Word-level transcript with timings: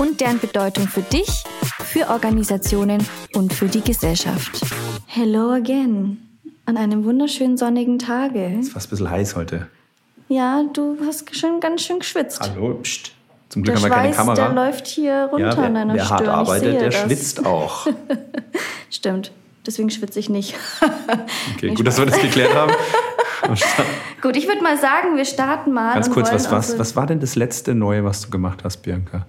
und 0.00 0.18
deren 0.18 0.38
Bedeutung 0.38 0.88
für 0.88 1.02
dich, 1.02 1.44
für 1.84 2.08
Organisationen 2.08 3.06
und 3.34 3.52
für 3.52 3.66
die 3.66 3.82
Gesellschaft. 3.82 4.62
Hello 5.06 5.50
again. 5.50 6.26
An 6.64 6.78
einem 6.78 7.04
wunderschönen 7.04 7.58
sonnigen 7.58 7.98
Tage. 7.98 8.46
Es 8.46 8.68
ist 8.68 8.72
fast 8.72 8.86
ein 8.86 8.90
bisschen 8.90 9.10
heiß 9.10 9.36
heute. 9.36 9.66
Ja, 10.28 10.64
du 10.72 10.96
hast 11.04 11.36
schon 11.36 11.60
ganz 11.60 11.82
schön 11.82 11.98
geschwitzt. 11.98 12.40
Hallo, 12.40 12.76
pst. 12.82 13.12
Zum 13.50 13.62
Glück 13.62 13.76
der 13.76 13.82
haben 13.84 13.90
wir 13.90 13.94
keine 13.94 14.14
Schweiß, 14.14 14.16
Kamera. 14.16 14.34
der 14.34 14.54
läuft 14.54 14.86
hier 14.86 15.28
runter 15.30 15.48
ja, 15.48 15.56
wer, 15.58 15.64
an 15.64 15.74
deiner 15.74 15.94
wer 15.94 16.04
Stirn. 16.04 16.18
hart 16.18 16.22
ich 16.22 16.28
arbeitet, 16.30 16.80
der 16.80 16.90
das. 16.90 17.00
schwitzt 17.00 17.44
auch. 17.44 17.86
Stimmt. 18.90 19.32
Deswegen 19.66 19.90
schwitze 19.90 20.18
ich 20.18 20.30
nicht. 20.30 20.54
Okay, 21.56 21.74
gut, 21.74 21.86
dass 21.86 21.98
wir 21.98 22.06
das 22.06 22.18
geklärt 22.22 22.54
haben. 22.54 22.72
Gut, 24.22 24.36
ich 24.36 24.46
würde 24.46 24.62
mal 24.62 24.78
sagen, 24.78 25.16
wir 25.16 25.26
starten 25.26 25.72
mal. 25.72 25.92
Ganz 25.92 26.10
kurz, 26.10 26.32
was, 26.32 26.50
was, 26.50 26.78
was 26.78 26.96
war 26.96 27.06
denn 27.06 27.20
das 27.20 27.34
letzte 27.34 27.74
Neue, 27.74 28.02
was 28.04 28.22
du 28.22 28.30
gemacht 28.30 28.60
hast, 28.64 28.78
Bianca? 28.78 29.26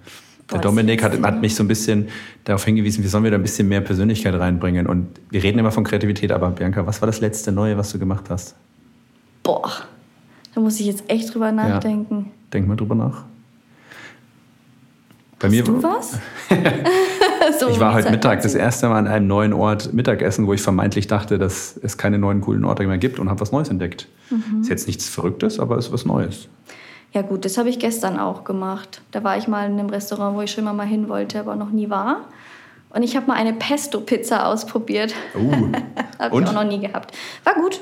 Der 0.52 0.60
Dominik 0.60 1.02
hat, 1.02 1.20
hat 1.22 1.40
mich 1.40 1.54
so 1.54 1.64
ein 1.64 1.68
bisschen 1.68 2.08
darauf 2.44 2.64
hingewiesen, 2.64 3.02
wie 3.04 3.08
sollen 3.08 3.24
wir 3.24 3.30
da 3.30 3.36
ein 3.36 3.42
bisschen 3.42 3.68
mehr 3.68 3.80
Persönlichkeit 3.80 4.34
reinbringen. 4.34 4.86
Und 4.86 5.08
wir 5.30 5.42
reden 5.42 5.58
immer 5.58 5.72
von 5.72 5.84
Kreativität, 5.84 6.32
aber 6.32 6.50
Bianca, 6.50 6.86
was 6.86 7.00
war 7.00 7.06
das 7.06 7.20
letzte 7.20 7.52
Neue, 7.52 7.76
was 7.76 7.92
du 7.92 7.98
gemacht 7.98 8.24
hast? 8.30 8.54
Boah, 9.42 9.70
da 10.54 10.60
muss 10.60 10.78
ich 10.80 10.86
jetzt 10.86 11.04
echt 11.08 11.34
drüber 11.34 11.52
nachdenken. 11.52 12.30
Denk 12.52 12.68
mal 12.68 12.76
drüber 12.76 12.94
nach. 12.94 13.24
Bei 15.38 15.48
Hast 15.48 15.54
mir, 15.54 15.64
du 15.64 15.82
was? 15.82 16.18
so, 17.58 17.68
ich 17.68 17.80
war 17.80 17.94
heute 17.94 18.10
Mittag 18.12 18.42
das 18.42 18.54
erste 18.54 18.88
Mal 18.88 18.98
an 18.98 19.08
einem 19.08 19.26
neuen 19.26 19.52
Ort 19.52 19.92
Mittagessen, 19.92 20.46
wo 20.46 20.52
ich 20.52 20.62
vermeintlich 20.62 21.08
dachte, 21.08 21.36
dass 21.36 21.76
es 21.82 21.98
keine 21.98 22.18
neuen 22.18 22.40
coolen 22.40 22.64
Orte 22.64 22.86
mehr 22.86 22.98
gibt 22.98 23.18
und 23.18 23.28
habe 23.28 23.40
was 23.40 23.50
Neues 23.50 23.68
entdeckt. 23.68 24.06
Mhm. 24.30 24.60
Ist 24.60 24.68
jetzt 24.68 24.86
nichts 24.86 25.08
Verrücktes, 25.08 25.58
aber 25.58 25.76
es 25.78 25.86
ist 25.86 25.92
was 25.92 26.04
Neues. 26.04 26.48
Ja 27.12 27.22
gut, 27.22 27.44
das 27.44 27.58
habe 27.58 27.68
ich 27.68 27.78
gestern 27.78 28.18
auch 28.18 28.44
gemacht. 28.44 29.02
Da 29.10 29.22
war 29.22 29.36
ich 29.36 29.46
mal 29.46 29.66
in 29.66 29.78
einem 29.78 29.90
Restaurant, 29.90 30.36
wo 30.36 30.40
ich 30.40 30.50
schon 30.50 30.64
immer 30.64 30.72
mal 30.72 30.86
hin 30.86 31.08
wollte, 31.08 31.40
aber 31.40 31.56
noch 31.56 31.70
nie 31.70 31.90
war. 31.90 32.28
Und 32.90 33.02
ich 33.02 33.16
habe 33.16 33.26
mal 33.26 33.34
eine 33.34 33.52
Pesto-Pizza 33.52 34.46
ausprobiert. 34.46 35.14
Uh. 35.34 35.72
habe 36.18 36.40
ich 36.40 36.48
auch 36.48 36.52
noch 36.52 36.64
nie 36.64 36.78
gehabt. 36.78 37.16
War 37.44 37.54
gut. 37.54 37.80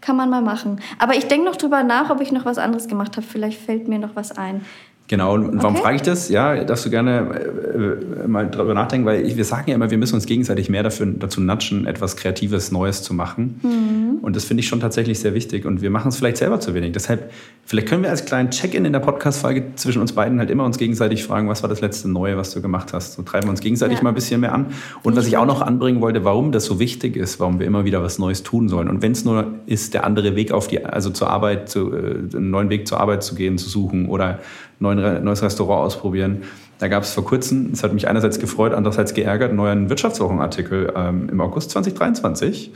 Kann 0.00 0.16
man 0.16 0.30
mal 0.30 0.42
machen. 0.42 0.80
Aber 0.98 1.14
ich 1.14 1.26
denke 1.26 1.46
noch 1.46 1.56
drüber 1.56 1.82
nach, 1.82 2.10
ob 2.10 2.20
ich 2.20 2.32
noch 2.32 2.44
was 2.44 2.58
anderes 2.58 2.88
gemacht 2.88 3.16
habe. 3.16 3.26
Vielleicht 3.26 3.60
fällt 3.60 3.88
mir 3.88 3.98
noch 3.98 4.14
was 4.14 4.36
ein. 4.36 4.64
Genau, 5.08 5.34
und 5.34 5.58
warum 5.62 5.74
Okay. 5.74 5.82
frage 5.82 5.96
ich 5.96 6.02
das? 6.02 6.30
Ja, 6.30 6.64
darfst 6.64 6.86
du 6.86 6.90
gerne 6.90 7.28
äh, 7.34 8.24
äh, 8.24 8.28
mal 8.28 8.48
drüber 8.48 8.72
nachdenken, 8.72 9.04
weil 9.04 9.26
ich, 9.26 9.36
wir 9.36 9.44
sagen 9.44 9.64
ja 9.68 9.74
immer, 9.74 9.90
wir 9.90 9.98
müssen 9.98 10.14
uns 10.14 10.24
gegenseitig 10.24 10.70
mehr 10.70 10.82
dafür, 10.82 11.06
dazu 11.06 11.40
natschen, 11.42 11.86
etwas 11.86 12.16
Kreatives, 12.16 12.72
Neues 12.72 13.02
zu 13.02 13.12
machen. 13.12 13.60
Mhm. 13.62 14.18
Und 14.22 14.36
das 14.36 14.44
finde 14.44 14.62
ich 14.62 14.68
schon 14.68 14.80
tatsächlich 14.80 15.18
sehr 15.18 15.34
wichtig. 15.34 15.66
Und 15.66 15.82
wir 15.82 15.90
machen 15.90 16.08
es 16.08 16.16
vielleicht 16.16 16.38
selber 16.38 16.60
zu 16.60 16.72
wenig. 16.72 16.92
Deshalb, 16.92 17.30
vielleicht 17.66 17.88
können 17.88 18.04
wir 18.04 18.10
als 18.10 18.24
kleinen 18.24 18.50
Check-in 18.50 18.84
in 18.86 18.92
der 18.92 19.00
Podcast-Folge 19.00 19.74
zwischen 19.74 20.00
uns 20.00 20.12
beiden 20.12 20.38
halt 20.38 20.48
immer 20.48 20.64
uns 20.64 20.78
gegenseitig 20.78 21.24
fragen, 21.24 21.48
was 21.48 21.62
war 21.62 21.68
das 21.68 21.80
letzte 21.82 22.08
Neue, 22.08 22.38
was 22.38 22.54
du 22.54 22.62
gemacht 22.62 22.92
hast. 22.94 23.14
So 23.14 23.22
treiben 23.22 23.48
wir 23.48 23.50
uns 23.50 23.60
gegenseitig 23.60 23.98
Ja. 23.98 24.04
mal 24.04 24.10
ein 24.10 24.14
bisschen 24.14 24.40
mehr 24.40 24.54
an. 24.54 24.66
Und 25.02 25.14
was 25.16 25.26
ich 25.26 25.36
auch 25.36 25.46
noch 25.46 25.60
anbringen 25.60 26.00
wollte, 26.00 26.24
warum 26.24 26.52
das 26.52 26.64
so 26.64 26.78
wichtig 26.78 27.16
ist, 27.16 27.38
warum 27.40 27.58
wir 27.58 27.66
immer 27.66 27.84
wieder 27.84 28.02
was 28.02 28.18
Neues 28.18 28.44
tun 28.44 28.68
sollen. 28.68 28.88
Und 28.88 29.02
wenn 29.02 29.12
es 29.12 29.24
nur 29.26 29.46
ist, 29.66 29.92
der 29.92 30.04
andere 30.06 30.36
Weg 30.36 30.52
auf 30.52 30.68
die, 30.68 30.82
also 30.84 31.10
zur 31.10 31.28
Arbeit, 31.28 31.68
zu, 31.68 31.92
äh, 31.92 32.14
einen 32.34 32.50
neuen 32.50 32.70
Weg 32.70 32.86
zur 32.88 32.98
Arbeit 33.00 33.22
zu 33.24 33.34
gehen, 33.34 33.58
zu 33.58 33.68
suchen 33.68 34.08
oder 34.08 34.38
neuen, 34.82 35.24
neues 35.24 35.42
Restaurant 35.42 35.86
ausprobieren. 35.86 36.42
Da 36.78 36.88
gab 36.88 37.04
es 37.04 37.12
vor 37.12 37.24
kurzem, 37.24 37.70
es 37.72 37.82
hat 37.82 37.94
mich 37.94 38.08
einerseits 38.08 38.38
gefreut, 38.38 38.74
andererseits 38.74 39.14
geärgert, 39.14 39.50
einen 39.50 39.56
neuen 39.56 39.88
Wirtschaftswochenartikel 39.88 40.92
ähm, 40.96 41.28
im 41.30 41.40
August 41.40 41.70
2023. 41.70 42.72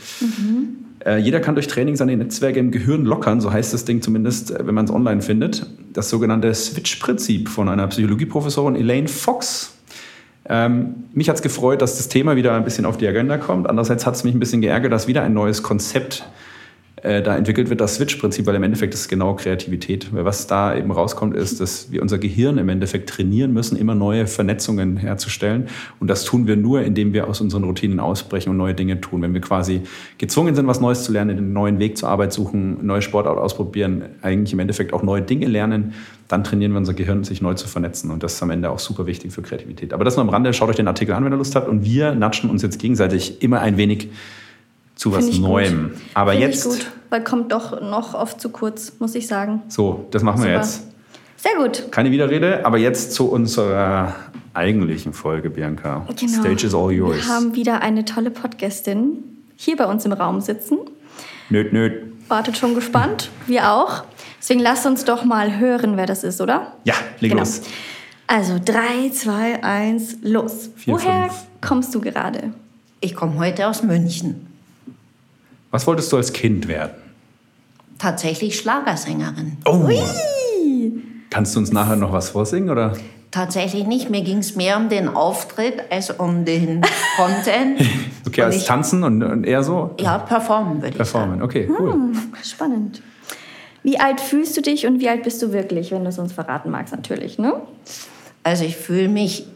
Äh, 1.04 1.18
jeder 1.18 1.40
kann 1.40 1.54
durch 1.54 1.66
Training 1.66 1.96
seine 1.96 2.16
Netzwerke 2.16 2.58
im 2.58 2.70
Gehirn 2.70 3.04
lockern, 3.04 3.40
so 3.40 3.52
heißt 3.52 3.72
das 3.74 3.84
Ding 3.84 4.02
zumindest, 4.02 4.50
äh, 4.50 4.66
wenn 4.66 4.74
man 4.74 4.86
es 4.86 4.90
online 4.90 5.22
findet. 5.22 5.66
Das 5.92 6.10
sogenannte 6.10 6.52
Switch-Prinzip 6.54 7.48
von 7.48 7.68
einer 7.68 7.86
Psychologieprofessorin 7.88 8.76
Elaine 8.76 9.08
Fox. 9.08 9.74
Ähm, 10.48 11.04
mich 11.12 11.28
hat 11.28 11.36
es 11.36 11.42
gefreut, 11.42 11.82
dass 11.82 11.96
das 11.96 12.08
Thema 12.08 12.36
wieder 12.36 12.54
ein 12.54 12.64
bisschen 12.64 12.86
auf 12.86 12.96
die 12.96 13.06
Agenda 13.06 13.38
kommt. 13.38 13.68
Andererseits 13.68 14.06
hat 14.06 14.14
es 14.14 14.24
mich 14.24 14.34
ein 14.34 14.40
bisschen 14.40 14.60
geärgert, 14.60 14.92
dass 14.92 15.08
wieder 15.08 15.22
ein 15.22 15.34
neues 15.34 15.62
Konzept 15.62 16.24
äh, 17.06 17.22
da 17.22 17.36
entwickelt 17.36 17.70
wird, 17.70 17.80
das 17.80 17.94
Switch-Prinzip, 17.94 18.46
weil 18.46 18.56
im 18.56 18.64
Endeffekt 18.64 18.92
ist 18.92 19.00
es 19.00 19.08
genau 19.08 19.34
Kreativität. 19.34 20.12
Weil 20.12 20.24
was 20.24 20.48
da 20.48 20.74
eben 20.74 20.90
rauskommt, 20.90 21.36
ist, 21.36 21.60
dass 21.60 21.92
wir 21.92 22.02
unser 22.02 22.18
Gehirn 22.18 22.58
im 22.58 22.68
Endeffekt 22.68 23.08
trainieren 23.08 23.52
müssen, 23.52 23.76
immer 23.76 23.94
neue 23.94 24.26
Vernetzungen 24.26 24.96
herzustellen. 24.96 25.68
Und 26.00 26.08
das 26.08 26.24
tun 26.24 26.48
wir 26.48 26.56
nur, 26.56 26.82
indem 26.82 27.12
wir 27.12 27.28
aus 27.28 27.40
unseren 27.40 27.62
Routinen 27.62 28.00
ausbrechen 28.00 28.50
und 28.50 28.56
neue 28.56 28.74
Dinge 28.74 29.00
tun. 29.00 29.22
Wenn 29.22 29.34
wir 29.34 29.40
quasi 29.40 29.82
gezwungen 30.18 30.56
sind, 30.56 30.66
was 30.66 30.80
Neues 30.80 31.04
zu 31.04 31.12
lernen, 31.12 31.38
einen 31.38 31.52
neuen 31.52 31.78
Weg 31.78 31.96
zur 31.96 32.08
Arbeit 32.08 32.32
suchen, 32.32 32.84
neue 32.84 33.02
Sportart 33.02 33.38
ausprobieren, 33.38 34.02
eigentlich 34.22 34.52
im 34.52 34.58
Endeffekt 34.58 34.92
auch 34.92 35.04
neue 35.04 35.22
Dinge 35.22 35.46
lernen, 35.46 35.94
dann 36.26 36.42
trainieren 36.42 36.72
wir 36.72 36.78
unser 36.78 36.94
Gehirn, 36.94 37.22
sich 37.22 37.40
neu 37.40 37.54
zu 37.54 37.68
vernetzen. 37.68 38.10
Und 38.10 38.24
das 38.24 38.34
ist 38.34 38.42
am 38.42 38.50
Ende 38.50 38.68
auch 38.68 38.80
super 38.80 39.06
wichtig 39.06 39.32
für 39.32 39.42
Kreativität. 39.42 39.92
Aber 39.92 40.04
das 40.04 40.16
nur 40.16 40.24
am 40.24 40.28
Rande. 40.28 40.52
Schaut 40.52 40.70
euch 40.70 40.76
den 40.76 40.88
Artikel 40.88 41.12
an, 41.12 41.24
wenn 41.24 41.32
ihr 41.32 41.38
Lust 41.38 41.54
habt. 41.54 41.68
Und 41.68 41.84
wir 41.84 42.16
natschen 42.16 42.50
uns 42.50 42.62
jetzt 42.62 42.80
gegenseitig 42.80 43.42
immer 43.44 43.60
ein 43.60 43.76
wenig 43.76 44.08
zu 44.96 45.12
was 45.12 45.20
Find 45.24 45.34
ich 45.34 45.40
gut. 45.40 45.48
Neuem. 45.50 45.92
Aber 46.14 46.32
Finde 46.32 46.46
jetzt, 46.48 46.66
Ich 46.66 46.70
gut, 46.72 46.90
weil 47.10 47.22
kommt 47.22 47.52
doch 47.52 47.80
noch 47.80 48.14
oft 48.14 48.40
zu 48.40 48.48
kurz, 48.48 48.94
muss 48.98 49.14
ich 49.14 49.26
sagen. 49.28 49.62
so, 49.68 50.06
das 50.10 50.22
machen 50.24 50.38
wir 50.42 50.48
Super. 50.50 50.56
jetzt. 50.58 50.82
Sehr 51.36 51.52
gut. 51.56 51.92
Keine 51.92 52.10
Widerrede, 52.10 52.64
aber 52.66 52.78
jetzt 52.78 53.12
zu 53.12 53.30
unserer 53.30 54.14
eigentlichen 54.54 55.12
Folge, 55.12 55.50
Bianca. 55.50 56.06
Genau. 56.18 56.32
Stage 56.40 56.66
is 56.66 56.74
all 56.74 56.90
yours. 56.90 57.16
Wir 57.16 57.28
haben 57.28 57.54
wieder 57.54 57.82
eine 57.82 58.04
tolle 58.04 58.30
Podcastin 58.30 59.18
hier 59.54 59.76
bei 59.76 59.84
uns 59.86 60.04
im 60.06 60.12
Raum 60.12 60.40
sitzen. 60.40 60.78
nöt, 61.50 61.72
nöt. 61.72 62.04
Wartet 62.28 62.56
schon 62.56 62.74
gespannt. 62.74 63.30
Wir 63.46 63.70
auch. 63.70 64.02
Deswegen 64.40 64.60
lasst 64.60 64.84
uns 64.86 65.04
doch 65.04 65.24
mal 65.24 65.58
hören, 65.58 65.96
wer 65.96 66.06
das 66.06 66.24
ist, 66.24 66.40
oder? 66.40 66.72
Ja, 66.84 66.94
leg 67.20 67.30
Genau. 67.30 67.42
los. 67.42 67.60
Also 68.26 68.58
3, 68.64 69.10
2, 69.12 69.62
1, 69.62 70.16
los. 70.22 70.70
Vier, 70.74 70.94
Woher 70.94 71.28
fünf. 71.28 71.34
kommst 71.60 71.94
du 71.94 72.00
gerade? 72.00 72.52
Ich 73.00 73.14
komme 73.14 73.38
heute 73.38 73.68
aus 73.68 73.82
München. 73.84 74.46
Was 75.76 75.86
wolltest 75.86 76.10
du 76.10 76.16
als 76.16 76.32
Kind 76.32 76.68
werden? 76.68 76.92
Tatsächlich 77.98 78.58
Schlagersängerin. 78.58 79.58
Oh! 79.66 79.86
Kannst 81.28 81.54
du 81.54 81.58
uns 81.60 81.70
nachher 81.70 81.96
noch 81.96 82.12
was 82.14 82.30
vorsingen? 82.30 82.70
Oder? 82.70 82.94
Tatsächlich 83.30 83.86
nicht. 83.86 84.08
Mir 84.08 84.22
ging 84.22 84.38
es 84.38 84.56
mehr 84.56 84.78
um 84.78 84.88
den 84.88 85.06
Auftritt 85.06 85.82
als 85.92 86.08
um 86.12 86.46
den 86.46 86.80
Content. 87.18 87.82
Okay, 88.26 88.40
Und 88.40 88.46
als 88.46 88.56
ich- 88.56 88.64
Tanzen 88.64 89.04
und, 89.04 89.22
und 89.22 89.44
eher 89.44 89.62
so? 89.62 89.94
Ja, 90.00 90.16
performen 90.16 90.76
würde 90.76 90.88
ich 90.88 90.96
Performen, 90.96 91.40
sagen. 91.40 91.42
okay, 91.42 91.68
cool. 91.78 91.92
Hm, 91.92 92.22
spannend. 92.42 93.02
Wie 93.82 94.00
alt 94.00 94.20
fühlst 94.22 94.56
du 94.56 94.62
dich 94.62 94.86
und 94.86 94.98
wie 95.00 95.10
alt 95.10 95.24
bist 95.24 95.42
du 95.42 95.52
wirklich, 95.52 95.92
wenn 95.92 96.02
du 96.04 96.08
es 96.08 96.18
uns 96.18 96.32
verraten 96.32 96.70
magst, 96.70 96.92
natürlich, 96.94 97.38
ne? 97.38 97.52
Also 98.42 98.64
ich 98.64 98.76
fühle 98.76 99.08
mich 99.08 99.46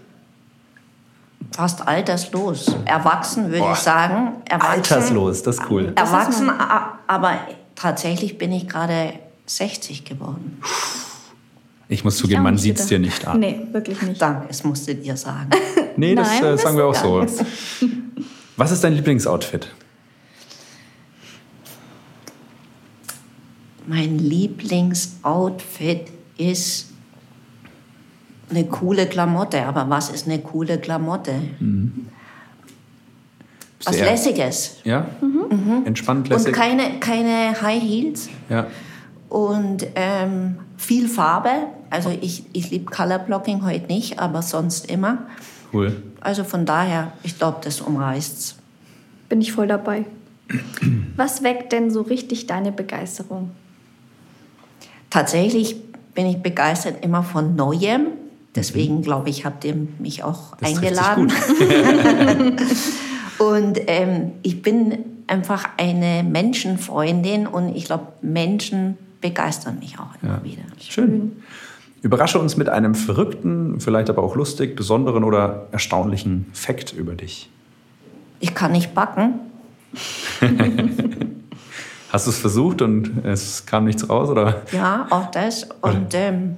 fast 1.52 1.86
alterslos. 1.86 2.66
Erwachsen 2.84 3.46
würde 3.48 3.58
Boah. 3.60 3.72
ich 3.72 3.78
sagen. 3.78 4.32
Erwachsen, 4.48 4.70
Alterslos, 4.70 5.42
das 5.42 5.56
ist 5.56 5.62
cool. 5.70 5.92
Erwachsen, 5.96 6.48
a- 6.50 6.98
aber 7.06 7.38
tatsächlich 7.74 8.38
bin 8.38 8.52
ich 8.52 8.68
gerade 8.68 9.12
60 9.46 10.04
geworden. 10.04 10.60
Ich 11.88 12.04
muss 12.04 12.16
zugeben, 12.18 12.40
auch 12.40 12.44
man 12.44 12.58
sieht 12.58 12.78
es 12.78 12.86
dir 12.86 12.98
nicht 13.00 13.26
an. 13.26 13.40
Nee, 13.40 13.66
wirklich 13.72 14.00
nicht. 14.02 14.22
Danke, 14.22 14.46
es 14.48 14.62
musstet 14.64 15.04
ihr 15.04 15.16
sagen. 15.16 15.50
Nee, 15.96 16.14
das 16.14 16.28
Nein, 16.40 16.44
äh, 16.44 16.56
sagen 16.56 16.76
wir 16.78 16.86
auch 16.86 16.94
so. 16.94 17.26
Was 18.56 18.70
ist 18.70 18.82
dein 18.84 18.94
Lieblingsoutfit? 18.94 19.68
Mein 23.86 24.18
Lieblingsoutfit 24.18 26.06
ist 26.38 26.89
eine 28.50 28.64
coole 28.64 29.06
Klamotte. 29.06 29.64
Aber 29.64 29.88
was 29.88 30.10
ist 30.10 30.26
eine 30.26 30.38
coole 30.40 30.78
Klamotte? 30.78 31.32
Bist 33.78 33.88
Was 33.88 33.98
Lässiges. 33.98 34.76
Ja? 34.84 35.06
Entspannt, 35.84 36.28
Mhm. 36.28 36.34
Und 36.34 36.38
lässig? 36.44 36.52
keine, 36.54 37.00
keine 37.00 37.60
High 37.62 37.82
Heels. 37.82 38.28
ja. 38.48 38.66
Und 39.28 39.86
ähm, 39.94 40.56
viel 40.76 41.08
Farbe. 41.08 41.50
Also 41.88 42.10
ich, 42.20 42.44
ich 42.52 42.70
liebe 42.72 42.90
Color 42.90 43.20
Blocking 43.20 43.64
heute 43.64 43.86
nicht, 43.86 44.18
aber 44.18 44.42
sonst 44.42 44.90
immer. 44.90 45.18
Cool. 45.72 46.02
Also 46.20 46.42
von 46.42 46.66
daher, 46.66 47.12
ich 47.22 47.38
glaube, 47.38 47.58
das 47.62 47.80
umreißt's. 47.80 48.56
Bin 49.28 49.40
ich 49.40 49.52
voll 49.52 49.68
dabei. 49.68 50.04
Was 51.14 51.44
weckt 51.44 51.70
denn 51.72 51.92
so 51.92 52.02
richtig 52.02 52.48
deine 52.48 52.72
Begeisterung? 52.72 53.52
Tatsächlich 55.10 55.76
bin 56.14 56.26
ich 56.26 56.42
begeistert 56.42 57.04
immer 57.04 57.22
von 57.22 57.54
Neuem. 57.54 58.08
Deswegen 58.54 59.02
glaube 59.02 59.30
ich, 59.30 59.44
habt 59.44 59.64
ihr 59.64 59.76
mich 59.98 60.24
auch 60.24 60.56
Das 60.56 60.70
eingeladen. 60.76 61.28
gut. 61.28 62.60
Und 63.46 63.78
ähm, 63.86 64.32
ich 64.42 64.60
bin 64.60 64.98
einfach 65.26 65.68
eine 65.78 66.22
Menschenfreundin 66.24 67.46
und 67.46 67.74
ich 67.74 67.84
glaube, 67.86 68.08
Menschen 68.20 68.98
begeistern 69.22 69.78
mich 69.78 69.98
auch 69.98 70.10
immer 70.20 70.34
Ja. 70.38 70.44
wieder. 70.44 70.62
Schön. 70.78 71.42
Überrasche 72.02 72.38
uns 72.38 72.56
mit 72.58 72.68
einem 72.68 72.94
verrückten, 72.94 73.80
vielleicht 73.80 74.10
aber 74.10 74.22
auch 74.22 74.34
lustig, 74.36 74.76
besonderen 74.76 75.24
oder 75.24 75.68
erstaunlichen 75.72 76.46
Fakt 76.52 76.92
über 76.92 77.14
dich. 77.14 77.48
Ich 78.40 78.54
kann 78.54 78.72
nicht 78.72 78.92
backen. 78.94 79.34
Hast 82.12 82.26
du 82.26 82.30
es 82.30 82.38
versucht 82.38 82.82
und 82.82 83.24
es 83.24 83.64
kam 83.66 83.84
nichts 83.84 84.08
raus? 84.08 84.28
Oder? 84.28 84.62
Ja, 84.72 85.06
auch 85.10 85.30
das. 85.30 85.66
Und 85.80 86.12
ähm, 86.14 86.56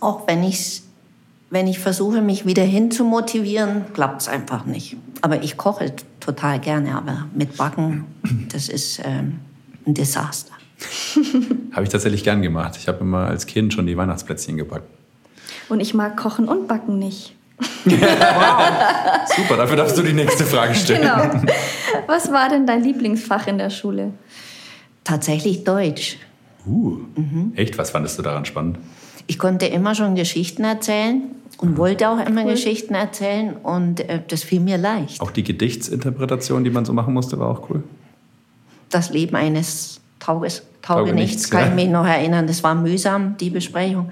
auch 0.00 0.26
wenn, 0.26 0.42
ich's, 0.44 0.82
wenn 1.50 1.66
ich 1.66 1.78
versuche, 1.78 2.20
mich 2.20 2.44
wieder 2.46 2.64
hinzumotivieren, 2.64 3.92
klappt 3.92 4.22
es 4.22 4.28
einfach 4.28 4.64
nicht. 4.64 4.96
Aber 5.20 5.42
ich 5.42 5.56
koche 5.56 5.92
total 6.20 6.58
gerne, 6.58 6.94
aber 6.96 7.26
mit 7.34 7.56
Backen, 7.56 8.04
das 8.52 8.68
ist 8.68 9.00
ähm, 9.04 9.40
ein 9.86 9.94
Desaster. 9.94 10.52
Habe 11.72 11.84
ich 11.84 11.88
tatsächlich 11.88 12.24
gern 12.24 12.42
gemacht. 12.42 12.76
Ich 12.76 12.88
habe 12.88 12.98
immer 13.00 13.26
als 13.28 13.46
Kind 13.46 13.72
schon 13.72 13.86
die 13.86 13.96
Weihnachtsplätzchen 13.96 14.56
gebacken. 14.56 14.86
Und 15.68 15.80
ich 15.80 15.94
mag 15.94 16.16
Kochen 16.16 16.48
und 16.48 16.68
Backen 16.68 16.98
nicht. 16.98 17.34
Super, 17.84 19.56
dafür 19.56 19.76
darfst 19.76 19.96
du 19.96 20.02
die 20.02 20.12
nächste 20.12 20.44
Frage 20.44 20.74
stellen. 20.74 21.00
Genau. 21.02 21.52
Was 22.06 22.30
war 22.30 22.50
denn 22.50 22.66
dein 22.66 22.82
Lieblingsfach 22.82 23.46
in 23.46 23.56
der 23.56 23.70
Schule? 23.70 24.12
Tatsächlich 25.04 25.64
Deutsch. 25.64 26.18
Uh, 26.66 26.98
Echt? 27.54 27.78
Was 27.78 27.90
fandest 27.90 28.18
du 28.18 28.22
daran 28.22 28.44
spannend? 28.44 28.78
Ich 29.26 29.38
konnte 29.38 29.66
immer 29.66 29.94
schon 29.94 30.14
Geschichten 30.14 30.64
erzählen 30.64 31.22
und 31.58 31.76
wollte 31.76 32.08
auch 32.08 32.24
immer 32.24 32.44
Geschichten 32.44 32.94
erzählen 32.94 33.54
und 33.56 34.00
äh, 34.00 34.20
das 34.28 34.42
fiel 34.42 34.60
mir 34.60 34.78
leicht. 34.78 35.20
Auch 35.20 35.30
die 35.30 35.42
Gedichtsinterpretation, 35.42 36.64
die 36.64 36.70
man 36.70 36.84
so 36.84 36.92
machen 36.92 37.14
musste, 37.14 37.38
war 37.38 37.48
auch 37.48 37.68
cool. 37.70 37.82
Das 38.90 39.10
Leben 39.10 39.34
eines 39.36 40.00
Tauges, 40.20 40.62
Taugenichts, 40.82 41.48
Taugenichts, 41.48 41.50
kann 41.50 41.60
ja. 41.62 41.68
ich 41.68 41.74
mich 41.74 41.88
noch 41.88 42.06
erinnern. 42.06 42.46
Das 42.46 42.62
war 42.62 42.74
mühsam, 42.76 43.36
die 43.38 43.50
Besprechung. 43.50 44.10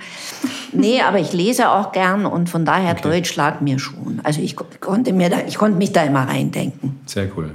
Nee, 0.73 1.01
aber 1.03 1.21
ich 1.21 1.33
lese 1.33 1.71
auch 1.71 1.93
gern 1.93 2.27
und 2.27 2.49
von 2.51 2.65
daher 2.65 2.93
Okay. 2.93 3.03
Deutsch 3.03 3.37
lag 3.37 3.61
mir 3.61 3.79
schon. 3.79 4.21
Also 4.25 4.41
ich 4.41 4.57
ko- 4.57 4.67
konnte, 4.81 5.13
mir 5.13 5.31
da, 5.31 5.37
ich 5.47 5.57
konnte 5.57 5.79
mich 5.79 5.93
da 5.93 6.03
immer 6.03 6.27
reindenken. 6.27 6.99
Sehr 7.07 7.29
cool. 7.37 7.53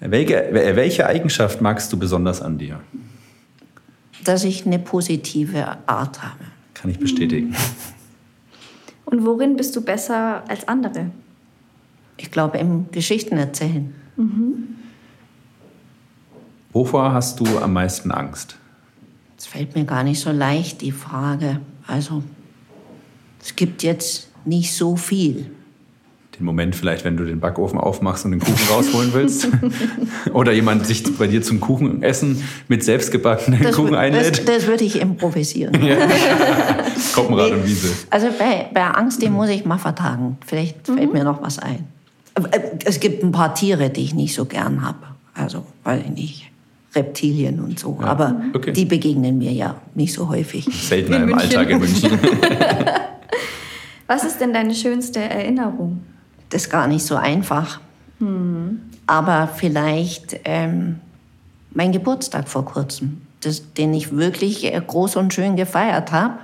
Welche, 0.00 0.48
welche 0.52 1.06
Eigenschaft 1.06 1.60
magst 1.60 1.92
du 1.92 1.98
besonders 1.98 2.40
an 2.40 2.56
dir? 2.58 2.80
Dass 4.22 4.44
ich 4.44 4.64
eine 4.66 4.78
positive 4.78 5.76
Art 5.86 6.22
habe. 6.22 6.44
Kann 6.84 6.90
ich 6.90 6.98
bestätigen. 6.98 7.56
Und 9.06 9.24
worin 9.24 9.56
bist 9.56 9.74
du 9.74 9.80
besser 9.80 10.44
als 10.46 10.68
andere? 10.68 11.12
Ich 12.18 12.30
glaube, 12.30 12.58
im 12.58 12.90
Geschichten 12.92 13.38
erzählen. 13.38 13.94
Wovor 16.74 17.14
hast 17.14 17.40
du 17.40 17.58
am 17.58 17.72
meisten 17.72 18.10
Angst? 18.10 18.58
Es 19.38 19.46
fällt 19.46 19.74
mir 19.74 19.86
gar 19.86 20.02
nicht 20.04 20.20
so 20.20 20.30
leicht, 20.30 20.82
die 20.82 20.92
Frage. 20.92 21.62
Also, 21.86 22.22
es 23.40 23.56
gibt 23.56 23.82
jetzt 23.82 24.28
nicht 24.44 24.74
so 24.74 24.94
viel. 24.94 25.52
Den 26.38 26.46
Moment 26.46 26.74
vielleicht, 26.74 27.04
wenn 27.04 27.16
du 27.16 27.24
den 27.24 27.38
Backofen 27.38 27.78
aufmachst 27.78 28.24
und 28.24 28.32
den 28.32 28.40
Kuchen 28.40 28.68
rausholen 28.68 29.12
willst? 29.12 29.48
Oder 30.32 30.52
jemand 30.52 30.86
sich 30.86 31.04
bei 31.16 31.28
dir 31.28 31.42
zum 31.42 31.60
Kuchenessen 31.60 32.42
mit 32.66 32.82
selbstgebackenen 32.82 33.70
Kuchen 33.72 33.94
einlädt? 33.94 34.38
das, 34.38 34.44
das 34.44 34.66
würde 34.66 34.84
ich 34.84 35.00
improvisieren. 35.00 35.72
Koppenrad 37.14 37.52
und 37.52 37.66
Wiese. 37.66 37.88
Also 38.10 38.28
bei, 38.36 38.66
bei 38.72 38.82
Angst, 38.82 39.22
den 39.22 39.32
muss 39.32 39.48
ich 39.48 39.64
mal 39.64 39.78
vertagen. 39.78 40.38
Vielleicht 40.44 40.86
fällt 40.86 41.12
mir 41.12 41.22
noch 41.22 41.40
was 41.42 41.58
ein. 41.58 41.86
Äh, 42.34 42.60
Es 42.84 42.98
gibt 42.98 43.22
ein 43.22 43.30
paar 43.30 43.54
Tiere, 43.54 43.90
die 43.90 44.02
ich 44.02 44.14
nicht 44.14 44.34
so 44.34 44.44
gern 44.44 44.84
habe. 44.84 44.98
Also, 45.34 45.64
weiß 45.84 46.02
ich 46.04 46.10
nicht, 46.10 46.50
Reptilien 46.94 47.60
und 47.60 47.78
so. 47.78 47.98
Aber 48.00 48.40
okay. 48.54 48.72
die 48.72 48.84
begegnen 48.84 49.38
mir 49.38 49.52
ja 49.52 49.76
nicht 49.94 50.12
so 50.12 50.28
häufig. 50.28 50.64
Seltener 50.64 51.22
im. 51.22 51.34
Alltag 51.34 51.70
in 51.70 51.78
München. 51.78 52.10
Was 54.06 54.24
ist 54.24 54.40
denn 54.40 54.52
deine 54.52 54.74
schönste 54.74 55.20
Erinnerung? 55.20 56.02
Das 56.54 56.66
ist 56.66 56.70
gar 56.70 56.86
nicht 56.86 57.04
so 57.04 57.16
einfach. 57.16 57.80
Aber 59.06 59.48
vielleicht 59.48 60.38
ähm, 60.44 61.00
mein 61.72 61.90
Geburtstag 61.90 62.48
vor 62.48 62.64
kurzem, 62.64 63.22
das, 63.40 63.72
den 63.74 63.92
ich 63.92 64.12
wirklich 64.12 64.64
äh, 64.64 64.80
groß 64.80 65.16
und 65.16 65.34
schön 65.34 65.56
gefeiert 65.56 66.12
habe. 66.12 66.38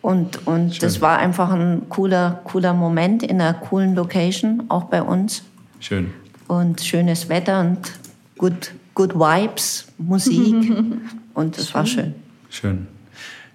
Und, 0.00 0.46
und 0.46 0.82
das 0.82 1.02
war 1.02 1.18
einfach 1.18 1.50
ein 1.50 1.90
cooler, 1.90 2.40
cooler 2.44 2.72
Moment 2.72 3.22
in 3.22 3.38
einer 3.38 3.52
coolen 3.52 3.94
Location, 3.94 4.64
auch 4.70 4.84
bei 4.84 5.02
uns. 5.02 5.42
Schön. 5.78 6.14
Und 6.48 6.80
schönes 6.80 7.28
Wetter 7.28 7.60
und 7.60 7.92
good, 8.38 8.72
good 8.94 9.14
Vibes, 9.14 9.88
Musik. 9.98 10.72
und 11.34 11.58
das 11.58 11.74
war 11.74 11.84
schön. 11.84 12.14
Schön. 12.48 12.86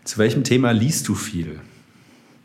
Zu 0.04 0.20
welchem 0.20 0.44
Thema 0.44 0.70
liest 0.70 1.08
du 1.08 1.16
viel? 1.16 1.60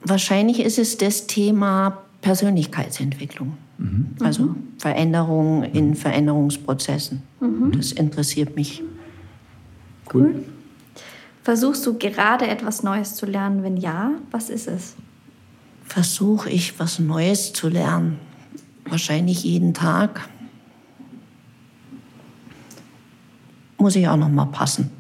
Wahrscheinlich 0.03 0.61
ist 0.61 0.79
es 0.79 0.97
das 0.97 1.27
Thema 1.27 2.06
Persönlichkeitsentwicklung. 2.27 3.57
Also 4.19 4.57
Veränderung 4.79 5.63
in 5.63 5.95
Veränderungsprozessen. 5.95 7.23
Das 7.73 7.93
interessiert 7.93 8.57
mich. 8.57 8.83
Cool. 10.13 10.45
Versuchst 11.45 11.87
du 11.87 11.97
gerade 11.97 12.49
etwas 12.49 12.83
Neues 12.83 13.15
zu 13.15 13.27
lernen? 13.27 13.63
Wenn 13.63 13.77
ja, 13.77 14.11
was 14.33 14.51
ist 14.51 14.67
es? 14.67 14.97
Versuche 15.85 16.51
ich, 16.51 16.81
was 16.81 16.99
Neues 16.99 17.53
zu 17.53 17.69
lernen. 17.69 18.19
Wahrscheinlich 18.89 19.45
jeden 19.45 19.73
Tag. 19.73 20.29
Muss 23.79 23.95
ich 23.95 24.09
auch 24.09 24.17
noch 24.17 24.31
mal 24.31 24.47
passen. 24.47 24.91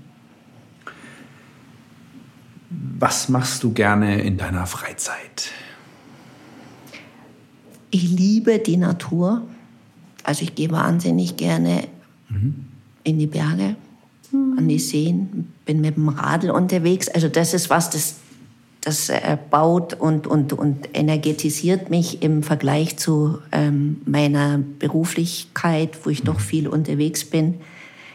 Was 3.00 3.28
machst 3.28 3.64
du 3.64 3.72
gerne 3.72 4.20
in 4.20 4.36
deiner 4.36 4.68
Freizeit? 4.68 5.50
Ich 7.96 8.10
liebe 8.10 8.58
die 8.58 8.76
Natur. 8.76 9.40
Also 10.22 10.42
ich 10.42 10.54
gehe 10.54 10.70
wahnsinnig 10.70 11.38
gerne 11.38 11.84
in 13.04 13.18
die 13.18 13.26
Berge, 13.26 13.76
an 14.32 14.68
die 14.68 14.78
Seen, 14.78 15.50
bin 15.64 15.80
mit 15.80 15.96
dem 15.96 16.10
Radl 16.10 16.50
unterwegs. 16.50 17.08
Also 17.08 17.28
das 17.28 17.54
ist 17.54 17.70
was, 17.70 17.88
das, 17.88 18.16
das 18.82 19.08
äh, 19.08 19.38
baut 19.50 19.94
und, 19.94 20.26
und, 20.26 20.52
und 20.52 20.90
energetisiert 20.92 21.88
mich 21.88 22.22
im 22.22 22.42
Vergleich 22.42 22.98
zu 22.98 23.38
ähm, 23.50 24.02
meiner 24.04 24.58
Beruflichkeit, 24.78 26.04
wo 26.04 26.10
ich 26.10 26.20
doch 26.20 26.40
viel 26.40 26.68
unterwegs 26.68 27.24
bin, 27.24 27.54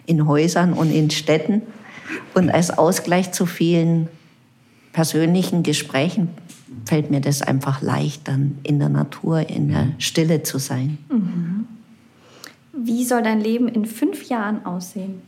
in 0.06 0.28
Häusern 0.28 0.74
und 0.74 0.92
in 0.92 1.10
Städten. 1.10 1.64
Und 2.36 2.52
als 2.52 2.70
Ausgleich 2.70 3.32
zu 3.32 3.48
vielen 3.48 4.10
persönlichen 4.94 5.64
Gesprächen 5.64 6.30
fällt 6.86 7.12
mir 7.12 7.22
das 7.22 7.42
einfach 7.42 7.82
leicht, 7.82 8.28
dann 8.28 8.58
in 8.64 8.80
der 8.80 8.90
Natur, 8.90 9.50
in 9.50 9.70
der 9.70 9.90
Stille 9.98 10.44
zu 10.44 10.58
sein. 10.58 10.98
Wie 12.74 13.04
soll 13.06 13.22
dein 13.22 13.42
Leben 13.42 13.68
in 13.68 13.86
fünf 13.86 14.30
Jahren 14.30 14.66
aussehen? 14.66 15.22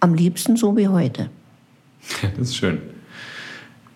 Am 0.00 0.14
liebsten 0.14 0.56
so 0.56 0.76
wie 0.76 0.88
heute. 0.88 1.30
Das 2.36 2.48
ist 2.48 2.56
schön. 2.56 2.80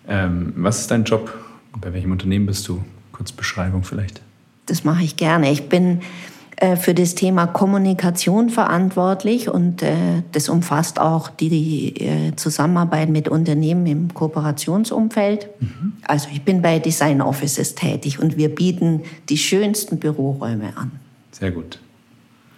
Ähm, 0.07 0.53
was 0.57 0.81
ist 0.81 0.91
dein 0.91 1.05
Job? 1.05 1.33
Bei 1.79 1.93
welchem 1.93 2.11
Unternehmen 2.11 2.45
bist 2.45 2.67
du? 2.67 2.83
Kurz 3.13 3.31
Beschreibung 3.31 3.83
vielleicht. 3.83 4.21
Das 4.65 4.83
mache 4.83 5.03
ich 5.03 5.15
gerne. 5.15 5.51
Ich 5.51 5.69
bin 5.69 6.01
für 6.75 6.93
das 6.93 7.15
Thema 7.15 7.47
Kommunikation 7.47 8.49
verantwortlich 8.49 9.49
und 9.49 9.81
äh, 9.81 9.93
das 10.31 10.47
umfasst 10.49 10.99
auch 10.99 11.29
die, 11.29 11.49
die 11.49 11.95
äh, 12.01 12.35
Zusammenarbeit 12.35 13.09
mit 13.09 13.29
Unternehmen 13.29 13.85
im 13.87 14.13
Kooperationsumfeld. 14.13 15.49
Also 16.03 16.27
ich 16.31 16.43
bin 16.43 16.61
bei 16.61 16.79
Design 16.79 17.21
Offices 17.21 17.75
tätig 17.75 18.19
und 18.19 18.37
wir 18.37 18.53
bieten 18.53 19.01
die 19.29 19.37
schönsten 19.37 19.97
Büroräume 19.97 20.75
an. 20.77 20.91
Sehr 21.31 21.51
gut. 21.51 21.79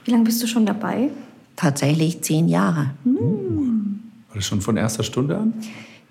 Wie 0.05 0.12
lange 0.12 0.23
bist 0.25 0.41
du 0.43 0.47
schon 0.47 0.65
dabei? 0.65 1.09
Tatsächlich 1.55 2.21
zehn 2.23 2.50
Jahre. 2.50 2.91
War 3.05 4.35
das 4.35 4.45
schon 4.45 4.62
von 4.62 4.75
erster 4.75 5.03
Stunde 5.03 5.38
an? 5.38 5.53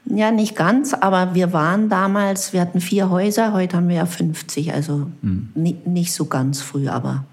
Ja, 0.05 0.31
nicht 0.31 0.57
ganz, 0.57 0.95
aber 0.95 1.35
wir 1.35 1.53
waren 1.53 1.89
damals, 1.89 2.53
wir 2.53 2.61
hatten 2.61 2.81
vier 2.81 3.11
Häuser, 3.11 3.53
heute 3.53 3.77
haben 3.77 3.89
wir 3.89 3.97
ja 3.97 4.07
50, 4.07 4.73
also 4.73 5.07
ni- 5.55 5.77
nicht 5.85 6.13
so 6.13 6.25
ganz 6.25 6.61
früh, 6.61 6.89
aber 6.89 7.25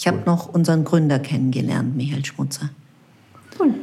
ich 0.00 0.06
habe 0.06 0.22
noch 0.24 0.46
unseren 0.46 0.82
Gründer 0.84 1.18
kennengelernt, 1.18 1.94
Michael 1.94 2.24
Schmutzer. 2.24 2.70
Cool. 3.58 3.74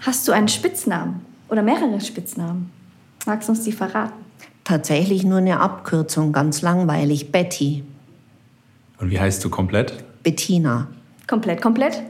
Hast 0.00 0.26
du 0.26 0.32
einen 0.32 0.48
Spitznamen 0.48 1.20
oder 1.48 1.62
mehrere 1.62 2.00
Spitznamen? 2.00 2.68
Magst 3.24 3.48
du 3.48 3.52
uns 3.52 3.62
die 3.62 3.70
verraten? 3.70 4.14
Tatsächlich 4.64 5.22
nur 5.22 5.38
eine 5.38 5.60
Abkürzung, 5.60 6.32
ganz 6.32 6.60
langweilig, 6.60 7.30
Betty, 7.30 7.84
Und 8.98 9.12
wie 9.12 9.20
heißt 9.20 9.44
du 9.44 9.48
komplett? 9.48 10.04
Bettina, 10.24 10.88
Komplett, 11.28 11.62
komplett? 11.62 12.02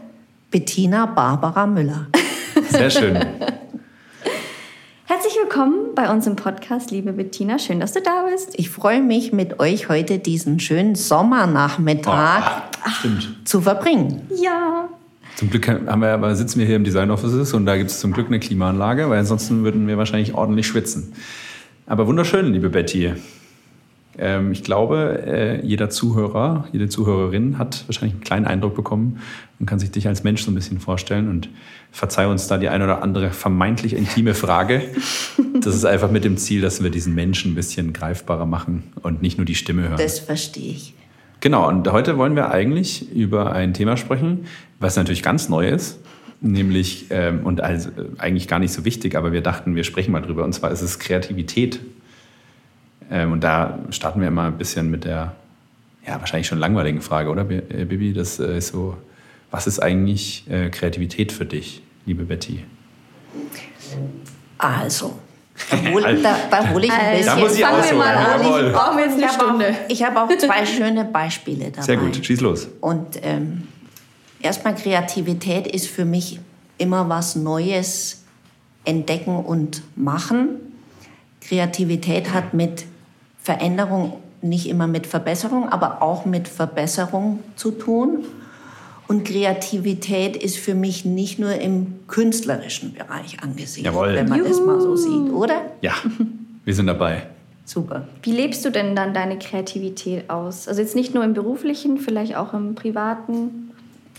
Bettina 0.50 1.04
Barbara 1.04 1.66
Müller. 1.66 2.06
Sehr 2.70 2.88
schön. 2.88 3.18
Willkommen 5.54 5.94
bei 5.94 6.10
uns 6.10 6.26
im 6.26 6.34
Podcast, 6.34 6.90
liebe 6.90 7.12
Bettina. 7.12 7.58
Schön, 7.58 7.78
dass 7.78 7.92
du 7.92 8.00
da 8.00 8.24
bist. 8.32 8.58
Ich 8.58 8.70
freue 8.70 9.02
mich, 9.02 9.34
mit 9.34 9.60
euch 9.60 9.90
heute 9.90 10.18
diesen 10.18 10.58
schönen 10.60 10.94
Sommernachmittag 10.94 12.62
Oh, 12.86 13.08
zu 13.44 13.60
verbringen. 13.60 14.22
Ja. 14.42 14.88
Zum 15.36 15.50
Glück 15.50 15.68
haben 15.68 16.00
wir, 16.00 16.14
aber 16.14 16.34
sitzen 16.36 16.58
wir 16.58 16.64
hier 16.64 16.76
im 16.76 16.84
Design 16.84 17.10
Offices 17.10 17.52
und 17.52 17.66
da 17.66 17.76
gibt 17.76 17.90
es 17.90 18.00
zum 18.00 18.14
Glück 18.14 18.28
eine 18.28 18.40
Klimaanlage, 18.40 19.10
weil 19.10 19.18
ansonsten 19.18 19.62
würden 19.62 19.86
wir 19.86 19.98
wahrscheinlich 19.98 20.32
ordentlich 20.32 20.66
schwitzen. 20.66 21.12
Aber 21.84 22.06
wunderschön, 22.06 22.50
liebe 22.50 22.70
Betty. 22.70 23.12
Ähm, 24.18 24.52
ich 24.52 24.62
glaube, 24.62 25.22
äh, 25.26 25.66
jeder 25.66 25.90
Zuhörer, 25.90 26.68
jede 26.72 26.88
Zuhörerin 26.88 27.58
hat 27.58 27.84
wahrscheinlich 27.86 28.14
einen 28.14 28.24
kleinen 28.24 28.46
Eindruck 28.46 28.74
bekommen 28.74 29.20
und 29.58 29.66
kann 29.66 29.78
sich 29.78 29.90
dich 29.90 30.08
als 30.08 30.22
Mensch 30.24 30.42
so 30.42 30.50
ein 30.50 30.54
bisschen 30.54 30.80
vorstellen. 30.80 31.28
Und 31.28 31.48
verzeih 31.92 32.26
uns 32.26 32.48
da 32.48 32.58
die 32.58 32.68
eine 32.68 32.84
oder 32.84 33.02
andere 33.02 33.30
vermeintlich 33.30 33.94
intime 33.94 34.34
Frage. 34.34 34.82
Das 35.60 35.76
ist 35.76 35.84
einfach 35.84 36.10
mit 36.10 36.24
dem 36.24 36.38
Ziel, 36.38 36.60
dass 36.60 36.82
wir 36.82 36.90
diesen 36.90 37.14
Menschen 37.14 37.52
ein 37.52 37.54
bisschen 37.54 37.92
greifbarer 37.92 38.46
machen 38.46 38.82
und 39.02 39.22
nicht 39.22 39.38
nur 39.38 39.44
die 39.44 39.54
Stimme 39.54 39.82
hören. 39.82 39.96
Das 39.96 40.18
verstehe 40.18 40.72
ich. 40.72 40.94
Genau, 41.38 41.68
und 41.68 41.90
heute 41.92 42.18
wollen 42.18 42.34
wir 42.34 42.50
eigentlich 42.50 43.12
über 43.12 43.52
ein 43.52 43.72
Thema 43.72 43.96
sprechen, 43.96 44.46
was 44.80 44.96
natürlich 44.96 45.22
ganz 45.22 45.48
neu 45.48 45.68
ist, 45.68 46.00
nämlich, 46.40 47.06
ähm, 47.10 47.40
und 47.44 47.60
also 47.60 47.90
eigentlich 48.18 48.48
gar 48.48 48.58
nicht 48.58 48.72
so 48.72 48.84
wichtig, 48.84 49.14
aber 49.14 49.32
wir 49.32 49.40
dachten, 49.40 49.76
wir 49.76 49.84
sprechen 49.84 50.10
mal 50.10 50.20
drüber, 50.20 50.44
und 50.44 50.52
zwar 50.52 50.72
ist 50.72 50.82
es 50.82 50.98
Kreativität. 50.98 51.78
Ähm, 53.12 53.32
und 53.32 53.44
da 53.44 53.78
starten 53.90 54.20
wir 54.22 54.28
immer 54.28 54.44
ein 54.44 54.56
bisschen 54.56 54.90
mit 54.90 55.04
der, 55.04 55.34
ja, 56.06 56.18
wahrscheinlich 56.18 56.46
schon 56.46 56.58
langweiligen 56.58 57.02
Frage, 57.02 57.28
oder, 57.28 57.42
äh, 57.48 57.84
Bibi? 57.84 58.14
Das 58.14 58.40
äh, 58.40 58.56
ist 58.56 58.68
so, 58.68 58.96
was 59.50 59.66
ist 59.66 59.80
eigentlich 59.80 60.44
äh, 60.50 60.70
Kreativität 60.70 61.30
für 61.30 61.44
dich, 61.44 61.82
liebe 62.06 62.24
Betty? 62.24 62.64
Also, 64.56 65.18
da 65.70 65.90
hole 65.90 66.22
da, 66.22 66.36
da 66.50 66.70
hol 66.70 66.82
ich 66.82 66.90
ein 66.90 66.98
Also, 66.98 67.16
bisschen. 67.18 67.26
Da 67.26 67.36
muss 67.36 67.54
ich 67.54 67.62
fangen 67.62 67.84
wir 67.90 67.98
mal 67.98 68.16
an. 68.16 68.42
jawohl. 68.42 68.66
Ich 68.68 68.72
brauche 68.72 69.00
jetzt 69.00 69.12
eine 69.12 69.20
ich 69.20 69.28
habe 69.28 69.34
Stunde. 69.44 69.66
auch, 69.66 69.90
ich 69.90 70.02
habe 70.02 70.20
auch 70.22 70.38
zwei 70.38 70.64
schöne 70.66 71.04
Beispiele 71.04 71.70
dabei. 71.70 71.82
Sehr 71.82 71.96
gut, 71.98 72.24
schieß 72.24 72.40
los. 72.40 72.68
Und 72.80 73.20
ähm, 73.22 73.68
erstmal 74.40 74.74
Kreativität 74.74 75.66
ist 75.66 75.88
für 75.88 76.06
mich 76.06 76.40
immer 76.78 77.10
was 77.10 77.36
Neues 77.36 78.24
entdecken 78.86 79.36
und 79.36 79.82
machen. 79.94 80.48
Kreativität 81.42 82.32
hat 82.32 82.54
mit 82.54 82.86
Veränderung 83.42 84.14
nicht 84.40 84.68
immer 84.68 84.86
mit 84.86 85.06
Verbesserung, 85.06 85.68
aber 85.68 86.02
auch 86.02 86.24
mit 86.24 86.48
Verbesserung 86.48 87.40
zu 87.56 87.70
tun. 87.70 88.24
Und 89.08 89.24
Kreativität 89.24 90.36
ist 90.36 90.56
für 90.56 90.74
mich 90.74 91.04
nicht 91.04 91.38
nur 91.38 91.54
im 91.54 91.94
künstlerischen 92.08 92.94
Bereich 92.94 93.42
angesiedelt, 93.42 93.94
Jawohl. 93.94 94.14
wenn 94.14 94.28
man 94.28 94.42
das 94.42 94.60
mal 94.60 94.80
so 94.80 94.96
sieht, 94.96 95.32
oder? 95.32 95.60
Ja, 95.82 95.92
wir 96.64 96.74
sind 96.74 96.86
dabei. 96.86 97.24
Super. 97.64 98.08
Wie 98.22 98.32
lebst 98.32 98.64
du 98.64 98.70
denn 98.70 98.96
dann 98.96 99.14
deine 99.14 99.38
Kreativität 99.38 100.28
aus? 100.30 100.66
Also 100.66 100.80
jetzt 100.80 100.96
nicht 100.96 101.14
nur 101.14 101.24
im 101.24 101.34
beruflichen, 101.34 101.98
vielleicht 101.98 102.36
auch 102.36 102.54
im 102.54 102.74
privaten. 102.74 103.70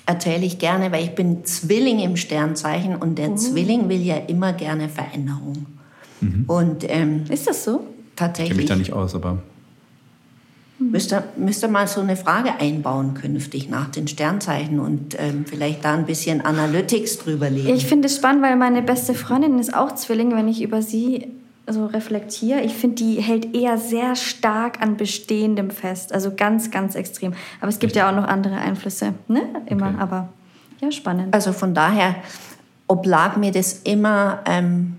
erzähle 0.06 0.46
ich 0.46 0.60
gerne, 0.60 0.92
weil 0.92 1.04
ich 1.04 1.16
bin 1.16 1.44
Zwilling 1.46 2.00
im 2.00 2.16
Sternzeichen 2.16 2.96
und 2.96 3.18
der 3.18 3.36
Zwilling 3.36 3.90
will 3.90 4.02
ja 4.02 4.16
immer 4.16 4.54
gerne 4.54 4.90
Veränderung. 4.90 5.66
Und 6.48 6.90
ähm, 6.90 7.26
Ist 7.30 7.48
das 7.48 7.66
so? 7.66 7.83
Ich 8.14 8.18
kenne 8.18 8.30
mich 8.30 8.36
tatsächlich 8.36 8.66
da 8.68 8.76
nicht 8.76 8.94
aus, 8.94 9.16
aber 9.16 9.40
müsste, 10.78 11.24
müsste 11.38 11.68
mal 11.68 11.88
so 11.88 12.02
eine 12.02 12.16
Frage 12.16 12.60
einbauen 12.60 13.14
künftig 13.16 13.70
nach 13.70 13.90
den 13.90 14.08
Sternzeichen 14.08 14.80
und 14.80 15.16
ähm, 15.20 15.46
vielleicht 15.46 15.84
da 15.84 15.94
ein 15.94 16.06
bisschen 16.06 16.42
Analytics 16.42 17.20
drüber 17.20 17.50
legen. 17.50 17.70
Ich 17.70 17.86
finde 17.86 18.08
es 18.08 18.18
spannend, 18.18 18.44
weil 18.44 18.56
meine 18.56 18.82
beste 18.82 19.14
Freundin 19.14 19.58
ist 19.60 19.74
auch 19.74 19.96
Zwilling, 19.96 20.36
wenn 20.36 20.48
ich 20.48 20.62
über 20.62 20.82
sie 20.82 21.28
so 21.68 21.86
reflektiere. 21.86 22.62
Ich 22.62 22.74
finde, 22.74 22.96
die 22.98 23.22
hält 23.22 23.56
eher 23.56 23.78
sehr 23.78 24.16
stark 24.16 24.82
an 24.82 24.98
Bestehendem 24.98 25.72
fest. 25.72 26.14
Also 26.14 26.34
ganz, 26.36 26.72
ganz 26.72 26.96
extrem. 26.96 27.34
Aber 27.62 27.70
es 27.70 27.80
gibt 27.80 27.96
ja 27.96 28.10
auch 28.10 28.16
noch 28.16 28.28
andere 28.28 28.56
Einflüsse, 28.56 29.14
ne? 29.28 29.42
Immer, 29.68 29.88
Okay. 29.88 29.96
aber 30.00 30.30
ja, 30.82 30.92
spannend. 30.92 31.34
Also 31.34 31.54
von 31.54 31.74
daher 31.74 32.16
oblag 32.88 33.38
mir 33.38 33.52
das 33.52 33.80
immer, 33.84 34.42
ähm, 34.46 34.96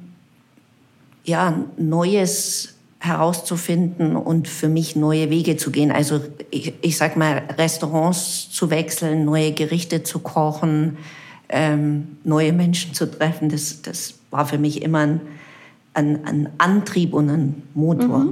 ja, 1.24 1.54
Neues 1.76 2.73
herauszufinden 3.04 4.16
und 4.16 4.48
für 4.48 4.68
mich 4.68 4.96
neue 4.96 5.30
Wege 5.30 5.56
zu 5.56 5.70
gehen. 5.70 5.92
Also 5.92 6.20
ich, 6.50 6.72
ich 6.80 6.96
sag 6.96 7.16
mal, 7.16 7.42
Restaurants 7.58 8.50
zu 8.50 8.70
wechseln, 8.70 9.24
neue 9.24 9.52
Gerichte 9.52 10.02
zu 10.02 10.20
kochen, 10.20 10.96
ähm, 11.48 12.16
neue 12.24 12.52
Menschen 12.52 12.94
zu 12.94 13.10
treffen, 13.10 13.48
das, 13.48 13.82
das 13.82 14.14
war 14.30 14.46
für 14.46 14.58
mich 14.58 14.82
immer 14.82 15.00
ein, 15.00 15.20
ein, 15.92 16.24
ein 16.24 16.48
Antrieb 16.58 17.12
und 17.14 17.28
ein 17.28 17.62
Motor. 17.74 18.26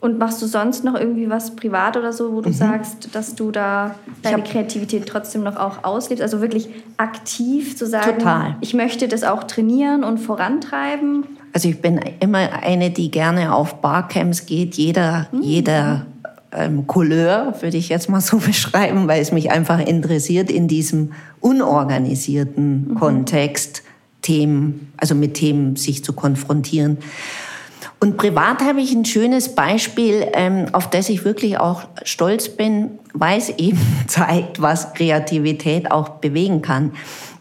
Und 0.00 0.18
machst 0.18 0.40
du 0.40 0.46
sonst 0.46 0.84
noch 0.84 0.94
irgendwie 0.94 1.28
was 1.28 1.56
privat 1.56 1.96
oder 1.96 2.12
so, 2.12 2.32
wo 2.32 2.40
du 2.40 2.52
sagst, 2.52 3.14
dass 3.14 3.34
du 3.34 3.50
da 3.50 3.94
deine 4.22 4.42
Kreativität 4.42 5.06
trotzdem 5.06 5.42
noch 5.42 5.56
auch 5.56 5.82
auslebst? 5.82 6.22
Also 6.22 6.40
wirklich 6.40 6.68
aktiv 6.96 7.76
zu 7.76 7.86
sagen, 7.86 8.18
Total. 8.18 8.56
ich 8.60 8.74
möchte 8.74 9.08
das 9.08 9.24
auch 9.24 9.44
trainieren 9.44 10.04
und 10.04 10.18
vorantreiben. 10.18 11.24
Also 11.56 11.70
ich 11.70 11.80
bin 11.80 11.98
immer 12.20 12.62
eine, 12.62 12.90
die 12.90 13.10
gerne 13.10 13.54
auf 13.54 13.80
Barcamps 13.80 14.44
geht, 14.44 14.74
jeder, 14.74 15.26
jeder 15.40 16.04
ähm, 16.52 16.86
Couleur, 16.86 17.54
würde 17.60 17.78
ich 17.78 17.88
jetzt 17.88 18.10
mal 18.10 18.20
so 18.20 18.36
beschreiben, 18.46 19.08
weil 19.08 19.22
es 19.22 19.32
mich 19.32 19.50
einfach 19.50 19.80
interessiert, 19.80 20.50
in 20.50 20.68
diesem 20.68 21.12
unorganisierten 21.40 22.94
Kontext 22.98 23.84
Themen, 24.20 24.92
also 24.98 25.14
mit 25.14 25.32
Themen 25.32 25.76
sich 25.76 26.04
zu 26.04 26.12
konfrontieren. 26.12 26.98
Und 28.00 28.18
privat 28.18 28.60
habe 28.60 28.82
ich 28.82 28.92
ein 28.92 29.06
schönes 29.06 29.54
Beispiel, 29.54 30.26
ähm, 30.34 30.66
auf 30.72 30.90
das 30.90 31.08
ich 31.08 31.24
wirklich 31.24 31.58
auch 31.58 31.84
stolz 32.02 32.50
bin, 32.50 32.90
weil 33.14 33.38
es 33.38 33.48
eben 33.48 33.80
zeigt, 34.08 34.60
was 34.60 34.92
Kreativität 34.92 35.90
auch 35.90 36.10
bewegen 36.10 36.60
kann. 36.60 36.92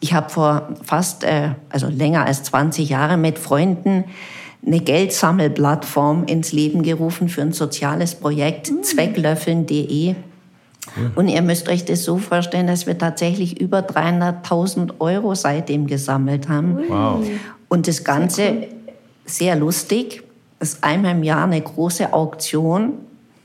Ich 0.06 0.14
habe 0.14 0.30
vor 0.30 0.70
fast, 0.84 1.24
äh, 1.24 1.56
also 1.70 1.88
länger 1.88 2.28
als 2.28 2.44
20 2.44 2.90
Jahre 2.90 3.18
mit 3.18 3.40
Freunden 3.40 4.04
eine 4.64 4.80
Geldsammelplattform 4.80 6.26
ins 6.26 6.52
Leben 6.52 6.84
gerufen 6.84 7.28
für 7.28 7.42
ein 7.42 7.54
soziales 7.54 8.14
Projekt, 8.14 8.72
zwecklöffeln.de. 8.86 10.14
Und 11.16 11.28
ihr 11.28 11.42
müsst 11.42 11.70
euch 11.70 11.86
das 11.86 12.04
so 12.04 12.20
vorstellen, 12.20 12.68
dass 12.68 12.86
wir 12.86 12.96
tatsächlich 13.00 13.60
über 13.60 13.80
300.000 13.80 15.00
Euro 15.00 15.34
seitdem 15.34 15.88
gesammelt 15.88 16.50
haben. 16.50 16.78
wow. 16.88 17.26
Und 17.68 17.88
das 17.88 18.04
Ganze 18.04 18.68
sehr 19.26 19.56
lustig. 19.56 20.22
Es 20.60 20.74
ist 20.74 20.84
einmal 20.84 21.14
im 21.14 21.24
Jahr 21.24 21.46
eine 21.46 21.60
große 21.60 22.14
Auktion 22.14 22.94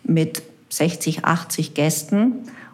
mit 0.04 0.42
60, 0.68 1.24
80 1.24 1.72
Gästen. 1.72 2.32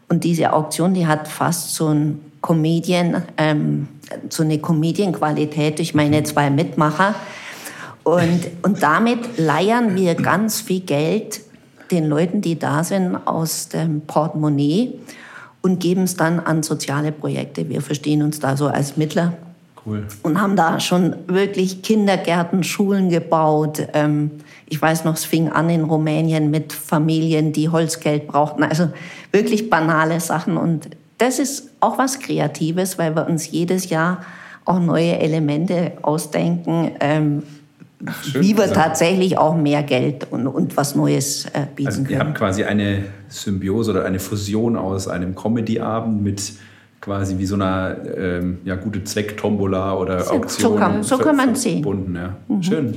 Und 0.09 0.25
diese 0.25 0.53
Auktion, 0.55 0.93
die 0.93 1.07
hat 1.07 1.29
fast 1.29 1.77
so 1.77 1.87
ein 1.87 2.26
Comedian, 2.47 3.23
ähm, 3.37 3.89
so 4.29 4.45
eine 4.45 4.59
Comedian-Qualität 4.59 5.79
durch 5.79 5.95
meine 5.95 6.23
zwei 6.23 6.49
Mitmacher. 6.49 7.15
Und, 8.05 8.47
und 8.63 8.83
damit 8.83 9.37
leiern 9.37 9.97
wir 9.97 10.15
ganz 10.15 10.61
viel 10.61 10.81
Geld 10.81 11.41
den 11.91 12.09
Leuten, 12.09 12.41
die 12.41 12.57
da 12.57 12.85
sind, 12.85 13.17
aus 13.27 13.69
dem 13.69 14.03
Portemonnaie 14.03 14.95
und 15.61 15.81
geben 15.81 16.05
es 16.05 16.17
dann 16.17 16.39
an 16.39 16.63
soziale 16.63 17.11
Projekte. 17.11 17.69
Wir 17.69 17.83
verstehen 17.83 18.23
uns 18.23 18.39
da 18.39 18.57
so 18.57 18.69
als 18.69 18.97
Mittler 18.97 19.33
Cool. 19.85 20.07
und 20.23 20.41
haben 20.41 20.55
da 20.55 20.79
schon 20.79 21.17
wirklich 21.27 21.83
Kindergärten, 21.83 22.63
Schulen 22.63 23.11
gebaut. 23.11 23.89
Ähm, 23.93 24.31
ich 24.67 24.81
weiß 24.81 25.05
noch, 25.05 25.15
es 25.15 25.25
fing 25.25 25.49
an 25.49 25.69
in 25.69 25.83
Rumänien 25.83 26.51
mit 26.51 26.73
Familien, 26.73 27.53
die 27.53 27.69
Holzgeld 27.69 28.29
brauchten. 28.29 28.63
Also 28.63 28.91
wirklich 29.33 29.69
banale 29.69 30.21
Sachen. 30.21 30.57
Und 30.57 30.91
das 31.19 31.39
ist 31.39 31.71
auch 31.81 31.99
was 31.99 32.19
Kreatives, 32.21 32.99
weil 32.99 33.15
wir 33.15 33.27
uns 33.27 33.51
jedes 33.51 33.89
Jahr 33.91 34.23
auch 34.65 34.81
neue 34.81 35.19
Elemente 35.19 35.93
ausdenken, 36.03 36.93
ähm, 37.01 37.43
schön. 38.23 38.43
wie 38.43 38.57
wir 38.57 38.65
Also- 38.65 38.75
tatsächlich 38.75 39.39
auch 39.39 39.57
mehr 39.57 39.83
Geld 39.83 40.27
und, 40.31 40.47
und 40.47 40.77
was 40.77 40.95
Neues 40.95 41.47
äh, 41.47 41.67
bieten 41.75 41.87
Also 41.89 42.03
können. 42.03 42.19
habt 42.21 42.35
quasi 42.37 42.65
eine 42.65 43.05
Symbiose 43.29 43.93
oder 43.93 44.05
eine 44.05 44.19
Fusion 44.19 44.77
aus 44.77 45.09
einem 45.09 45.35
Comedy-Abend 45.35 46.23
mit 46.23 46.53
quasi 47.01 47.39
wie 47.39 47.47
so 47.47 47.55
einer 47.55 47.97
ähm, 48.17 48.59
ja, 48.65 48.75
gute 48.75 49.05
Zweck-Tombola 49.05 49.95
oder 49.97 50.31
Auktion. 50.33 50.73
so 50.73 50.77
kann- 50.79 51.03
so 51.03 51.19
kann 51.19 51.37
man 51.37 51.55
sehen. 51.55 51.83
verbunden, 51.83 52.17
Ja. 52.17 52.37
Schön. 52.63 52.95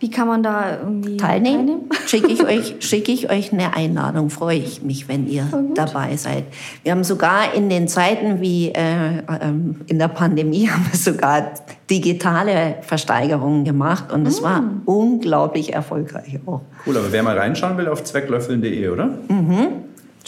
Wie 0.00 0.10
kann 0.10 0.28
man 0.28 0.44
da 0.44 0.78
irgendwie 0.78 1.16
teilnehmen, 1.16 1.90
schicke 2.06 2.28
ich, 2.28 2.44
euch, 2.46 2.76
schicke 2.80 3.10
ich 3.10 3.30
euch 3.30 3.52
eine 3.52 3.74
Einladung. 3.74 4.30
Freue 4.30 4.58
ich 4.58 4.82
mich, 4.82 5.08
wenn 5.08 5.26
ihr 5.28 5.48
dabei 5.74 6.16
seid. 6.16 6.44
Wir 6.84 6.92
haben 6.92 7.02
sogar 7.02 7.54
in 7.54 7.68
den 7.68 7.88
Zeiten 7.88 8.40
wie 8.40 8.68
äh, 8.68 9.22
ähm, 9.40 9.80
in 9.86 9.98
der 9.98 10.08
Pandemie 10.08 10.68
haben 10.70 10.86
wir 10.90 10.98
sogar 10.98 11.52
digitale 11.90 12.76
Versteigerungen 12.82 13.64
gemacht 13.64 14.12
und 14.12 14.26
es 14.26 14.42
war 14.42 14.62
unglaublich 14.84 15.72
erfolgreich 15.72 16.38
auch. 16.46 16.60
Cool, 16.86 16.96
aber 16.96 17.10
wer 17.10 17.22
mal 17.22 17.36
reinschauen 17.36 17.76
will 17.76 17.88
auf 17.88 18.04
zwecklöffeln.de, 18.04 18.88
oder? 18.88 19.10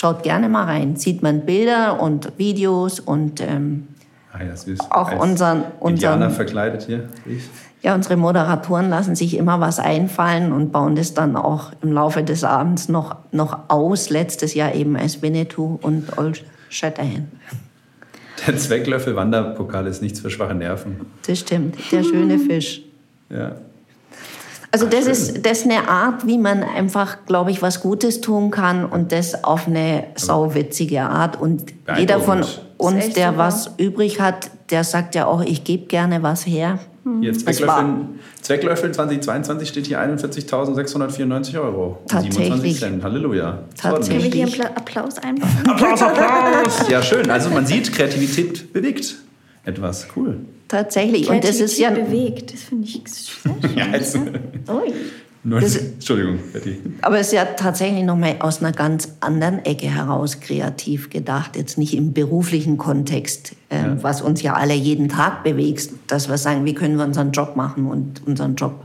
Schaut 0.01 0.23
gerne 0.23 0.49
mal 0.49 0.65
rein. 0.65 0.97
Sieht 0.97 1.23
man 1.23 1.45
Bilder 1.45 2.01
und 2.01 2.33
Videos 2.39 3.01
und 3.01 3.41
ähm, 3.41 3.87
Ah, 4.33 4.45
ja, 4.45 4.55
süß. 4.57 4.79
Auch 4.91 5.09
Als 5.11 5.21
unseren- 5.21 5.65
unseren- 5.81 5.91
Indianer 5.95 6.31
verkleidet 6.31 6.83
hier. 6.83 7.09
Ja, 7.83 7.95
unsere 7.95 8.17
Moderatoren 8.17 8.89
lassen 8.91 9.17
sich 9.17 9.37
immer 9.37 9.59
was 9.61 9.79
einfallen 9.79 10.53
und 10.53 10.71
bauen 10.71 10.95
das 10.95 11.15
dann 11.15 11.35
auch 11.37 11.73
im 11.83 11.93
Laufe 11.93 12.23
des 12.23 12.45
Abends 12.45 12.89
noch, 12.89 13.17
noch 13.33 13.59
aus. 13.69 14.11
Letztes 14.11 14.55
Jahr 14.55 14.75
eben 14.75 14.97
als 14.97 15.21
Winnetou 15.23 15.79
und 15.83 16.17
Old 16.19 16.45
Shatterhand. 16.69 17.27
Der 18.47 18.57
Zwecklöffel-Wanderpokal 18.57 19.87
ist 19.87 20.01
nichts 20.03 20.21
für 20.21 20.31
schwache 20.31 20.55
Nerven. 20.55 21.01
Das 21.27 21.41
stimmt, 21.41 21.77
der 21.91 22.03
schöne 22.05 22.39
Fisch. 22.49 22.83
Ja. 23.29 23.53
Also 24.73 24.87
das 24.87 25.07
ist, 25.07 25.45
das 25.45 25.61
ist 25.61 25.65
eine 25.65 25.89
Art, 25.89 26.27
wie 26.27 26.39
man 26.39 26.63
einfach, 26.63 27.27
glaube 27.27 27.51
ich, 27.51 27.61
was 27.61 27.81
Gutes 27.81 28.21
tun 28.21 28.51
kann 28.51 28.85
und 28.85 29.11
das 29.11 29.43
auf 29.43 29.67
eine 29.67 30.05
sauwitzige 30.15 31.03
Art. 31.03 31.41
Und 31.41 31.73
jeder 31.97 32.21
von 32.21 32.45
uns, 32.77 33.13
der 33.15 33.31
super. 33.31 33.39
was 33.39 33.71
übrig 33.79 34.21
hat, 34.21 34.51
der 34.71 34.85
sagt 34.85 35.17
ja 35.17 35.27
auch, 35.27 35.43
ich 35.43 35.65
gebe 35.65 35.87
gerne 35.87 36.23
was 36.23 36.47
her. 36.47 36.79
Jetzt 37.21 37.41
Zwecklöffeln, 37.41 38.21
Zwecklöffeln 38.43 38.95
2022 38.95 39.69
steht 39.69 39.87
hier 39.87 40.01
41.694 40.01 41.61
Euro. 41.61 41.99
Tatsächlich. 42.07 42.79
Cent. 42.79 43.03
Halleluja. 43.03 43.61
Tatsächlich. 43.77 44.31
Können 44.31 44.47
wir 44.47 44.55
hier 44.55 44.67
einen 44.67 44.77
Applaus 44.77 45.19
einbauen? 45.19 45.51
Applaus, 45.69 46.03
Applaus! 46.03 46.89
Ja, 46.89 47.03
schön. 47.03 47.31
Also 47.31 47.49
man 47.51 47.67
sieht, 47.67 47.93
Kreativität 47.93 48.73
bewegt 48.73 49.17
etwas. 49.65 50.09
Cool. 50.17 50.39
Tatsächlich. 50.69 51.29
Und 51.29 51.43
das 51.43 51.61
ist 51.61 51.79
ja 51.79 51.91
bewegt. 51.91 52.53
Das 52.53 52.63
finde 52.63 52.87
ich 52.87 53.03
sehr 53.07 53.53
schön. 53.53 53.77
ja, 53.77 53.87
also, 53.91 54.19
das, 55.43 55.77
Entschuldigung, 55.77 56.39
Betty. 56.53 56.79
Aber 57.01 57.19
es 57.19 57.29
ist 57.29 57.33
ja 57.33 57.45
tatsächlich 57.45 58.05
nochmal 58.05 58.37
aus 58.41 58.61
einer 58.61 58.73
ganz 58.73 59.17
anderen 59.21 59.65
Ecke 59.65 59.87
heraus 59.87 60.41
kreativ 60.41 61.09
gedacht. 61.09 61.57
Jetzt 61.57 61.79
nicht 61.79 61.95
im 61.95 62.13
beruflichen 62.13 62.77
Kontext, 62.77 63.57
äh, 63.71 63.79
ja. 63.79 64.03
was 64.03 64.21
uns 64.21 64.43
ja 64.43 64.55
alle 64.55 64.75
jeden 64.75 65.09
Tag 65.09 65.43
bewegt, 65.43 65.91
dass 66.09 66.29
wir 66.29 66.37
sagen, 66.37 66.65
wie 66.67 66.75
können 66.75 66.99
wir 66.99 67.05
unseren 67.05 67.33
Job 67.33 67.57
machen 67.57 67.87
und 67.87 68.27
unseren 68.27 68.55
Job 68.55 68.85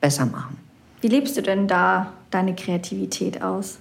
besser 0.00 0.26
machen. 0.26 0.56
Wie 1.00 1.08
lebst 1.08 1.36
du 1.36 1.42
denn 1.42 1.66
da 1.66 2.12
deine 2.30 2.54
Kreativität 2.54 3.42
aus? 3.42 3.78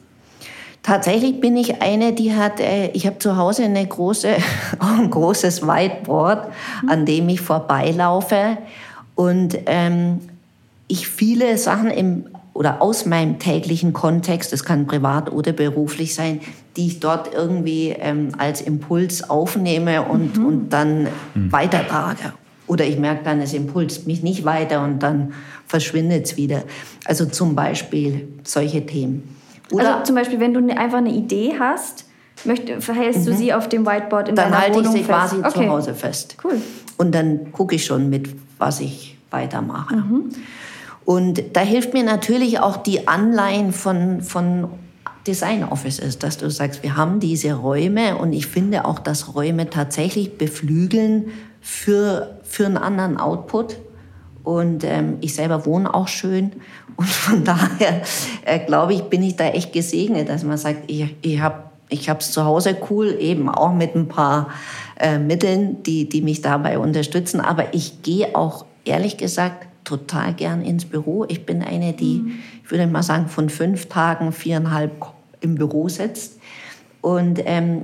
Tatsächlich 0.86 1.42
bin 1.42 1.58
ich 1.58 1.82
eine, 1.82 2.14
die 2.14 2.36
hat, 2.36 2.60
äh, 2.60 2.90
ich 2.90 3.08
habe 3.08 3.18
zu 3.18 3.38
Hause 3.38 3.64
eine 3.64 3.84
große, 3.84 4.36
ein 4.80 5.10
großes 5.10 5.64
Whiteboard, 5.64 6.48
an 6.86 7.08
dem 7.08 7.28
ich 7.28 7.42
vorbeilaufe 7.42 8.60
und 9.16 9.58
ähm, 9.66 10.20
ich 10.88 11.08
viele 11.08 11.58
Sachen 11.58 11.90
im 11.90 12.26
oder 12.54 12.84
aus 12.84 13.08
meinem 13.08 13.40
täglichen 13.40 13.94
Kontext, 13.94 14.54
das 14.54 14.64
kann 14.64 14.86
privat 14.86 15.32
oder 15.32 15.54
beruflich 15.54 16.14
sein, 16.14 16.40
die 16.78 16.86
ich 16.86 17.00
dort 17.00 17.34
irgendwie 17.34 17.90
ähm, 17.90 18.30
als 18.38 18.62
Impuls 18.62 19.28
aufnehme 19.28 20.04
und, 20.04 20.38
mhm. 20.38 20.46
und 20.46 20.70
dann 20.70 21.08
mhm. 21.34 21.52
weitertrage. 21.52 22.34
Oder 22.68 22.86
ich 22.86 23.00
merke 23.00 23.24
dann, 23.24 23.42
es 23.42 23.54
Impuls 23.54 24.06
mich 24.06 24.22
nicht 24.22 24.46
weiter 24.46 24.84
und 24.84 25.00
dann 25.00 25.34
verschwindet 25.66 26.28
es 26.28 26.38
wieder. 26.38 26.64
Also 27.06 27.26
zum 27.26 27.56
Beispiel 27.56 28.28
solche 28.44 28.86
Themen. 28.86 29.35
Oder 29.72 29.96
also 29.96 30.06
zum 30.06 30.16
Beispiel, 30.16 30.40
wenn 30.40 30.54
du 30.54 30.62
ne, 30.62 30.78
einfach 30.78 31.00
eine 31.00 31.12
Idee 31.12 31.56
hast, 31.60 32.06
möcht, 32.44 32.70
verhältst 32.84 33.22
mhm. 33.22 33.26
du 33.26 33.34
sie 33.34 33.54
auf 33.54 33.70
dem 33.70 33.86
Whiteboard 33.86 34.30
in 34.30 34.36
dann 34.36 34.52
deiner 34.52 34.62
halte 34.62 34.78
Wohnung 34.80 34.96
ich 34.96 35.02
sie 35.02 35.06
fest. 35.06 35.20
quasi 35.20 35.38
okay. 35.38 35.52
zu 35.52 35.70
Hause 35.70 35.94
fest. 35.94 36.38
Cool. 36.44 36.62
Und 36.98 37.14
dann 37.14 37.52
gucke 37.52 37.76
ich 37.76 37.86
schon 37.86 38.10
mit, 38.10 38.30
was 38.58 38.80
ich 38.80 39.18
weitermache. 39.32 39.98
Mhm. 39.98 40.30
Und 41.06 41.44
da 41.54 41.62
hilft 41.62 41.94
mir 41.94 42.04
natürlich 42.04 42.60
auch 42.60 42.78
die 42.78 43.08
Anleihen 43.08 43.74
von, 43.74 44.22
von 44.22 44.70
Design 45.28 45.64
Offices, 45.64 46.20
dass 46.20 46.38
du 46.38 46.50
sagst, 46.50 46.84
wir 46.84 46.98
haben 46.98 47.20
diese 47.20 47.54
Räume 47.54 48.18
und 48.18 48.34
ich 48.34 48.48
finde 48.48 48.86
auch, 48.86 49.00
dass 49.00 49.36
Räume 49.36 49.70
tatsächlich 49.70 50.38
beflügeln 50.38 51.32
für, 51.62 52.40
für 52.44 52.66
einen 52.66 52.78
anderen 52.78 53.18
Output. 53.18 53.78
Und 54.46 54.84
ähm, 54.84 55.18
ich 55.22 55.36
selber 55.36 55.66
wohne 55.66 55.94
auch 55.94 56.08
schön. 56.08 56.52
Und 56.96 57.10
von 57.10 57.44
daher, 57.44 58.02
äh, 58.46 58.60
glaube 58.60 58.94
ich, 58.94 59.04
bin 59.04 59.22
ich 59.24 59.36
da 59.36 59.48
echt 59.48 59.74
gesegnet, 59.74 60.30
dass 60.30 60.44
man 60.44 60.58
sagt, 60.58 60.84
ich, 60.90 61.16
ich 61.22 61.42
habe 61.42 61.66
ich 61.90 62.08
es 62.08 62.32
zu 62.32 62.46
Hause 62.46 62.78
cool, 62.90 63.16
eben 63.20 63.50
auch 63.50 63.74
mit 63.74 63.96
ein 63.96 64.08
paar 64.08 64.50
äh, 65.00 65.20
Mitteln, 65.20 65.84
die, 65.84 66.10
die 66.10 66.22
mich 66.22 66.42
dabei 66.42 66.80
unterstützen. 66.80 67.42
Aber 67.42 67.74
ich 67.74 68.02
gehe 68.02 68.36
auch, 68.36 68.66
ehrlich 68.86 69.18
gesagt, 69.18 69.68
total 69.84 70.34
gern 70.34 70.64
ins 70.64 70.86
Büro. 70.86 71.26
Ich 71.28 71.46
bin 71.46 71.62
eine, 71.62 71.94
die, 71.94 72.20
mhm. 72.20 72.40
ich 72.64 72.72
würde 72.72 72.88
mal 72.88 73.04
sagen, 73.04 73.28
von 73.28 73.50
fünf 73.50 73.88
Tagen 73.88 74.32
viereinhalb 74.32 74.92
im 75.42 75.56
Büro 75.56 75.90
sitzt. 75.90 76.40
Und 77.02 77.40
ähm, 77.46 77.84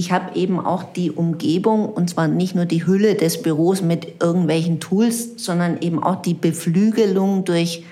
ich 0.00 0.12
habe 0.12 0.34
eben 0.34 0.58
auch 0.58 0.82
die 0.82 1.10
Umgebung, 1.10 1.86
und 1.86 2.08
zwar 2.08 2.26
nicht 2.26 2.54
nur 2.54 2.64
die 2.64 2.86
Hülle 2.86 3.16
des 3.16 3.42
Büros 3.42 3.82
mit 3.82 4.22
irgendwelchen 4.22 4.80
Tools, 4.80 5.32
sondern 5.36 5.82
eben 5.82 6.02
auch 6.02 6.22
die 6.22 6.32
Beflügelung 6.32 7.44
durch 7.44 7.84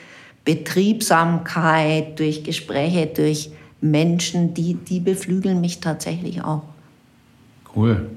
Betriebsamkeit, 0.47 2.19
durch 2.19 2.45
Gespräche, 2.45 3.07
durch 3.07 3.51
Menschen, 3.83 4.55
die, 4.55 4.73
die 4.73 5.01
beflügeln 5.01 5.61
mich 5.61 5.81
tatsächlich 5.81 6.43
auch. 6.43 6.63
Cool. 7.77 8.09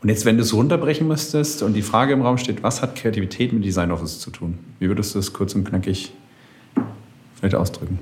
Und 0.00 0.08
jetzt, 0.08 0.24
wenn 0.24 0.38
du 0.38 0.42
es 0.42 0.54
runterbrechen 0.54 1.06
müsstest 1.06 1.62
und 1.62 1.74
die 1.74 1.82
Frage 1.82 2.14
im 2.14 2.22
Raum 2.22 2.38
steht, 2.38 2.62
was 2.62 2.80
hat 2.80 2.96
Kreativität 2.96 3.52
mit 3.52 3.62
Design 3.62 3.92
Office 3.92 4.20
zu 4.20 4.30
tun? 4.30 4.58
Wie 4.78 4.88
würdest 4.88 5.14
du 5.14 5.18
das 5.18 5.34
kurz 5.34 5.54
und 5.54 5.68
knackig 5.68 6.12
vielleicht 7.38 7.54
ausdrücken? 7.54 7.98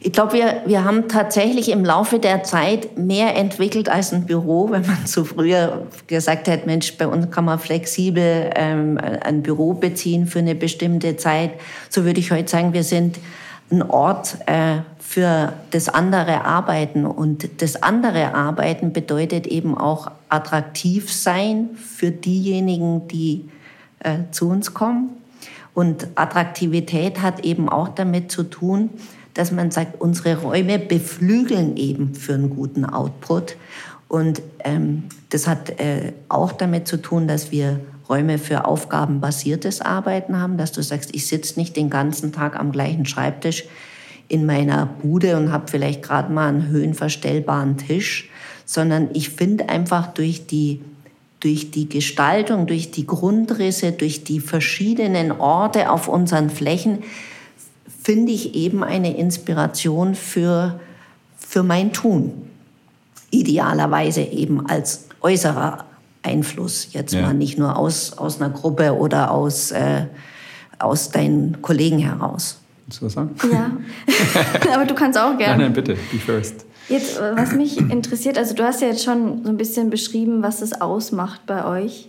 Ich 0.00 0.12
glaube, 0.12 0.34
wir, 0.34 0.62
wir 0.66 0.84
haben 0.84 1.08
tatsächlich 1.08 1.70
im 1.70 1.84
Laufe 1.84 2.18
der 2.18 2.42
Zeit 2.44 2.96
mehr 2.96 3.36
entwickelt 3.36 3.88
als 3.88 4.12
ein 4.12 4.26
Büro. 4.26 4.68
Wenn 4.70 4.86
man 4.86 5.06
zu 5.06 5.24
früher 5.24 5.86
gesagt 6.06 6.48
hätte, 6.48 6.66
Mensch, 6.66 6.96
bei 6.96 7.06
uns 7.06 7.30
kann 7.30 7.44
man 7.44 7.58
flexibel 7.58 8.50
ähm, 8.54 8.98
ein 8.98 9.42
Büro 9.42 9.74
beziehen 9.74 10.26
für 10.26 10.38
eine 10.38 10.54
bestimmte 10.54 11.16
Zeit, 11.16 11.52
so 11.88 12.04
würde 12.04 12.20
ich 12.20 12.30
heute 12.30 12.48
sagen, 12.48 12.72
wir 12.72 12.84
sind 12.84 13.18
ein 13.70 13.82
Ort 13.82 14.38
äh, 14.46 14.78
für 14.98 15.52
das 15.70 15.88
andere 15.88 16.44
Arbeiten. 16.44 17.04
Und 17.04 17.60
das 17.60 17.82
andere 17.82 18.34
Arbeiten 18.34 18.92
bedeutet 18.92 19.46
eben 19.46 19.76
auch 19.76 20.10
attraktiv 20.28 21.12
sein 21.12 21.70
für 21.76 22.10
diejenigen, 22.10 23.08
die 23.08 23.48
äh, 24.00 24.18
zu 24.30 24.48
uns 24.48 24.72
kommen 24.72 25.10
und 25.78 26.08
Attraktivität 26.16 27.22
hat 27.22 27.44
eben 27.44 27.68
auch 27.68 27.88
damit 27.88 28.32
zu 28.32 28.42
tun, 28.42 28.90
dass 29.34 29.52
man 29.52 29.70
sagt, 29.70 30.00
unsere 30.00 30.36
Räume 30.38 30.76
beflügeln 30.76 31.76
eben 31.76 32.16
für 32.16 32.34
einen 32.34 32.50
guten 32.50 32.84
Output. 32.84 33.54
Und 34.08 34.42
ähm, 34.64 35.04
das 35.30 35.46
hat 35.46 35.78
äh, 35.78 36.14
auch 36.28 36.50
damit 36.50 36.88
zu 36.88 37.00
tun, 37.00 37.28
dass 37.28 37.52
wir 37.52 37.78
Räume 38.08 38.38
für 38.38 38.64
aufgabenbasiertes 38.64 39.80
Arbeiten 39.80 40.40
haben, 40.40 40.56
dass 40.56 40.72
du 40.72 40.82
sagst, 40.82 41.14
ich 41.14 41.28
sitze 41.28 41.60
nicht 41.60 41.76
den 41.76 41.90
ganzen 41.90 42.32
Tag 42.32 42.58
am 42.58 42.72
gleichen 42.72 43.06
Schreibtisch 43.06 43.62
in 44.26 44.46
meiner 44.46 44.84
Bude 44.84 45.36
und 45.36 45.52
habe 45.52 45.68
vielleicht 45.70 46.02
gerade 46.02 46.32
mal 46.32 46.48
einen 46.48 46.66
höhenverstellbaren 46.66 47.76
Tisch, 47.76 48.28
sondern 48.64 49.10
ich 49.12 49.30
finde 49.30 49.68
einfach 49.68 50.08
durch 50.08 50.48
die 50.48 50.80
durch 51.40 51.70
die 51.70 51.88
Gestaltung, 51.88 52.66
durch 52.66 52.90
die 52.90 53.06
Grundrisse, 53.06 53.92
durch 53.92 54.24
die 54.24 54.40
verschiedenen 54.40 55.32
Orte 55.32 55.90
auf 55.90 56.08
unseren 56.08 56.50
Flächen, 56.50 57.04
finde 58.02 58.32
ich 58.32 58.54
eben 58.54 58.82
eine 58.82 59.16
Inspiration 59.16 60.14
für, 60.14 60.80
für 61.36 61.62
mein 61.62 61.92
Tun. 61.92 62.32
Idealerweise 63.30 64.22
eben 64.22 64.66
als 64.66 65.06
äußerer 65.20 65.84
Einfluss, 66.22 66.88
jetzt 66.92 67.14
ja. 67.14 67.22
mal 67.22 67.34
nicht 67.34 67.58
nur 67.58 67.76
aus, 67.76 68.16
aus 68.16 68.40
einer 68.40 68.50
Gruppe 68.50 68.96
oder 68.96 69.30
aus, 69.30 69.70
äh, 69.70 70.06
aus 70.78 71.10
deinen 71.10 71.62
Kollegen 71.62 71.98
heraus. 71.98 72.58
Willst 72.86 73.00
du 73.00 73.06
was 73.06 73.12
sagen? 73.12 73.34
Ja, 73.52 73.70
aber 74.74 74.86
du 74.86 74.94
kannst 74.94 75.18
auch 75.18 75.36
gerne. 75.36 75.64
Nein, 75.64 75.72
nein, 75.72 75.72
bitte, 75.74 75.94
be 76.10 76.18
first. 76.18 76.64
Jetzt, 76.88 77.18
äh, 77.18 77.36
was 77.36 77.52
mich 77.52 77.78
interessiert, 77.78 78.38
also 78.38 78.54
du 78.54 78.64
hast 78.64 78.80
ja 78.80 78.88
jetzt 78.88 79.04
schon 79.04 79.44
so 79.44 79.50
ein 79.50 79.56
bisschen 79.56 79.90
beschrieben, 79.90 80.42
was 80.42 80.62
es 80.62 80.80
ausmacht 80.80 81.42
bei 81.46 81.64
euch. 81.64 82.08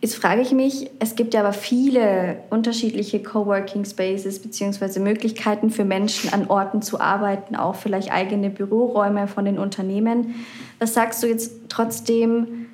Jetzt 0.00 0.16
frage 0.16 0.40
ich 0.40 0.50
mich, 0.50 0.90
es 0.98 1.14
gibt 1.14 1.32
ja 1.32 1.40
aber 1.40 1.52
viele 1.52 2.38
unterschiedliche 2.50 3.22
Coworking 3.22 3.84
Spaces 3.84 4.40
beziehungsweise 4.40 4.98
Möglichkeiten 4.98 5.70
für 5.70 5.84
Menschen 5.84 6.32
an 6.32 6.48
Orten 6.48 6.82
zu 6.82 7.00
arbeiten, 7.00 7.54
auch 7.54 7.76
vielleicht 7.76 8.10
eigene 8.10 8.50
Büroräume 8.50 9.28
von 9.28 9.44
den 9.44 9.60
Unternehmen. 9.60 10.34
Was 10.80 10.94
sagst 10.94 11.22
du 11.22 11.28
jetzt 11.28 11.52
trotzdem? 11.68 12.66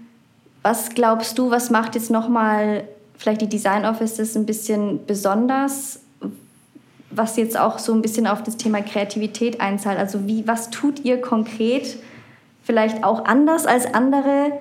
Was 0.62 0.90
glaubst 0.94 1.36
du, 1.38 1.50
was 1.50 1.68
macht 1.68 1.96
jetzt 1.96 2.10
nochmal 2.10 2.84
vielleicht 3.18 3.42
die 3.42 3.48
Design 3.48 3.84
Offices 3.84 4.34
ein 4.34 4.46
bisschen 4.46 5.04
besonders? 5.06 6.00
Was 7.10 7.36
jetzt 7.36 7.58
auch 7.58 7.78
so 7.78 7.92
ein 7.92 8.02
bisschen 8.02 8.26
auf 8.26 8.42
das 8.42 8.56
Thema 8.56 8.82
Kreativität 8.82 9.60
einzahlt. 9.60 9.98
Also 9.98 10.26
wie, 10.26 10.46
was 10.46 10.70
tut 10.70 11.04
ihr 11.04 11.20
konkret 11.20 11.96
vielleicht 12.62 13.02
auch 13.02 13.24
anders 13.24 13.66
als 13.66 13.92
andere, 13.94 14.52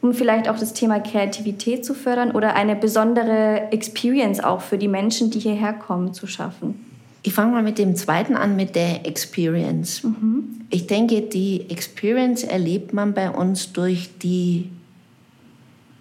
um 0.00 0.14
vielleicht 0.14 0.48
auch 0.48 0.58
das 0.58 0.72
Thema 0.72 0.98
Kreativität 0.98 1.84
zu 1.84 1.94
fördern 1.94 2.32
oder 2.32 2.54
eine 2.54 2.74
besondere 2.74 3.68
Experience 3.70 4.40
auch 4.40 4.60
für 4.60 4.78
die 4.78 4.88
Menschen, 4.88 5.30
die 5.30 5.38
hierher 5.38 5.72
kommen, 5.72 6.12
zu 6.12 6.26
schaffen? 6.26 6.86
Ich 7.22 7.34
fange 7.34 7.52
mal 7.52 7.62
mit 7.62 7.78
dem 7.78 7.94
zweiten 7.94 8.34
an, 8.34 8.56
mit 8.56 8.74
der 8.74 9.06
Experience. 9.06 10.02
Mhm. 10.02 10.62
Ich 10.70 10.88
denke, 10.88 11.22
die 11.22 11.70
Experience 11.70 12.42
erlebt 12.42 12.92
man 12.92 13.14
bei 13.14 13.30
uns 13.30 13.72
durch 13.72 14.10
die, 14.18 14.70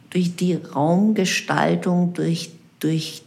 durch 0.09 0.35
die 0.35 0.55
Raumgestaltung, 0.55 2.13
durch, 2.13 2.49
durch 2.79 3.21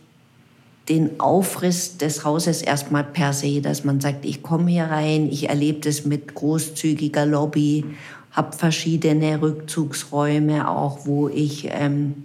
den 0.88 1.18
Aufriss 1.18 1.96
des 1.96 2.24
Hauses 2.24 2.62
erstmal 2.62 3.04
per 3.04 3.32
se, 3.32 3.60
dass 3.62 3.84
man 3.84 4.00
sagt, 4.00 4.24
ich 4.24 4.42
komme 4.42 4.70
hier 4.70 4.84
rein, 4.84 5.28
ich 5.30 5.48
erlebe 5.48 5.80
das 5.80 6.04
mit 6.04 6.34
großzügiger 6.34 7.24
Lobby, 7.24 7.84
habe 8.32 8.56
verschiedene 8.56 9.40
Rückzugsräume 9.40 10.68
auch, 10.68 11.06
wo 11.06 11.28
ich 11.28 11.68
ähm, 11.70 12.24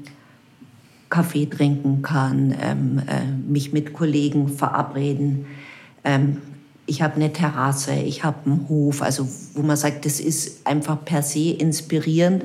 Kaffee 1.09 1.45
trinken 1.45 2.01
kann, 2.01 2.55
ähm, 2.61 3.01
äh, 3.07 3.25
mich 3.49 3.71
mit 3.71 3.93
Kollegen 3.93 4.49
verabreden. 4.49 5.45
Ähm, 6.03 6.37
ich 6.85 7.01
habe 7.01 7.15
eine 7.15 7.31
Terrasse, 7.31 7.93
ich 7.93 8.23
habe 8.23 8.37
einen 8.45 8.67
Hof, 8.67 9.01
also 9.01 9.27
wo 9.53 9.61
man 9.61 9.77
sagt, 9.77 10.05
das 10.05 10.19
ist 10.19 10.65
einfach 10.65 11.05
per 11.05 11.21
se 11.21 11.51
inspirierend. 11.51 12.43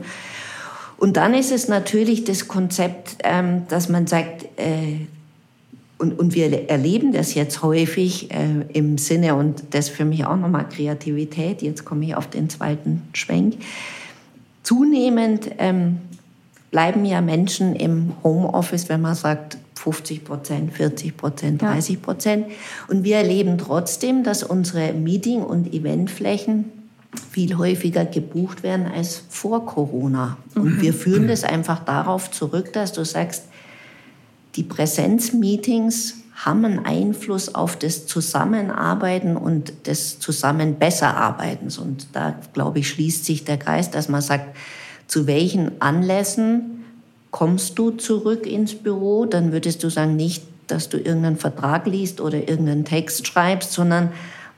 Und 0.97 1.17
dann 1.17 1.35
ist 1.35 1.51
es 1.51 1.69
natürlich 1.69 2.25
das 2.25 2.47
Konzept, 2.47 3.17
ähm, 3.25 3.67
dass 3.69 3.89
man 3.89 4.07
sagt, 4.07 4.45
äh, 4.57 5.07
und, 5.99 6.19
und 6.19 6.35
wir 6.35 6.69
erleben 6.69 7.13
das 7.13 7.35
jetzt 7.35 7.63
häufig 7.63 8.31
äh, 8.33 8.63
im 8.73 8.99
Sinne, 8.99 9.35
und 9.37 9.63
das 9.71 9.89
für 9.89 10.05
mich 10.05 10.25
auch 10.25 10.37
nochmal 10.37 10.69
Kreativität, 10.69 11.63
jetzt 11.63 11.85
komme 11.85 12.05
ich 12.05 12.17
auf 12.17 12.29
den 12.29 12.51
zweiten 12.51 13.03
Schwenk, 13.13 13.57
zunehmend 14.63 15.51
ähm, 15.59 15.99
bleiben 16.71 17.05
ja 17.05 17.21
Menschen 17.21 17.77
im 17.77 18.13
Homeoffice, 18.25 18.89
wenn 18.89 19.01
man 19.01 19.15
sagt 19.15 19.59
50 19.77 20.25
Prozent, 20.25 20.73
40 20.73 21.17
Prozent, 21.17 21.63
30 21.63 22.03
Prozent. 22.03 22.47
Und 22.89 23.05
wir 23.05 23.19
erleben 23.19 23.59
trotzdem, 23.59 24.25
dass 24.25 24.43
unsere 24.43 24.93
Meeting- 24.93 25.43
und 25.43 25.73
Eventflächen 25.73 26.73
viel 27.31 27.57
häufiger 27.59 28.05
gebucht 28.05 28.63
werden 28.63 28.87
als 28.87 29.23
vor 29.29 29.67
Corona. 29.67 30.37
Und 30.55 30.79
mhm. 30.79 30.83
wir 30.83 30.95
führen 30.95 31.29
das 31.29 31.45
einfach 31.45 31.85
darauf 31.85 32.31
zurück, 32.31 32.73
dass 32.73 32.93
du 32.93 33.05
sagst, 33.05 33.45
die 34.57 34.63
Präsenzmeetings 34.63 36.17
haben 36.35 36.65
einen 36.65 36.85
Einfluss 36.85 37.55
auf 37.55 37.77
das 37.79 38.07
Zusammenarbeiten 38.07 39.37
und 39.37 39.73
das 39.85 40.19
Zusammen 40.19 40.77
besser 40.77 41.17
Arbeitens. 41.17 41.79
Und 41.79 42.09
da, 42.13 42.35
glaube 42.53 42.81
ich, 42.81 42.89
schließt 42.89 43.25
sich 43.25 43.45
der 43.45 43.57
Kreis, 43.57 43.91
dass 43.91 44.09
man 44.09 44.21
sagt, 44.21 44.57
zu 45.07 45.27
welchen 45.27 45.81
Anlässen 45.81 46.85
kommst 47.31 47.79
du 47.79 47.91
zurück 47.91 48.47
ins 48.47 48.75
Büro? 48.75 49.27
Dann 49.27 49.53
würdest 49.53 49.83
du 49.85 49.91
sagen, 49.91 50.17
nicht, 50.17 50.45
dass 50.67 50.89
du 50.89 50.99
irgendeinen 50.99 51.37
Vertrag 51.37 51.87
liest 51.87 52.21
oder 52.21 52.39
irgendeinen 52.39 52.85
Text 52.85 53.27
schreibst, 53.27 53.73
sondern 53.73 54.13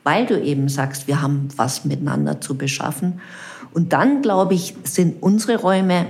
weil 0.04 0.24
du 0.24 0.40
eben 0.40 0.68
sagst, 0.68 1.09
wir 1.09 1.20
haben 1.20 1.48
was 1.56 1.85
miteinander 1.85 2.40
zu 2.40 2.56
beschaffen. 2.56 3.20
Und 3.74 3.92
dann, 3.92 4.22
glaube 4.22 4.54
ich, 4.54 4.74
sind 4.85 5.22
unsere 5.22 5.56
Räume 5.56 6.06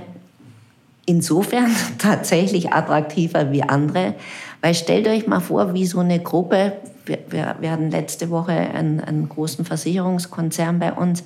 insofern 1.07 1.75
tatsächlich 1.97 2.71
attraktiver 2.71 3.51
wie 3.51 3.63
andere. 3.63 4.13
Weil 4.61 4.75
stellt 4.75 5.07
euch 5.07 5.25
mal 5.25 5.39
vor, 5.39 5.73
wie 5.73 5.87
so 5.87 5.99
eine 5.99 6.19
Gruppe, 6.19 6.73
wir, 7.05 7.55
wir, 7.59 7.71
hatten 7.71 7.89
letzte 7.89 8.29
Woche 8.29 8.51
einen, 8.51 8.99
einen 8.99 9.29
großen 9.29 9.65
Versicherungskonzern 9.65 10.77
bei 10.77 10.93
uns, 10.93 11.23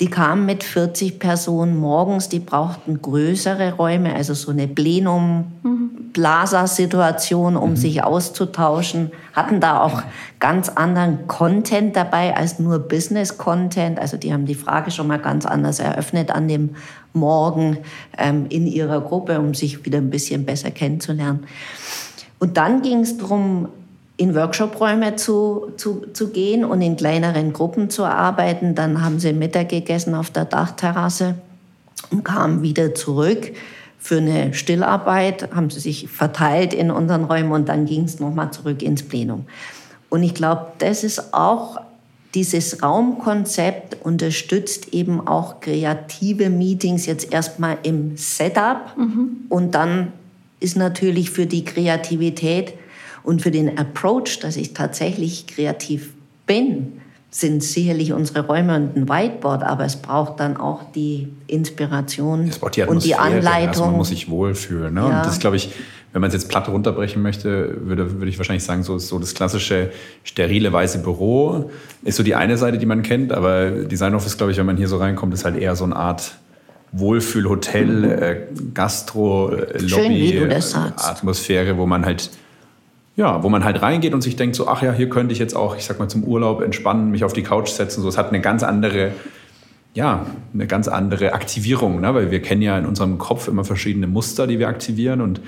die 0.00 0.08
kamen 0.08 0.46
mit 0.46 0.62
40 0.62 1.18
Personen 1.18 1.76
morgens, 1.76 2.28
die 2.28 2.38
brauchten 2.38 3.02
größere 3.02 3.72
Räume, 3.72 4.14
also 4.14 4.32
so 4.32 4.52
eine 4.52 4.68
Plenum-Plaza-Situation, 4.68 7.56
um 7.56 7.70
mhm. 7.70 7.76
sich 7.76 8.04
auszutauschen, 8.04 9.10
hatten 9.32 9.60
da 9.60 9.80
auch 9.80 10.04
ganz 10.38 10.68
anderen 10.68 11.26
Content 11.26 11.96
dabei 11.96 12.36
als 12.36 12.60
nur 12.60 12.78
Business-Content. 12.78 13.98
Also 13.98 14.16
die 14.16 14.32
haben 14.32 14.46
die 14.46 14.54
Frage 14.54 14.92
schon 14.92 15.08
mal 15.08 15.18
ganz 15.18 15.46
anders 15.46 15.80
eröffnet 15.80 16.30
an 16.30 16.46
dem 16.46 16.76
Morgen 17.12 17.78
ähm, 18.16 18.46
in 18.50 18.68
ihrer 18.68 19.00
Gruppe, 19.00 19.40
um 19.40 19.52
sich 19.54 19.84
wieder 19.84 19.98
ein 19.98 20.10
bisschen 20.10 20.46
besser 20.46 20.70
kennenzulernen. 20.70 21.48
Und 22.38 22.56
dann 22.56 22.82
ging 22.82 23.00
es 23.00 23.18
darum, 23.18 23.66
in 24.18 24.34
Workshop-Räume 24.34 25.16
zu, 25.16 25.72
zu, 25.76 26.02
zu 26.12 26.28
gehen 26.28 26.64
und 26.64 26.82
in 26.82 26.96
kleineren 26.96 27.52
Gruppen 27.52 27.88
zu 27.88 28.04
arbeiten. 28.04 28.74
Dann 28.74 29.02
haben 29.02 29.20
sie 29.20 29.32
Mittag 29.32 29.70
gegessen 29.70 30.14
auf 30.14 30.30
der 30.30 30.44
Dachterrasse 30.44 31.36
und 32.10 32.24
kamen 32.24 32.62
wieder 32.62 32.94
zurück 32.94 33.52
für 33.98 34.18
eine 34.18 34.54
Stillarbeit, 34.54 35.54
haben 35.54 35.70
sie 35.70 35.80
sich 35.80 36.08
verteilt 36.08 36.74
in 36.74 36.90
unseren 36.90 37.24
Räumen 37.24 37.52
und 37.52 37.68
dann 37.68 37.86
ging 37.86 38.04
es 38.04 38.18
nochmal 38.18 38.50
zurück 38.50 38.82
ins 38.82 39.02
Plenum. 39.02 39.46
Und 40.08 40.22
ich 40.22 40.34
glaube, 40.34 40.66
das 40.78 41.04
ist 41.04 41.32
auch 41.32 41.78
dieses 42.34 42.82
Raumkonzept 42.82 44.04
unterstützt 44.04 44.92
eben 44.92 45.26
auch 45.26 45.60
kreative 45.60 46.50
Meetings 46.50 47.06
jetzt 47.06 47.32
erstmal 47.32 47.78
im 47.84 48.16
Setup 48.16 48.96
mhm. 48.96 49.46
und 49.48 49.74
dann 49.74 50.12
ist 50.60 50.76
natürlich 50.76 51.30
für 51.30 51.46
die 51.46 51.64
Kreativität 51.64 52.74
und 53.22 53.42
für 53.42 53.50
den 53.50 53.78
Approach, 53.78 54.40
dass 54.40 54.56
ich 54.56 54.74
tatsächlich 54.74 55.46
kreativ 55.46 56.12
bin, 56.46 57.00
sind 57.30 57.62
sicherlich 57.62 58.12
unsere 58.12 58.46
Räume 58.46 58.74
und 58.76 58.96
ein 58.96 59.08
Whiteboard, 59.08 59.62
aber 59.62 59.84
es 59.84 59.96
braucht 59.96 60.40
dann 60.40 60.56
auch 60.56 60.90
die 60.92 61.28
Inspiration 61.46 62.50
die 62.74 62.82
und 62.82 63.04
die 63.04 63.14
Anleitung. 63.14 63.68
Also 63.68 63.84
man 63.84 63.96
muss 63.96 64.08
sich 64.08 64.30
wohlfühlen. 64.30 64.94
Ne? 64.94 65.00
Ja. 65.00 65.18
Und 65.18 65.26
das 65.26 65.38
glaube 65.38 65.56
ich, 65.56 65.70
wenn 66.12 66.22
man 66.22 66.28
es 66.28 66.34
jetzt 66.34 66.48
platt 66.48 66.68
runterbrechen 66.68 67.20
möchte, 67.20 67.76
würde, 67.86 68.14
würde 68.14 68.30
ich 68.30 68.38
wahrscheinlich 68.38 68.64
sagen, 68.64 68.82
so, 68.82 68.96
so 68.98 69.18
das 69.18 69.34
klassische 69.34 69.90
sterile 70.24 70.72
weiße 70.72 71.00
Büro 71.00 71.70
ist 72.02 72.16
so 72.16 72.22
die 72.22 72.34
eine 72.34 72.56
Seite, 72.56 72.78
die 72.78 72.86
man 72.86 73.02
kennt, 73.02 73.30
aber 73.32 73.70
Design 73.70 74.14
Office, 74.14 74.38
glaube 74.38 74.52
ich, 74.52 74.58
wenn 74.58 74.66
man 74.66 74.78
hier 74.78 74.88
so 74.88 74.96
reinkommt, 74.96 75.34
ist 75.34 75.44
halt 75.44 75.56
eher 75.56 75.76
so 75.76 75.84
eine 75.84 75.96
Art 75.96 76.32
Wohlfühlhotel, 76.92 78.04
äh, 78.04 78.36
Gastro, 78.72 79.50
äh, 79.50 79.78
Lobby, 79.78 80.48
Atmosphäre, 80.96 81.76
wo 81.76 81.84
man 81.84 82.06
halt 82.06 82.30
ja, 83.18 83.42
wo 83.42 83.48
man 83.48 83.64
halt 83.64 83.82
reingeht 83.82 84.14
und 84.14 84.20
sich 84.20 84.36
denkt 84.36 84.54
so, 84.54 84.68
ach 84.68 84.80
ja, 84.80 84.92
hier 84.92 85.08
könnte 85.08 85.32
ich 85.32 85.40
jetzt 85.40 85.56
auch, 85.56 85.76
ich 85.76 85.84
sag 85.84 85.98
mal, 85.98 86.06
zum 86.06 86.22
Urlaub 86.22 86.62
entspannen, 86.62 87.10
mich 87.10 87.24
auf 87.24 87.32
die 87.32 87.42
Couch 87.42 87.68
setzen. 87.68 88.00
So, 88.00 88.08
es 88.08 88.16
hat 88.16 88.28
eine 88.28 88.40
ganz 88.40 88.62
andere, 88.62 89.10
ja, 89.92 90.24
eine 90.54 90.68
ganz 90.68 90.86
andere 90.86 91.32
Aktivierung, 91.32 92.00
ne? 92.00 92.14
weil 92.14 92.30
wir 92.30 92.40
kennen 92.40 92.62
ja 92.62 92.78
in 92.78 92.86
unserem 92.86 93.18
Kopf 93.18 93.48
immer 93.48 93.64
verschiedene 93.64 94.06
Muster, 94.06 94.46
die 94.46 94.60
wir 94.60 94.68
aktivieren 94.68 95.20
und 95.20 95.40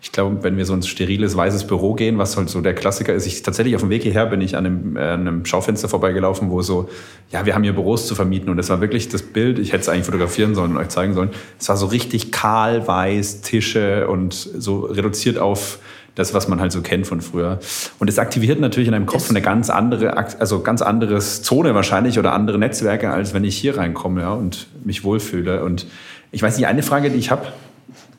ich 0.00 0.12
glaube, 0.12 0.42
wenn 0.42 0.56
wir 0.56 0.64
so 0.64 0.74
ins 0.74 0.86
steriles, 0.86 1.36
weißes 1.36 1.66
Büro 1.66 1.92
gehen, 1.94 2.18
was 2.18 2.36
halt 2.36 2.48
so 2.48 2.60
der 2.60 2.72
Klassiker 2.72 3.12
ist, 3.12 3.26
ich 3.26 3.42
tatsächlich 3.42 3.74
auf 3.74 3.82
dem 3.82 3.90
Weg 3.90 4.04
hierher 4.04 4.26
bin 4.26 4.40
ich 4.40 4.56
an 4.56 4.64
einem, 4.64 4.96
äh, 4.96 5.00
einem 5.00 5.44
Schaufenster 5.44 5.88
vorbeigelaufen, 5.88 6.50
wo 6.50 6.62
so, 6.62 6.88
ja, 7.30 7.44
wir 7.44 7.54
haben 7.54 7.64
hier 7.64 7.74
Büros 7.74 8.06
zu 8.06 8.14
vermieten 8.14 8.48
und 8.48 8.56
das 8.56 8.70
war 8.70 8.80
wirklich 8.80 9.08
das 9.08 9.22
Bild, 9.22 9.58
ich 9.58 9.72
hätte 9.72 9.82
es 9.82 9.88
eigentlich 9.90 10.06
fotografieren 10.06 10.54
sollen 10.54 10.70
und 10.70 10.76
euch 10.78 10.88
zeigen 10.88 11.12
sollen. 11.12 11.30
Es 11.58 11.68
war 11.68 11.76
so 11.76 11.86
richtig 11.86 12.32
kahl, 12.32 12.86
weiß, 12.86 13.42
Tische 13.42 14.08
und 14.08 14.32
so 14.32 14.82
reduziert 14.82 15.36
auf 15.36 15.80
das, 16.18 16.34
was 16.34 16.48
man 16.48 16.60
halt 16.60 16.72
so 16.72 16.82
kennt 16.82 17.06
von 17.06 17.20
früher. 17.20 17.58
Und 17.98 18.08
es 18.08 18.18
aktiviert 18.18 18.60
natürlich 18.60 18.88
in 18.88 18.94
einem 18.94 19.06
Kopf 19.06 19.30
eine 19.30 19.40
ganz 19.40 19.70
andere, 19.70 20.16
also 20.16 20.60
ganz 20.60 20.82
anderes 20.82 21.42
Zone 21.42 21.74
wahrscheinlich 21.74 22.18
oder 22.18 22.32
andere 22.32 22.58
Netzwerke, 22.58 23.10
als 23.10 23.34
wenn 23.34 23.44
ich 23.44 23.56
hier 23.56 23.76
reinkomme 23.76 24.22
ja, 24.22 24.32
und 24.32 24.66
mich 24.84 25.04
wohlfühle. 25.04 25.64
Und 25.64 25.86
ich 26.32 26.42
weiß 26.42 26.56
nicht, 26.56 26.66
eine 26.66 26.82
Frage, 26.82 27.10
die 27.10 27.18
ich 27.18 27.30
habe. 27.30 27.46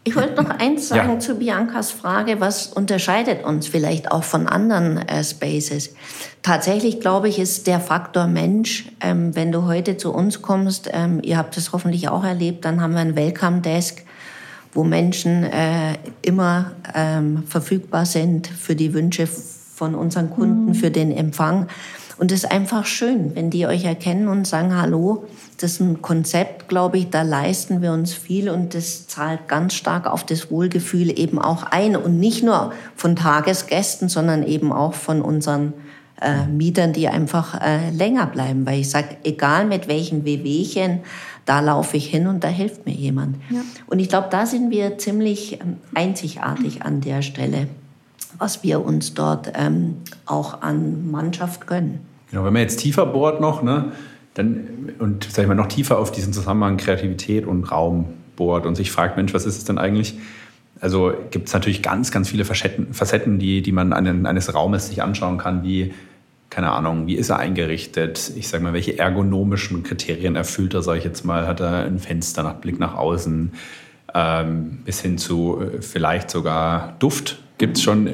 Ich 0.06 0.16
wollte 0.16 0.42
noch 0.42 0.50
eins 0.50 0.88
sagen 0.88 1.14
ja. 1.14 1.20
zu 1.20 1.36
Biancas 1.36 1.92
Frage, 1.92 2.40
was 2.40 2.68
unterscheidet 2.68 3.44
uns 3.44 3.68
vielleicht 3.68 4.12
auch 4.12 4.24
von 4.24 4.48
anderen 4.48 4.98
äh, 4.98 5.24
Spaces? 5.24 5.94
Tatsächlich 6.42 7.02
glaube 7.02 7.28
ich, 7.28 7.38
ist 7.38 7.68
der 7.68 7.82
Faktor 7.82 8.28
Mensch, 8.28 8.86
ähm, 9.02 9.36
wenn 9.36 9.52
du 9.52 9.66
heute 9.66 9.98
zu 9.98 10.14
uns 10.14 10.42
kommst, 10.42 10.90
ähm, 10.94 11.20
ihr 11.22 11.38
habt 11.38 11.58
es 11.58 11.74
hoffentlich 11.74 12.08
auch 12.08 12.24
erlebt, 12.24 12.64
dann 12.64 12.82
haben 12.82 12.94
wir 12.94 13.02
ein 13.02 13.16
Welcome 13.16 13.60
Desk 13.60 14.04
wo 14.74 14.84
Menschen 14.84 15.44
äh, 15.44 15.98
immer 16.22 16.72
ähm, 16.94 17.44
verfügbar 17.48 18.06
sind 18.06 18.48
für 18.48 18.76
die 18.76 18.94
Wünsche 18.94 19.28
von 19.28 19.96
unseren 19.96 20.30
Kunden, 20.30 20.68
mhm. 20.68 20.76
für 20.76 20.92
den 20.92 21.12
Empfang. 21.12 21.68
Und 22.18 22.34
es 22.34 22.44
ist 22.44 22.52
einfach 22.52 22.86
schön, 22.86 23.34
wenn 23.34 23.50
die 23.50 23.66
euch 23.66 23.86
erkennen 23.86 24.28
und 24.28 24.46
sagen, 24.46 24.76
hallo, 24.76 25.26
das 25.58 25.74
ist 25.74 25.80
ein 25.80 26.02
Konzept, 26.02 26.68
glaube 26.68 26.98
ich, 26.98 27.10
da 27.10 27.22
leisten 27.22 27.82
wir 27.82 27.94
uns 27.94 28.14
viel 28.14 28.50
und 28.50 28.76
das 28.76 29.08
zahlt 29.08 29.48
ganz 29.48 29.74
stark 29.74 30.06
auf 30.06 30.26
das 30.26 30.52
Wohlgefühl 30.52 31.18
eben 31.18 31.40
auch 31.40 31.64
ein. 31.64 31.96
Und 31.96 32.20
nicht 32.20 32.44
nur 32.44 32.74
von 32.96 33.16
Tagesgästen, 33.16 34.10
sondern 34.10 34.44
eben 34.44 34.74
auch 34.74 34.94
von 34.96 35.22
unseren 35.22 35.74
äh, 36.22 36.46
Mietern, 36.46 36.92
die 36.92 37.08
einfach 37.08 37.62
äh, 37.62 37.90
länger 37.92 38.26
bleiben. 38.28 38.66
Weil 38.66 38.82
ich 38.82 38.90
sage, 38.90 39.16
egal 39.24 39.66
mit 39.66 39.88
welchen 39.88 40.26
Wehwehchen, 40.26 41.00
da 41.50 41.62
laufe 41.62 41.98
ich 41.98 42.06
hin 42.06 42.28
und 42.28 42.44
da 42.44 42.48
hilft 42.48 42.86
mir 42.86 42.94
jemand. 42.94 43.38
Ja. 43.50 43.62
Und 43.88 43.98
ich 43.98 44.08
glaube, 44.08 44.28
da 44.30 44.46
sind 44.46 44.70
wir 44.70 45.00
ziemlich 45.00 45.60
ähm, 45.60 45.78
einzigartig 45.96 46.84
an 46.84 47.02
der 47.02 47.24
Stelle, 47.24 47.68
was 48.38 48.62
wir 48.62 48.86
uns 48.86 49.16
dort 49.16 49.52
ähm, 49.56 49.96
auch 50.28 50.62
an 50.62 51.10
Mannschaft 51.10 51.66
gönnen. 51.66 52.02
Genau, 52.30 52.46
wenn 52.46 52.54
man 52.54 52.62
jetzt 52.62 52.78
tiefer 52.78 53.08
bohrt 53.08 53.42
noch, 53.42 53.64
ne, 53.64 53.94
dann, 54.36 54.94
und 55.00 55.24
sag 55.24 55.42
ich 55.42 55.48
mal, 55.48 55.56
noch 55.56 55.66
tiefer 55.66 55.98
auf 55.98 56.12
diesen 56.12 56.34
Zusammenhang 56.34 56.78
Kreativität 56.78 57.48
und 57.48 57.72
Raum 57.72 58.06
bohrt 58.36 58.68
und 58.68 58.76
sich 58.76 58.92
fragt, 58.92 59.18
Mensch, 59.18 59.34
was 59.34 59.48
ist 59.48 59.58
es 59.58 59.66
denn 59.66 59.80
eigentlich? 59.80 60.20
Also 60.80 61.14
gibt 61.32 61.48
es 61.48 61.54
natürlich 61.56 61.82
ganz, 61.82 62.12
ganz 62.12 62.30
viele 62.30 62.46
Facetten, 62.46 62.94
Facetten 62.94 63.40
die, 63.40 63.64
die 63.64 63.72
man 63.72 63.92
an, 63.92 64.28
eines 64.28 64.54
Raumes 64.54 64.90
sich 64.90 65.02
anschauen 65.02 65.40
kann, 65.40 65.64
wie 65.64 65.96
keine 66.50 66.72
Ahnung, 66.72 67.08
wie 67.08 67.16
ist 67.16 67.30
er 67.30 67.38
eingerichtet? 67.38 68.32
Ich 68.36 68.48
sage 68.48 68.64
mal, 68.64 68.74
welche 68.74 68.98
ergonomischen 68.98 69.84
Kriterien 69.84 70.36
erfüllt 70.36 70.74
er, 70.74 70.82
sage 70.82 71.00
ich 71.00 71.06
jetzt 71.06 71.24
mal? 71.24 71.48
Hat 71.48 71.60
er 71.60 71.84
ein 71.86 72.00
Fenster 72.00 72.44
nach 72.44 72.56
Blick 72.56 72.80
nach 72.80 72.96
außen? 72.96 73.54
Ähm, 74.16 74.80
bis 74.86 75.02
hin 75.02 75.18
zu 75.20 75.62
äh, 75.62 75.82
vielleicht 75.82 76.32
sogar 76.32 76.96
Duft. 77.00 77.40
Gibt 77.60 77.78
es 77.78 77.84
schon 77.84 78.10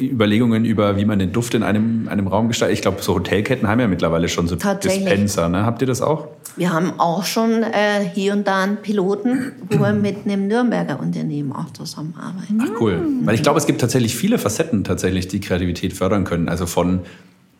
Überlegungen 0.00 0.64
über, 0.64 0.96
wie 0.96 1.04
man 1.04 1.18
den 1.18 1.32
Duft 1.32 1.54
in 1.54 1.62
einem, 1.62 2.08
einem 2.08 2.26
Raum 2.26 2.48
gestaltet? 2.48 2.76
Ich 2.76 2.82
glaube, 2.82 3.02
so 3.02 3.14
Hotelketten 3.14 3.68
haben 3.68 3.80
ja 3.80 3.88
mittlerweile 3.88 4.28
schon 4.28 4.48
so 4.48 4.56
Dispenser. 4.56 5.48
Ne? 5.48 5.64
Habt 5.64 5.80
ihr 5.80 5.86
das 5.86 6.02
auch? 6.02 6.28
Wir 6.56 6.72
haben 6.72 6.98
auch 6.98 7.24
schon 7.24 7.62
äh, 7.62 8.04
hier 8.12 8.32
und 8.32 8.46
da 8.46 8.62
einen 8.62 8.78
Piloten, 8.78 9.52
wo 9.68 9.78
wir 9.78 9.92
mit 9.92 10.24
einem 10.24 10.48
Nürnberger 10.48 10.98
Unternehmen 11.00 11.52
auch 11.52 11.72
zusammenarbeiten. 11.72 12.60
Ach 12.60 12.80
cool. 12.80 13.00
Weil 13.24 13.34
ich 13.34 13.42
glaube, 13.42 13.58
es 13.58 13.66
gibt 13.66 13.80
tatsächlich 13.80 14.16
viele 14.16 14.38
Facetten, 14.38 14.84
tatsächlich, 14.84 15.28
die 15.28 15.40
Kreativität 15.40 15.92
fördern 15.92 16.24
können. 16.24 16.48
Also 16.48 16.66
von 16.66 17.00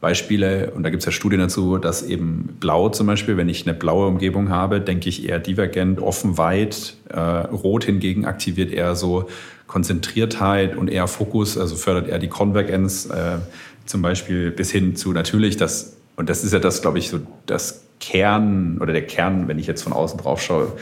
Beispiele, 0.01 0.73
und 0.75 0.83
da 0.83 0.91
gibt 0.91 1.03
es 1.03 1.07
ja 1.07 1.13
Studien 1.13 1.41
dazu, 1.41 1.77
dass 1.77 2.03
eben 2.03 2.57
blau 2.59 2.89
zum 2.89 3.07
Beispiel, 3.07 3.37
wenn 3.37 3.51
ich 3.51 3.67
eine 3.67 3.77
blaue 3.77 4.07
Umgebung 4.07 4.49
habe, 4.49 4.81
denke 4.81 5.11
ich 5.11 5.29
eher 5.29 5.39
divergent, 5.39 6.01
offen, 6.01 6.39
weit. 6.39 6.95
Äh, 7.09 7.21
rot 7.21 7.85
hingegen 7.85 8.25
aktiviert 8.25 8.73
eher 8.73 8.95
so 8.95 9.29
Konzentriertheit 9.71 10.77
und 10.77 10.89
eher 10.89 11.07
Fokus, 11.07 11.57
also 11.57 11.77
fördert 11.77 12.09
eher 12.09 12.19
die 12.19 12.27
Konvergenz 12.27 13.07
äh, 13.07 13.39
zum 13.87 14.03
Beispiel 14.03 14.51
bis 14.51 14.73
hin 14.73 14.97
zu 14.97 15.13
natürlich 15.13 15.57
das, 15.57 15.97
und 16.17 16.29
das 16.29 16.43
ist 16.43 16.53
ja 16.53 16.59
das, 16.59 16.83
glaube 16.83 16.99
ich, 16.99 17.09
so 17.09 17.21
das 17.47 17.85
Kern 18.01 18.79
oder 18.81 18.93
der 18.93 19.07
Kern, 19.07 19.47
wenn 19.47 19.61
ich 19.61 19.69
jetzt 19.69 19.83
von 19.83 19.93
außen 19.93 20.19
drauf 20.19 20.43
schaue, 20.43 20.73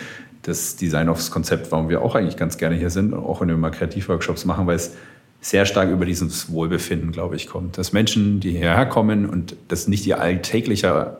das 0.41 0.77
Design 0.77 1.11
Offs 1.11 1.31
Konzept, 1.31 1.71
warum 1.71 1.91
wir 1.91 2.01
auch 2.01 2.15
eigentlich 2.15 2.39
ganz 2.39 2.57
gerne 2.57 2.77
hier 2.77 2.89
sind, 2.89 3.13
auch 3.13 3.43
wenn 3.43 3.49
wir 3.49 3.59
mal 3.59 3.69
Kreativworkshops 3.69 4.47
machen, 4.47 4.67
weil 4.67 4.77
es 4.77 4.95
sehr 5.43 5.67
stark 5.67 5.91
über 5.91 6.07
dieses 6.07 6.51
Wohlbefinden, 6.51 7.13
glaube 7.13 7.37
ich, 7.37 7.47
kommt. 7.47 7.77
Dass 7.77 7.93
Menschen, 7.93 8.41
die 8.41 8.53
hierher 8.53 8.87
kommen 8.87 9.29
und 9.29 9.55
das 9.69 9.87
nicht 9.87 10.07
ihr 10.07 10.19
alltäglicher, 10.19 11.19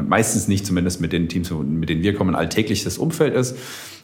meistens 0.00 0.46
nicht 0.46 0.64
zumindest 0.64 1.00
mit 1.00 1.12
den 1.12 1.28
Teams, 1.28 1.50
mit 1.50 1.88
denen 1.88 2.04
wir 2.04 2.14
kommen, 2.14 2.36
alltägliches 2.36 2.96
Umfeld 2.96 3.34
ist, 3.34 3.56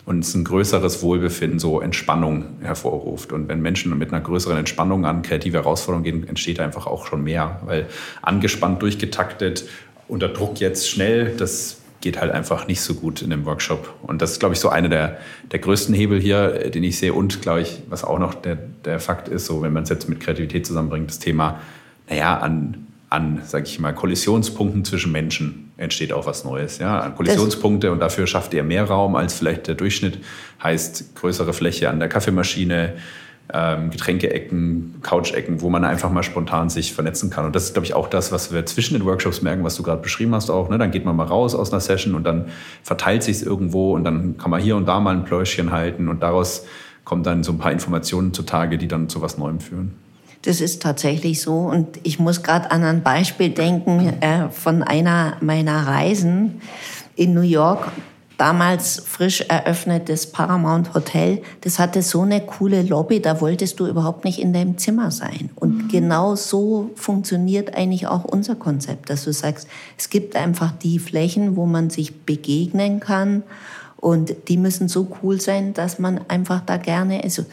und 0.08 0.20
es 0.20 0.34
ein 0.34 0.44
größeres 0.44 1.02
Wohlbefinden, 1.02 1.58
so 1.58 1.82
Entspannung 1.82 2.46
hervorruft. 2.62 3.30
Und 3.30 3.46
wenn 3.48 3.60
Menschen 3.60 3.96
mit 3.98 4.10
einer 4.10 4.22
größeren 4.22 4.56
Entspannung 4.56 5.04
an 5.04 5.20
kreative 5.20 5.58
Herausforderungen 5.58 6.04
gehen, 6.04 6.26
entsteht 6.26 6.60
einfach 6.60 6.86
auch 6.86 7.06
schon 7.06 7.22
mehr, 7.22 7.60
weil 7.66 7.86
angespannt, 8.22 8.80
durchgetaktet, 8.80 9.68
unter 10.08 10.28
Druck 10.28 10.60
jetzt 10.60 10.88
schnell, 10.88 11.36
das 11.36 11.82
geht 12.00 12.18
halt 12.18 12.32
einfach 12.32 12.66
nicht 12.68 12.80
so 12.80 12.94
gut 12.94 13.20
in 13.20 13.28
dem 13.28 13.44
Workshop. 13.44 13.96
Und 14.00 14.22
das 14.22 14.32
ist, 14.32 14.40
glaube 14.40 14.54
ich, 14.54 14.60
so 14.60 14.70
einer 14.70 14.88
der, 14.88 15.18
der 15.52 15.58
größten 15.58 15.94
Hebel 15.94 16.18
hier, 16.18 16.70
den 16.70 16.84
ich 16.84 16.98
sehe. 16.98 17.12
Und, 17.12 17.42
glaube 17.42 17.60
ich, 17.60 17.82
was 17.90 18.02
auch 18.02 18.18
noch 18.18 18.32
der, 18.32 18.56
der 18.56 19.00
Fakt 19.00 19.28
ist, 19.28 19.44
so 19.44 19.60
wenn 19.60 19.74
man 19.74 19.82
es 19.82 19.90
jetzt 19.90 20.08
mit 20.08 20.20
Kreativität 20.20 20.64
zusammenbringt, 20.64 21.10
das 21.10 21.18
Thema, 21.18 21.60
naja, 22.08 22.38
an 22.38 22.86
an, 23.10 23.42
sage 23.46 23.66
ich 23.66 23.78
mal, 23.78 23.94
Kollisionspunkten 23.94 24.84
zwischen 24.84 25.12
Menschen 25.12 25.67
entsteht 25.78 26.12
auch 26.12 26.26
was 26.26 26.44
Neues. 26.44 26.78
Ja, 26.78 27.00
an 27.00 27.14
Kollisionspunkte 27.14 27.90
und 27.90 28.00
dafür 28.00 28.26
schafft 28.26 28.52
er 28.52 28.64
mehr 28.64 28.84
Raum 28.84 29.16
als 29.16 29.34
vielleicht 29.34 29.68
der 29.68 29.76
Durchschnitt. 29.76 30.18
Heißt 30.62 31.14
größere 31.14 31.54
Fläche 31.54 31.88
an 31.88 32.00
der 32.00 32.08
Kaffeemaschine, 32.08 32.94
ähm, 33.54 33.90
Getränkeecken, 33.90 34.96
Couchecken, 35.02 35.62
wo 35.62 35.70
man 35.70 35.84
einfach 35.84 36.10
mal 36.10 36.24
spontan 36.24 36.68
sich 36.68 36.92
vernetzen 36.92 37.30
kann. 37.30 37.46
Und 37.46 37.56
das 37.56 37.64
ist, 37.64 37.72
glaube 37.72 37.86
ich, 37.86 37.94
auch 37.94 38.08
das, 38.08 38.32
was 38.32 38.52
wir 38.52 38.66
zwischen 38.66 38.94
den 38.94 39.06
Workshops 39.06 39.40
merken, 39.40 39.64
was 39.64 39.76
du 39.76 39.82
gerade 39.82 40.02
beschrieben 40.02 40.34
hast 40.34 40.50
auch. 40.50 40.68
Ne? 40.68 40.76
Dann 40.78 40.90
geht 40.90 41.04
man 41.04 41.16
mal 41.16 41.26
raus 41.26 41.54
aus 41.54 41.72
einer 41.72 41.80
Session 41.80 42.14
und 42.14 42.24
dann 42.24 42.48
verteilt 42.82 43.22
sich 43.22 43.36
es 43.36 43.42
irgendwo 43.42 43.94
und 43.94 44.04
dann 44.04 44.36
kann 44.36 44.50
man 44.50 44.60
hier 44.60 44.76
und 44.76 44.86
da 44.86 45.00
mal 45.00 45.14
ein 45.14 45.24
Pläuschen 45.24 45.70
halten 45.70 46.08
und 46.08 46.22
daraus 46.22 46.66
kommen 47.04 47.22
dann 47.22 47.42
so 47.42 47.52
ein 47.52 47.58
paar 47.58 47.72
Informationen 47.72 48.34
zutage, 48.34 48.76
die 48.76 48.88
dann 48.88 49.08
zu 49.08 49.22
was 49.22 49.38
Neuem 49.38 49.60
führen. 49.60 49.94
Das 50.42 50.60
ist 50.60 50.82
tatsächlich 50.82 51.40
so. 51.40 51.58
Und 51.58 51.98
ich 52.02 52.18
muss 52.18 52.42
gerade 52.42 52.70
an 52.70 52.84
ein 52.84 53.02
Beispiel 53.02 53.50
denken 53.50 54.20
äh, 54.20 54.48
von 54.50 54.82
einer 54.82 55.36
meiner 55.40 55.86
Reisen 55.86 56.60
in 57.16 57.34
New 57.34 57.40
York. 57.40 57.90
Damals 58.36 59.02
frisch 59.04 59.40
eröffnetes 59.48 60.30
Paramount 60.30 60.94
Hotel. 60.94 61.42
Das 61.62 61.80
hatte 61.80 62.02
so 62.02 62.22
eine 62.22 62.40
coole 62.40 62.82
Lobby, 62.82 63.20
da 63.20 63.40
wolltest 63.40 63.80
du 63.80 63.88
überhaupt 63.88 64.24
nicht 64.24 64.38
in 64.38 64.52
deinem 64.52 64.78
Zimmer 64.78 65.10
sein. 65.10 65.50
Und 65.56 65.76
mhm. 65.76 65.88
genau 65.88 66.36
so 66.36 66.90
funktioniert 66.94 67.74
eigentlich 67.74 68.06
auch 68.06 68.24
unser 68.24 68.54
Konzept, 68.54 69.10
dass 69.10 69.24
du 69.24 69.32
sagst, 69.32 69.66
es 69.98 70.08
gibt 70.08 70.36
einfach 70.36 70.70
die 70.70 71.00
Flächen, 71.00 71.56
wo 71.56 71.66
man 71.66 71.90
sich 71.90 72.20
begegnen 72.22 73.00
kann 73.00 73.42
und 74.00 74.34
die 74.48 74.56
müssen 74.56 74.88
so 74.88 75.08
cool 75.22 75.40
sein, 75.40 75.74
dass 75.74 75.98
man 75.98 76.20
einfach 76.28 76.60
da 76.64 76.76
gerne 76.76 77.24
ist. 77.24 77.44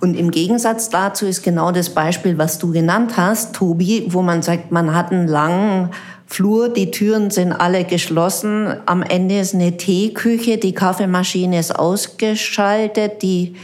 Und 0.00 0.14
im 0.14 0.30
Gegensatz 0.30 0.90
dazu 0.90 1.26
ist 1.26 1.42
genau 1.42 1.70
das 1.72 1.90
Beispiel, 1.90 2.38
was 2.38 2.58
du 2.58 2.72
genannt 2.72 3.16
hast, 3.16 3.54
Tobi, 3.54 4.06
wo 4.08 4.22
man 4.22 4.42
sagt, 4.42 4.72
man 4.72 4.94
hat 4.94 5.12
einen 5.12 5.28
langen 5.28 5.90
Flur, 6.26 6.68
die 6.68 6.90
Türen 6.90 7.30
sind 7.30 7.52
alle 7.52 7.84
geschlossen, 7.84 8.74
am 8.86 9.02
Ende 9.02 9.38
ist 9.38 9.54
eine 9.54 9.76
Teeküche, 9.76 10.58
die 10.58 10.72
Kaffeemaschine 10.72 11.58
ist 11.58 11.78
ausgeschaltet, 11.78 13.22
die 13.22 13.54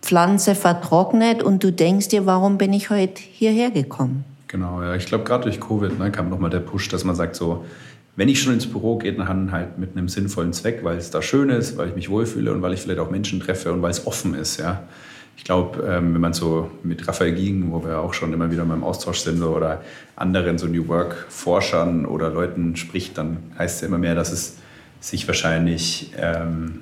Pflanze 0.00 0.54
vertrocknet 0.54 1.42
und 1.42 1.62
du 1.62 1.70
denkst 1.70 2.08
dir, 2.08 2.24
warum 2.24 2.56
bin 2.56 2.72
ich 2.72 2.88
heute 2.88 3.20
hierher 3.20 3.70
gekommen? 3.70 4.24
Genau, 4.46 4.82
ja. 4.82 4.94
Ich 4.94 5.04
glaube, 5.04 5.24
gerade 5.24 5.44
durch 5.44 5.60
Covid 5.60 5.98
ne, 5.98 6.10
kam 6.10 6.30
nochmal 6.30 6.48
der 6.48 6.60
Push, 6.60 6.88
dass 6.88 7.04
man 7.04 7.14
sagt 7.14 7.36
so, 7.36 7.66
wenn 8.18 8.28
ich 8.28 8.42
schon 8.42 8.52
ins 8.52 8.66
Büro 8.66 8.98
gehe, 8.98 9.12
dann 9.12 9.52
halt 9.52 9.78
mit 9.78 9.96
einem 9.96 10.08
sinnvollen 10.08 10.52
Zweck, 10.52 10.80
weil 10.82 10.96
es 10.96 11.12
da 11.12 11.22
schön 11.22 11.50
ist, 11.50 11.76
weil 11.76 11.90
ich 11.90 11.94
mich 11.94 12.10
wohlfühle 12.10 12.52
und 12.52 12.62
weil 12.62 12.72
ich 12.72 12.80
vielleicht 12.80 12.98
auch 12.98 13.12
Menschen 13.12 13.38
treffe 13.38 13.72
und 13.72 13.80
weil 13.80 13.92
es 13.92 14.08
offen 14.08 14.34
ist. 14.34 14.58
Ja. 14.58 14.82
Ich 15.36 15.44
glaube, 15.44 15.86
ähm, 15.88 16.14
wenn 16.14 16.20
man 16.20 16.32
so 16.32 16.68
mit 16.82 17.06
Raphael 17.06 17.32
Giegen, 17.32 17.70
wo 17.70 17.84
wir 17.84 18.00
auch 18.00 18.14
schon 18.14 18.32
immer 18.32 18.50
wieder 18.50 18.64
mal 18.64 18.74
im 18.74 18.82
Austausch 18.82 19.20
sind, 19.20 19.40
oder 19.40 19.82
anderen 20.16 20.58
so 20.58 20.66
New 20.66 20.88
Work-Forschern 20.88 22.06
oder 22.06 22.30
Leuten 22.30 22.74
spricht, 22.74 23.16
dann 23.16 23.36
heißt 23.56 23.76
es 23.76 23.80
ja 23.82 23.86
immer 23.86 23.98
mehr, 23.98 24.16
dass 24.16 24.32
es 24.32 24.56
sich 24.98 25.28
wahrscheinlich 25.28 26.10
ähm, 26.18 26.80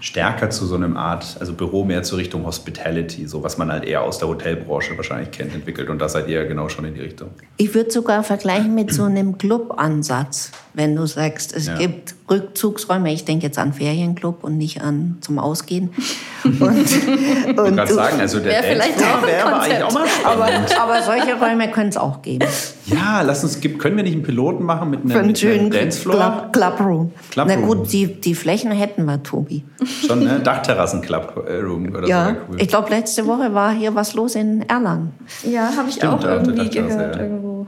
stärker 0.00 0.50
zu 0.50 0.66
so 0.66 0.74
einem 0.74 0.96
Art, 0.96 1.36
also 1.40 1.52
Büro 1.52 1.84
mehr 1.84 2.02
zur 2.02 2.18
Richtung 2.18 2.46
Hospitality, 2.46 3.26
so 3.26 3.42
was 3.42 3.58
man 3.58 3.70
halt 3.70 3.84
eher 3.84 4.02
aus 4.02 4.18
der 4.18 4.28
Hotelbranche 4.28 4.96
wahrscheinlich 4.96 5.30
kennt, 5.30 5.54
entwickelt. 5.54 5.88
Und 5.88 6.00
da 6.00 6.08
seid 6.08 6.28
ihr 6.28 6.44
genau 6.46 6.68
schon 6.68 6.84
in 6.84 6.94
die 6.94 7.00
Richtung. 7.00 7.30
Ich 7.56 7.74
würde 7.74 7.90
sogar 7.90 8.22
vergleichen 8.22 8.74
mit 8.74 8.92
so 8.92 9.04
einem 9.04 9.38
Club-Ansatz, 9.38 10.52
wenn 10.74 10.94
du 10.94 11.06
sagst, 11.06 11.54
es 11.54 11.66
ja. 11.66 11.76
gibt 11.76 12.14
Rückzugsräume. 12.30 13.12
Ich 13.12 13.24
denke 13.24 13.46
jetzt 13.46 13.58
an 13.58 13.72
Ferienclub 13.72 14.44
und 14.44 14.58
nicht 14.58 14.82
an 14.82 15.18
zum 15.20 15.38
Ausgehen. 15.38 15.90
Und, 16.44 17.58
und 17.58 17.76
du 17.76 17.86
sagen, 17.94 18.20
also 18.20 18.38
der 18.38 18.62
Dancefloor 18.62 19.26
wäre 19.26 19.44
aber 19.44 19.60
eigentlich 19.60 19.82
auch 19.82 19.92
mal 19.92 20.06
spannend. 20.06 20.78
Aber, 20.78 20.82
aber 20.82 21.02
solche 21.02 21.34
Räume 21.34 21.68
können 21.70 21.88
es 21.88 21.96
auch 21.96 22.22
geben. 22.22 22.46
Ja, 22.86 23.22
lass 23.22 23.42
uns, 23.42 23.60
können 23.60 23.96
wir 23.96 24.04
nicht 24.04 24.14
einen 24.14 24.22
Piloten 24.22 24.64
machen 24.64 24.90
mit 24.90 25.00
einem, 25.02 25.26
mit 25.26 25.38
schönen 25.38 25.70
Dancefloor? 25.70 26.48
Club, 26.52 26.52
Clubroom. 26.52 27.12
Club 27.30 27.46
Na 27.48 27.56
gut, 27.56 27.92
die, 27.92 28.20
die 28.20 28.36
Flächen 28.36 28.70
hätten 28.70 29.04
wir, 29.04 29.22
Tobi. 29.22 29.64
Schon, 30.06 30.24
ne? 30.24 30.40
Dachterrassen-Clubroom 30.40 31.94
oder 31.94 32.06
ja, 32.06 32.28
so. 32.28 32.36
Cool. 32.48 32.62
Ich 32.62 32.68
glaube, 32.68 32.90
letzte 32.90 33.26
Woche 33.26 33.52
war 33.52 33.72
hier 33.72 33.94
was 33.94 34.14
los 34.14 34.36
in 34.36 34.62
Erlangen. 34.68 35.12
Ja, 35.42 35.72
habe 35.76 35.88
ich 35.88 35.96
Stimmt, 35.96 36.14
auch 36.14 36.24
irgendwie 36.24 36.70
gehört 36.70 37.16
ja. 37.16 37.22
irgendwo. 37.22 37.66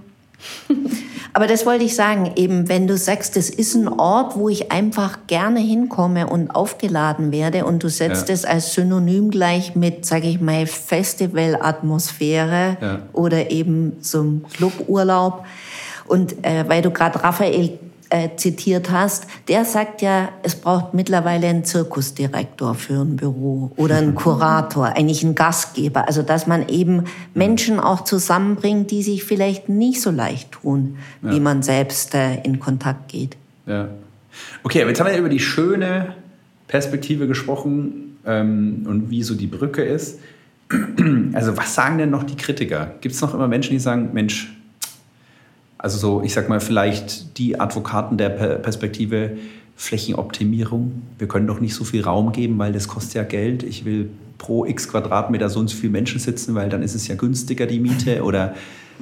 Aber 1.33 1.47
das 1.47 1.65
wollte 1.67 1.85
ich 1.85 1.95
sagen, 1.95 2.33
eben 2.37 2.69
wenn 2.69 2.87
du 2.87 2.97
sagst, 2.97 3.37
das 3.37 3.51
ist 3.51 3.75
ein 3.75 3.89
Ort, 3.89 4.37
wo 4.37 4.49
ich 4.49 4.73
einfach 4.73 5.19
gerne 5.27 5.61
hinkomme 5.61 6.27
und 6.27 6.51
aufgeladen 6.51 7.33
werde 7.33 7.65
und 7.65 7.83
du 7.83 7.89
setzt 7.89 8.29
ja. 8.29 8.35
es 8.35 8.45
als 8.45 8.75
Synonym 8.75 9.31
gleich 9.31 9.75
mit, 9.77 10.07
sage 10.07 10.29
ich 10.29 10.41
mal, 10.41 10.67
Festivalatmosphäre 10.67 12.77
ja. 12.81 12.99
oder 13.13 13.51
eben 13.51 13.99
einem 14.13 14.45
Cluburlaub. 14.53 15.45
Und 16.07 16.45
äh, 16.45 16.69
weil 16.69 16.83
du 16.83 16.91
gerade 16.91 17.23
Raphael 17.23 17.79
äh, 18.11 18.31
zitiert 18.37 18.91
hast, 18.91 19.27
der 19.49 19.65
sagt 19.65 20.03
ja, 20.03 20.31
es 20.43 20.57
braucht 20.57 20.95
mittlerweile 20.95 21.47
einen 21.47 21.65
Zirkusdirektor 21.65 22.75
für 22.75 23.03
ein 23.03 23.17
Büro 23.17 23.71
oder 23.77 23.97
einen 23.97 24.15
Kurator, 24.17 24.87
eigentlich 24.87 25.25
einen 25.25 25.35
Gastgeber. 25.35 26.07
Also 26.07 26.23
dass 26.23 26.47
man 26.47 26.69
eben 26.69 27.05
Menschen 27.35 27.81
auch 27.81 28.05
zusammenbringt, 28.05 28.91
die 28.91 29.03
sich 29.03 29.25
vielleicht 29.25 29.69
nicht 29.69 30.03
so 30.03 30.11
leicht 30.11 30.53
tun, 30.53 30.99
ja. 31.23 31.33
wie 31.33 31.41
man 31.41 31.63
selbst 31.63 32.15
äh, 32.15 32.43
in 32.43 32.61
Kontakt 32.61 33.09
geht. 33.09 33.37
Ja. 33.67 33.89
Okay, 34.63 34.87
jetzt 34.87 35.01
haben 35.01 35.11
wir 35.11 35.17
über 35.17 35.29
die 35.29 35.41
schöne 35.41 36.15
Perspektive 36.69 37.27
gesprochen 37.27 38.19
ähm, 38.27 38.87
und 38.89 39.11
wie 39.11 39.23
so 39.23 39.35
die 39.35 39.47
Brücke 39.47 39.83
ist. 39.83 40.19
Also 41.33 41.57
was 41.57 41.75
sagen 41.75 41.99
denn 41.99 42.11
noch 42.11 42.25
die 42.25 42.37
Kritiker? 42.37 42.95
Gibt 43.01 43.15
es 43.15 43.21
noch 43.21 43.35
immer 43.35 43.49
Menschen, 43.49 43.73
die 43.73 43.79
sagen, 43.79 44.11
Mensch, 44.13 44.60
also 45.83 45.99
so, 45.99 46.23
ich 46.23 46.35
sag 46.35 46.49
mal, 46.49 46.61
vielleicht 46.61 47.39
die 47.39 47.59
Advokaten 47.59 48.19
der 48.19 48.29
Perspektive 48.29 49.39
Flächenoptimierung. 49.77 51.03
Wir 51.19 51.27
können 51.27 51.47
doch 51.47 51.61
nicht 51.61 51.75
so 51.75 51.85
viel 51.85 52.03
Raum 52.03 52.33
geben, 52.33 52.59
weil 52.59 52.73
das 52.73 52.87
kostet 52.87 53.15
ja 53.15 53.23
Geld. 53.23 53.63
Ich 53.63 53.87
will 53.87 54.11
pro 54.37 54.67
x 54.67 54.89
Quadratmeter 54.89 55.49
so 55.49 55.59
und 55.59 55.69
so 55.69 55.77
viele 55.77 55.93
Menschen 55.93 56.21
sitzen, 56.21 56.55
weil 56.55 56.69
dann 56.69 56.83
ist 56.83 56.95
es 56.95 57.09
ja 57.09 57.15
günstiger, 57.15 57.67
die 57.67 57.81
Miete. 57.81 58.23
Oder 58.25 58.55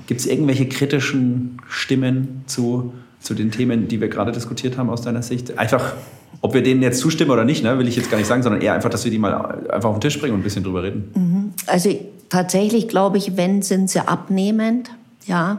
gibt 0.07 0.21
es 0.21 0.27
irgendwelche 0.27 0.69
kritischen 0.69 1.61
Stimmen 1.69 2.43
zu, 2.47 2.93
zu 3.19 3.35
den 3.35 3.51
Themen, 3.51 3.89
die 3.89 4.01
wir 4.01 4.09
gerade 4.09 4.31
diskutiert 4.31 4.79
haben 4.79 4.89
aus 4.89 5.03
deiner 5.03 5.23
Sicht? 5.23 5.59
Einfach, 5.59 5.95
ob 6.43 6.55
wir 6.55 6.63
denen 6.63 6.81
jetzt 6.81 7.01
zustimmen 7.01 7.33
oder 7.33 7.45
nicht, 7.45 7.65
ne, 7.65 7.77
will 7.81 7.89
ich 7.89 7.97
jetzt 7.97 8.09
gar 8.09 8.19
nicht 8.19 8.29
sagen, 8.29 8.45
sondern 8.45 8.63
eher 8.63 8.75
einfach, 8.75 8.91
dass 8.91 9.05
wir 9.05 9.11
die 9.11 9.19
mal 9.19 9.69
einfach 9.69 9.91
auf 9.91 9.97
den 9.97 10.03
Tisch 10.03 10.21
bringen 10.21 10.35
und 10.35 10.41
ein 10.41 10.45
bisschen 10.45 10.63
drüber 10.63 10.85
reden. 10.85 11.11
Mhm. 11.17 11.53
Also 11.67 11.91
tatsächlich 12.29 12.87
glaube 12.87 13.19
ich, 13.19 13.37
wenn, 13.37 13.63
sind 13.63 13.91
sie 13.91 14.07
abnehmend, 14.07 14.91
ja. 15.27 15.59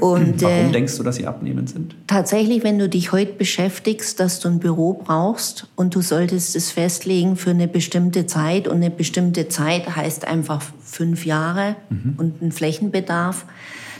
Und, 0.00 0.40
Warum 0.42 0.68
äh, 0.68 0.70
denkst 0.70 0.96
du, 0.96 1.02
dass 1.02 1.16
sie 1.16 1.26
abnehmend 1.26 1.68
sind? 1.70 1.96
tatsächlich, 2.06 2.62
wenn 2.62 2.78
du 2.78 2.88
dich 2.88 3.10
heute 3.10 3.32
beschäftigst, 3.32 4.20
dass 4.20 4.38
du 4.38 4.48
ein 4.48 4.60
Büro 4.60 4.92
brauchst 4.94 5.66
und 5.74 5.94
du 5.96 6.02
solltest 6.02 6.54
es 6.54 6.70
festlegen 6.70 7.34
für 7.36 7.50
eine 7.50 7.66
bestimmte 7.66 8.26
Zeit 8.26 8.68
und 8.68 8.76
eine 8.76 8.90
bestimmte 8.90 9.48
Zeit 9.48 9.96
heißt 9.96 10.24
einfach 10.28 10.62
fünf 10.84 11.26
Jahre 11.26 11.74
und 12.16 12.40
ein 12.42 12.52
Flächenbedarf, 12.52 13.44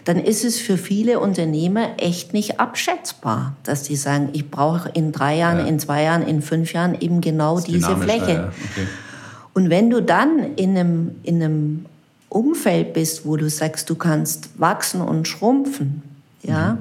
dann 0.05 0.19
ist 0.19 0.45
es 0.45 0.59
für 0.61 0.77
viele 0.79 1.19
Unternehmer 1.21 1.91
echt 1.99 2.33
nicht 2.33 2.61
abschätzbar, 2.61 3.57
dass 3.65 3.83
die 3.83 3.97
sagen, 3.97 4.29
ich 4.35 4.51
brauche 4.51 4.89
in 4.91 5.11
drei 5.13 5.37
Jahren, 5.39 5.59
Ja. 5.61 5.65
in 5.67 5.79
zwei 5.81 6.03
Jahren, 6.05 6.23
in 6.23 6.43
fünf 6.43 6.73
Jahren 6.73 6.97
eben 7.01 7.21
genau 7.21 7.59
diese 7.61 7.97
Fläche. 7.97 8.33
ja, 8.33 8.49
okay. 8.49 8.87
Und 9.55 9.69
wenn 9.69 9.91
du 9.91 10.01
dann 10.01 10.55
in 10.57 10.77
einem, 10.79 11.11
in 11.25 11.43
einem 11.43 11.87
Umfeld 12.33 12.95
bist, 12.95 13.27
wo 13.27 13.37
du 13.37 13.49
sagst, 13.51 13.89
du 13.91 13.95
kannst 13.95 14.51
wachsen 14.59 15.01
und 15.01 15.29
schrumpfen, 15.29 16.03
ja, 16.43 16.79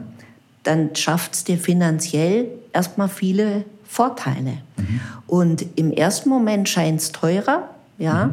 dann 0.63 0.95
schafft 0.95 1.33
es 1.33 1.43
dir 1.43 1.57
finanziell 1.57 2.47
erstmal 2.73 3.09
viele 3.09 3.63
Vorteile. 3.83 4.53
Und 5.27 5.65
im 5.75 5.91
ersten 5.91 6.29
Moment 6.29 6.69
scheint 6.69 7.01
es 7.01 7.11
teurer, 7.11 7.69
ja, 7.97 8.31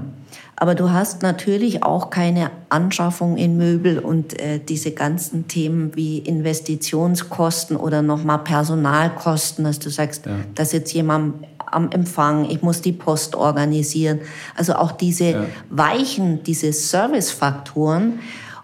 aber 0.57 0.75
du 0.75 0.91
hast 0.91 1.23
natürlich 1.23 1.83
auch 1.85 2.11
keine 2.11 2.51
Anschaffung 2.69 3.37
in 3.37 3.57
Möbel 3.57 3.99
und 3.99 4.39
äh, 4.41 4.59
diese 4.59 4.91
ganzen 4.91 5.47
Themen 5.49 5.95
wie 5.95 6.19
Investitionskosten 6.19 7.77
oder 7.77 8.03
nochmal 8.03 8.39
Personalkosten, 8.39 9.65
dass 9.65 9.79
du 9.79 9.89
sagst, 9.91 10.27
Ja. 10.27 10.33
da 10.55 10.65
sitzt 10.65 10.93
jemand 10.95 11.35
am 11.73 11.91
Empfang, 11.91 12.49
ich 12.51 12.63
muss 12.63 12.81
die 12.83 12.93
Post 12.93 13.37
organisieren. 13.37 14.21
Also 14.57 14.75
auch 14.75 14.93
diese 14.93 15.25
Ja. 15.25 15.45
weichen, 15.71 16.43
diese 16.43 16.73
Servicefaktoren. 16.73 18.21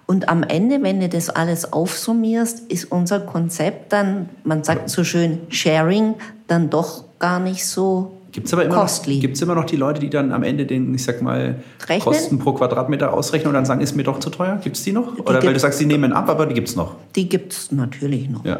Und 0.06 0.28
am 0.28 0.42
Ende, 0.42 0.82
wenn 0.82 1.00
du 1.00 1.08
das 1.08 1.30
alles 1.30 1.72
aufsummierst, 1.72 2.70
ist 2.70 2.90
unser 2.92 3.20
Konzept 3.20 3.92
dann, 3.92 4.28
man 4.44 4.62
sagt 4.62 4.90
so 4.90 5.02
schön, 5.02 5.38
Sharing, 5.48 6.14
dann 6.46 6.68
doch 6.68 7.04
gar 7.18 7.40
nicht 7.40 7.64
so 7.64 8.18
Gibt 8.34 8.48
es 8.48 8.52
aber 8.52 8.64
immer 8.64 8.74
noch, 8.74 8.82
costly. 8.82 9.20
gibt's 9.20 9.40
immer 9.42 9.54
noch 9.54 9.64
die 9.64 9.76
Leute, 9.76 10.00
die 10.00 10.10
dann 10.10 10.32
am 10.32 10.42
Ende 10.42 10.66
den, 10.66 10.92
ich 10.92 11.04
sag 11.04 11.22
mal, 11.22 11.62
Rechnen? 11.86 12.00
Kosten 12.00 12.38
pro 12.40 12.52
Quadratmeter 12.52 13.14
ausrechnen 13.14 13.46
und 13.48 13.54
dann 13.54 13.64
sagen, 13.64 13.80
ist 13.80 13.94
mir 13.94 14.02
doch 14.02 14.18
zu 14.18 14.28
teuer? 14.28 14.58
Gibt 14.60 14.76
es 14.76 14.82
die 14.82 14.90
noch? 14.90 15.16
Oder 15.20 15.40
weil 15.40 15.54
du 15.54 15.60
sagst, 15.60 15.80
die 15.80 15.86
nehmen 15.86 16.12
ab, 16.12 16.28
aber 16.28 16.46
die 16.46 16.54
gibt 16.54 16.68
es 16.68 16.74
noch. 16.74 16.96
Die 17.14 17.28
gibt 17.28 17.52
es 17.52 17.70
natürlich 17.70 18.28
noch. 18.28 18.44
Ja. 18.44 18.58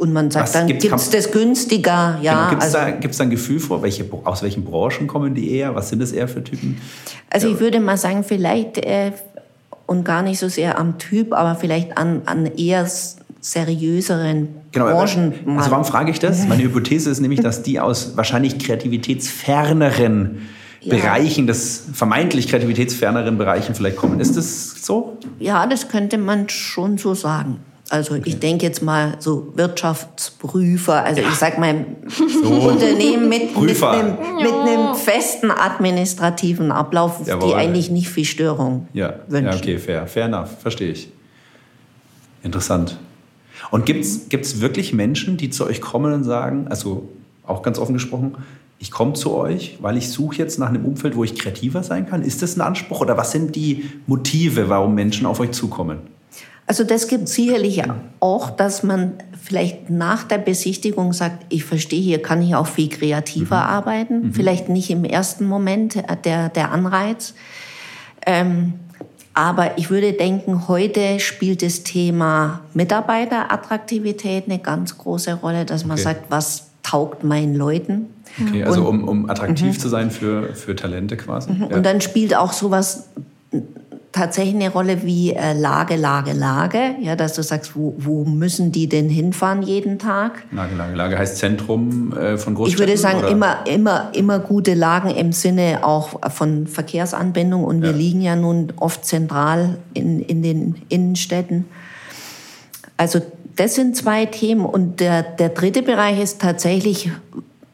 Und 0.00 0.12
man 0.14 0.30
sagt 0.30 0.44
Was 0.46 0.52
dann, 0.52 0.66
gibt 0.66 0.82
es 0.82 1.10
das 1.10 1.30
günstiger? 1.30 2.18
Ja, 2.22 2.32
genau. 2.48 2.50
Gibt 2.50 2.62
es 2.62 2.74
also, 2.74 2.78
da, 2.78 2.90
gibt's 2.96 3.18
da 3.18 3.24
ein 3.24 3.30
Gefühl 3.30 3.60
vor, 3.60 3.82
welche, 3.82 4.04
aus 4.24 4.42
welchen 4.42 4.64
Branchen 4.64 5.06
kommen 5.06 5.34
die 5.34 5.50
eher? 5.52 5.74
Was 5.74 5.90
sind 5.90 6.00
das 6.00 6.12
eher 6.12 6.26
für 6.26 6.42
Typen? 6.42 6.80
also 7.28 7.48
ich 7.48 7.60
würde 7.60 7.80
mal 7.80 7.96
sagen, 7.98 8.24
vielleicht 8.24 8.78
äh, 8.78 9.12
und 9.86 10.04
gar 10.04 10.22
nicht 10.22 10.38
so 10.38 10.48
sehr 10.48 10.78
am 10.78 10.98
Typ, 10.98 11.32
aber 11.34 11.54
vielleicht 11.54 11.98
an, 11.98 12.22
an 12.24 12.46
eher 12.46 12.88
seriöseren 13.42 14.48
Genau, 14.72 14.86
Branchen. 14.86 15.34
also 15.58 15.70
warum 15.70 15.84
frage 15.84 16.10
ich 16.12 16.18
das? 16.18 16.46
Meine 16.46 16.62
Hypothese 16.62 17.10
ist 17.10 17.20
nämlich, 17.20 17.40
dass 17.40 17.62
die 17.62 17.80
aus 17.80 18.16
wahrscheinlich 18.16 18.58
kreativitätsferneren 18.58 20.48
Ja. 20.82 20.94
Bereichen, 20.96 21.46
des 21.46 21.84
vermeintlich 21.92 22.48
kreativitätsferneren 22.48 23.36
Bereichen 23.36 23.74
vielleicht 23.74 23.96
kommen. 23.96 24.18
Ist 24.20 24.36
das 24.36 24.82
so? 24.84 25.18
Ja, 25.38 25.66
das 25.66 25.88
könnte 25.88 26.16
man 26.18 26.48
schon 26.48 26.96
so 26.96 27.12
sagen. 27.14 27.58
Also 27.90 28.14
ich 28.24 28.38
denke 28.38 28.64
jetzt 28.64 28.82
mal 28.82 29.16
so 29.18 29.52
Wirtschaftsprüfer, 29.56 31.02
also 31.04 31.20
ich 31.22 31.34
sag 31.34 31.58
mal 31.58 31.74
Unternehmen 32.44 33.28
mit, 33.28 33.60
mit, 33.60 33.82
einem, 33.82 34.16
mit 34.40 34.52
einem 34.52 34.94
festen 34.94 35.50
administrativen 35.50 36.70
Ablauf, 36.70 37.26
Jawohl. 37.26 37.48
die 37.48 37.54
eigentlich 37.56 37.90
nicht 37.90 38.08
viel 38.08 38.24
Störung 38.24 38.86
Ja, 38.92 39.14
wünschen. 39.26 39.50
ja 39.50 39.56
okay, 39.56 39.78
fair. 39.78 40.06
Fair 40.06 40.26
enough, 40.26 40.50
verstehe 40.60 40.92
ich. 40.92 41.10
Interessant. 42.44 42.96
Und 43.72 43.86
gibt 43.86 44.04
es 44.04 44.60
wirklich 44.60 44.92
Menschen, 44.92 45.36
die 45.36 45.50
zu 45.50 45.66
euch 45.66 45.80
kommen 45.80 46.12
und 46.12 46.22
sagen, 46.22 46.66
also 46.70 47.08
auch 47.44 47.62
ganz 47.62 47.80
offen 47.80 47.94
gesprochen, 47.94 48.36
ich 48.78 48.92
komme 48.92 49.14
zu 49.14 49.34
euch, 49.34 49.78
weil 49.80 49.96
ich 49.96 50.08
suche 50.10 50.36
jetzt 50.36 50.60
nach 50.60 50.68
einem 50.68 50.84
Umfeld, 50.84 51.16
wo 51.16 51.24
ich 51.24 51.34
kreativer 51.36 51.82
sein 51.82 52.08
kann? 52.08 52.22
Ist 52.22 52.40
das 52.40 52.56
ein 52.56 52.60
Anspruch 52.60 53.00
oder 53.00 53.16
was 53.16 53.32
sind 53.32 53.56
die 53.56 53.90
Motive, 54.06 54.68
warum 54.68 54.94
Menschen 54.94 55.26
auf 55.26 55.40
euch 55.40 55.50
zukommen? 55.50 55.98
Also 56.70 56.84
das 56.84 57.08
gibt 57.08 57.28
sicherlich 57.28 57.82
auch, 58.20 58.48
dass 58.48 58.84
man 58.84 59.14
vielleicht 59.42 59.90
nach 59.90 60.22
der 60.22 60.38
Besichtigung 60.38 61.12
sagt, 61.12 61.44
ich 61.48 61.64
verstehe, 61.64 62.00
hier 62.00 62.22
kann 62.22 62.40
ich 62.42 62.54
auch 62.54 62.68
viel 62.68 62.88
kreativer 62.88 63.66
arbeiten. 63.66 64.32
Vielleicht 64.32 64.68
nicht 64.68 64.88
im 64.88 65.04
ersten 65.04 65.46
Moment 65.46 65.96
äh, 65.96 66.16
der, 66.24 66.48
der 66.48 66.70
Anreiz. 66.70 67.34
Ähm, 68.24 68.74
aber 69.34 69.78
ich 69.78 69.90
würde 69.90 70.12
denken, 70.12 70.68
heute 70.68 71.18
spielt 71.18 71.64
das 71.64 71.82
Thema 71.82 72.60
Mitarbeiterattraktivität 72.72 74.44
eine 74.46 74.60
ganz 74.60 74.96
große 74.96 75.34
Rolle, 75.34 75.64
dass 75.64 75.84
man 75.84 75.94
Okay. 75.94 76.02
sagt, 76.04 76.26
was 76.30 76.68
taugt 76.84 77.24
meinen 77.24 77.56
Leuten. 77.56 78.14
Okay, 78.46 78.62
also 78.62 78.84
um, 78.84 79.08
um 79.08 79.28
attraktiv 79.28 79.76
zu 79.76 79.88
sein 79.88 80.12
für, 80.12 80.54
für 80.54 80.76
Talente 80.76 81.16
quasi. 81.16 81.50
Ja. 81.50 81.66
Mhm. 81.66 81.74
Und 81.74 81.82
dann 81.84 82.00
spielt 82.00 82.36
auch 82.36 82.52
sowas 82.52 83.08
tatsächlich 84.12 84.54
eine 84.56 84.70
Rolle 84.70 85.02
wie 85.04 85.32
äh, 85.32 85.52
Lage, 85.52 85.96
Lage, 85.96 86.32
Lage. 86.32 86.96
Ja, 87.00 87.14
dass 87.14 87.34
du 87.34 87.42
sagst, 87.42 87.76
wo, 87.76 87.94
wo 87.98 88.24
müssen 88.24 88.72
die 88.72 88.88
denn 88.88 89.08
hinfahren 89.08 89.62
jeden 89.62 89.98
Tag? 89.98 90.42
Lage, 90.50 90.74
Lage, 90.74 90.94
Lage 90.96 91.18
heißt 91.18 91.36
Zentrum 91.36 92.12
äh, 92.16 92.36
von 92.36 92.54
Großstädten? 92.56 92.82
Ich 92.82 92.88
würde 92.88 92.98
sagen, 93.00 93.18
oder? 93.20 93.28
immer, 93.28 93.66
immer, 93.66 94.10
immer 94.14 94.38
gute 94.40 94.74
Lagen 94.74 95.10
im 95.10 95.32
Sinne 95.32 95.80
auch 95.82 96.20
von 96.32 96.66
Verkehrsanbindung. 96.66 97.64
Und 97.64 97.82
wir 97.82 97.90
Ja. 97.90 97.96
liegen 97.96 98.20
ja 98.20 98.34
nun 98.36 98.72
oft 98.76 99.04
zentral 99.04 99.78
in, 99.94 100.20
in 100.20 100.42
den 100.42 100.74
Innenstädten. 100.88 101.66
Also 102.96 103.20
das 103.56 103.76
sind 103.76 103.96
zwei 103.96 104.26
Themen. 104.26 104.64
Und 104.64 104.98
der, 105.00 105.22
der 105.22 105.50
dritte 105.50 105.82
Bereich 105.82 106.20
ist 106.20 106.40
tatsächlich 106.40 107.10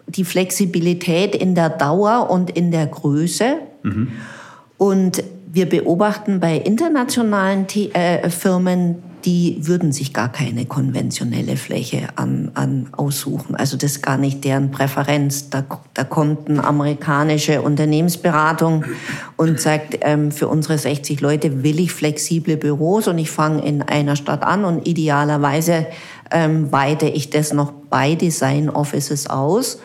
die 0.06 0.24
Flexibilität 0.24 1.34
in 1.34 1.54
der 1.54 1.70
Dauer 1.70 2.28
und 2.30 2.50
in 2.50 2.70
der 2.70 2.86
Größe. 2.86 3.56
Und 4.78 5.22
wir 5.56 5.66
beobachten 5.66 6.38
bei 6.38 6.58
internationalen 6.58 7.66
The 7.66 7.90
äh, 7.94 8.28
Firmen, 8.28 9.02
die 9.24 9.56
würden 9.62 9.90
sich 9.90 10.12
gar 10.12 10.30
keine 10.30 10.66
konventionelle 10.66 11.56
Fläche 11.56 12.10
an, 12.14 12.50
an 12.52 12.88
aussuchen. 12.92 13.56
Also 13.56 13.78
das 13.78 13.92
ist 13.92 14.02
gar 14.02 14.18
nicht 14.18 14.44
deren 14.44 14.70
Präferenz. 14.70 15.48
Da, 15.48 15.64
da 15.94 16.04
kommt 16.04 16.50
eine 16.50 16.62
amerikanische 16.62 17.62
Unternehmensberatung 17.62 18.84
und 19.38 19.58
sagt, 19.58 19.98
ähm, 20.02 20.30
für 20.30 20.46
unsere 20.48 20.76
60 20.76 21.22
Leute 21.22 21.62
will 21.62 21.80
ich 21.80 21.90
flexible 21.90 22.58
Büros 22.58 23.08
und 23.08 23.16
ich 23.16 23.30
fange 23.30 23.64
in 23.66 23.80
einer 23.80 24.14
Stadt 24.14 24.42
an 24.42 24.66
und 24.66 24.86
idealerweise 24.86 25.86
ähm, 26.30 26.70
weite 26.70 27.08
ich 27.08 27.30
das 27.30 27.54
noch 27.54 27.72
bei 27.88 28.14
Design 28.14 28.68
Offices 28.68 29.26
aus. 29.26 29.80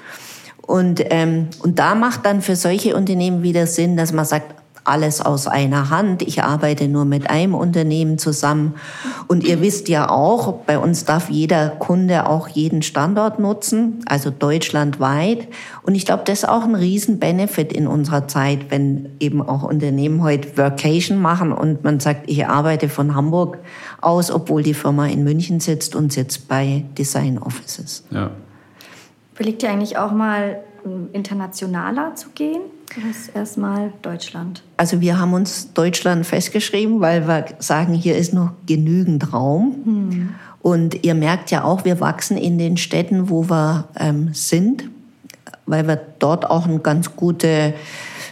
Und, 0.61 1.01
ähm, 1.09 1.47
und 1.59 1.79
da 1.79 1.95
macht 1.95 2.25
dann 2.25 2.41
für 2.41 2.57
solche 2.57 2.93
Unternehmen 2.93 3.41
wieder 3.41 3.67
Sinn, 3.67 3.95
dass 3.95 4.11
man 4.11 4.25
sagt, 4.25 4.60
alles 4.83 5.21
aus 5.21 5.47
einer 5.47 5.89
Hand. 5.89 6.21
Ich 6.23 6.43
arbeite 6.43 6.87
nur 6.87 7.05
mit 7.05 7.29
einem 7.29 7.53
Unternehmen 7.53 8.17
zusammen. 8.17 8.75
Und 9.27 9.43
ihr 9.43 9.61
wisst 9.61 9.89
ja 9.89 10.09
auch, 10.09 10.53
bei 10.65 10.79
uns 10.79 11.05
darf 11.05 11.29
jeder 11.29 11.69
Kunde 11.69 12.27
auch 12.27 12.47
jeden 12.47 12.81
Standort 12.81 13.39
nutzen, 13.39 14.03
also 14.07 14.31
deutschlandweit. 14.31 15.47
Und 15.83 15.95
ich 15.95 16.05
glaube, 16.05 16.23
das 16.25 16.39
ist 16.39 16.49
auch 16.49 16.63
ein 16.63 16.75
Riesen-Benefit 16.75 17.71
in 17.71 17.87
unserer 17.87 18.27
Zeit, 18.27 18.71
wenn 18.71 19.09
eben 19.19 19.41
auch 19.41 19.63
Unternehmen 19.63 20.23
heute 20.23 20.57
Workation 20.57 21.21
machen 21.21 21.51
und 21.51 21.83
man 21.83 21.99
sagt, 21.99 22.29
ich 22.29 22.47
arbeite 22.47 22.89
von 22.89 23.15
Hamburg 23.15 23.59
aus, 24.01 24.31
obwohl 24.31 24.63
die 24.63 24.73
Firma 24.73 25.07
in 25.07 25.23
München 25.23 25.59
sitzt 25.59 25.95
und 25.95 26.11
sitzt 26.11 26.47
bei 26.47 26.85
Design 26.97 27.37
Offices. 27.37 28.03
Ja. 28.09 28.31
Überlegt 29.35 29.63
ihr 29.63 29.69
eigentlich 29.69 29.97
auch 29.97 30.11
mal 30.11 30.63
internationaler 31.13 32.15
zu 32.15 32.29
gehen? 32.29 32.61
Oder 32.97 33.09
ist 33.09 33.29
erstmal 33.35 33.93
Deutschland? 34.01 34.63
Also 34.77 34.99
wir 35.01 35.17
haben 35.19 35.33
uns 35.33 35.71
Deutschland 35.73 36.25
festgeschrieben, 36.25 36.99
weil 36.99 37.27
wir 37.27 37.45
sagen, 37.59 37.93
hier 37.93 38.17
ist 38.17 38.33
noch 38.33 38.51
genügend 38.65 39.31
Raum. 39.33 40.29
Und 40.61 41.03
ihr 41.03 41.15
merkt 41.15 41.51
ja 41.51 41.63
auch, 41.63 41.85
wir 41.85 41.99
wachsen 41.99 42.37
in 42.37 42.57
den 42.57 42.77
Städten, 42.77 43.29
wo 43.29 43.49
wir 43.49 43.87
ähm, 43.97 44.29
sind, 44.33 44.89
weil 45.65 45.87
wir 45.87 45.99
dort 46.19 46.49
auch 46.49 46.67
eine 46.67 46.79
ganz 46.79 47.15
gute, 47.15 47.73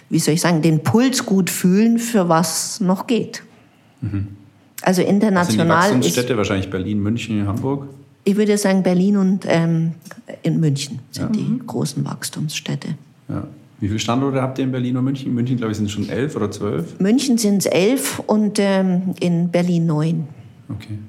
wie 0.09 0.19
soll 0.19 0.33
ich 0.35 0.41
sagen, 0.41 0.61
den 0.61 0.83
Puls 0.83 1.25
gut 1.25 1.49
fühlen, 1.49 1.97
für 1.97 2.29
was 2.29 2.79
noch 2.81 3.07
geht. 3.07 3.43
Also 4.01 4.17
Was 4.83 4.95
sind 4.95 5.05
die 5.05 5.09
international 5.11 5.67
ist, 5.67 5.95
Wachstumsstädte? 5.95 6.37
Wahrscheinlich 6.37 6.69
Berlin, 6.69 6.99
München, 7.01 7.47
Hamburg. 7.47 7.87
ich 8.23 8.35
würde 8.37 8.57
sagen, 8.57 8.83
Berlin 8.83 9.17
und 9.17 9.45
ähm, 9.47 9.93
in 10.43 10.59
München 10.59 10.99
sind 11.11 11.35
Ja. 11.35 11.41
die 11.41 11.59
großen 11.65 12.03
Wachstumsstädte. 12.05 12.89
Ja. 13.27 13.43
Wie 13.79 13.87
viele 13.87 13.99
Standorte 13.99 14.41
habt 14.41 14.57
ihr 14.57 14.65
in 14.65 14.71
Berlin 14.71 14.97
und 14.97 15.05
München? 15.05 15.27
In 15.27 15.35
München, 15.35 15.57
glaube 15.57 15.71
ich, 15.71 15.77
sind 15.77 15.85
es 15.85 15.91
schon 15.91 16.09
elf 16.09 16.35
oder 16.35 16.51
zwölf. 16.51 16.99
München 16.99 17.37
sind 17.37 17.59
es 17.59 17.65
elf 17.65 18.19
und 18.19 18.59
ähm, 18.59 19.13
in 19.19 19.49
Berlin 19.49 19.85
neun. 19.85 20.27
Okay. 20.69 20.99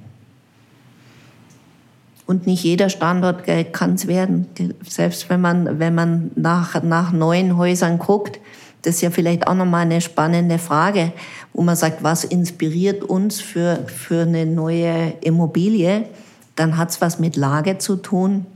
Und 2.26 2.46
nicht 2.46 2.62
jeder 2.62 2.88
Standort 2.88 3.42
kann 3.72 3.94
es 3.94 4.06
werden. 4.06 4.46
Selbst 4.86 5.28
wenn 5.30 5.40
man, 5.40 5.80
wenn 5.80 5.96
man 5.96 6.30
nach, 6.36 6.80
nach 6.84 7.10
neuen 7.10 7.56
Häusern 7.56 7.98
guckt, 7.98 8.38
das 8.82 8.94
ist 8.96 9.00
ja 9.00 9.10
vielleicht 9.10 9.48
auch 9.48 9.54
nochmal 9.54 9.82
eine 9.82 10.00
spannende 10.00 10.58
Frage, 10.58 11.12
wo 11.52 11.62
man 11.62 11.74
sagt, 11.74 12.04
was 12.04 12.22
inspiriert 12.22 13.02
uns 13.02 13.40
für, 13.40 13.84
für 13.86 14.22
eine 14.22 14.46
neue 14.46 15.14
Immobilie? 15.22 16.04
Dann 16.54 16.76
hat 16.76 16.90
es 16.90 17.00
was 17.00 17.18
mit 17.18 17.34
Lage 17.34 17.78
zu 17.78 17.96
tun. 17.96 18.46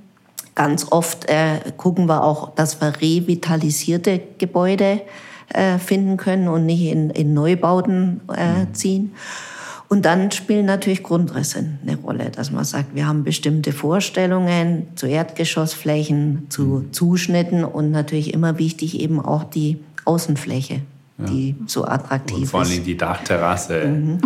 Ganz 0.54 0.92
oft 0.92 1.28
äh, 1.28 1.72
gucken 1.76 2.06
wir 2.06 2.22
auch, 2.22 2.54
dass 2.54 2.80
wir 2.80 2.92
revitalisierte 3.00 4.20
Gebäude 4.38 5.00
äh, 5.52 5.78
finden 5.78 6.16
können 6.16 6.48
und 6.48 6.66
nicht 6.66 6.82
in, 6.82 7.10
in 7.10 7.34
Neubauten 7.34 8.20
äh, 8.28 8.72
ziehen. 8.72 9.14
Und 9.88 10.06
dann 10.06 10.30
spielen 10.30 10.66
natürlich 10.66 11.02
Grundrisse 11.02 11.64
eine 11.82 11.96
Rolle, 11.96 12.30
dass 12.30 12.50
man 12.50 12.64
sagt, 12.64 12.94
wir 12.94 13.06
haben 13.06 13.22
bestimmte 13.22 13.72
Vorstellungen 13.72 14.88
zu 14.96 15.06
Erdgeschossflächen, 15.06 16.46
zu 16.48 16.86
Zuschnitten 16.90 17.64
und 17.64 17.90
natürlich 17.90 18.32
immer 18.32 18.58
wichtig 18.58 19.00
eben 19.00 19.20
auch 19.20 19.44
die 19.44 19.78
Außenfläche, 20.04 20.80
ja. 21.18 21.24
die 21.26 21.54
so 21.66 21.84
attraktiv 21.84 22.38
und 22.38 22.46
vor 22.46 22.60
allem 22.60 22.84
die 22.84 22.96
Dachterrasse. 22.96 23.86
Mhm. 23.86 24.20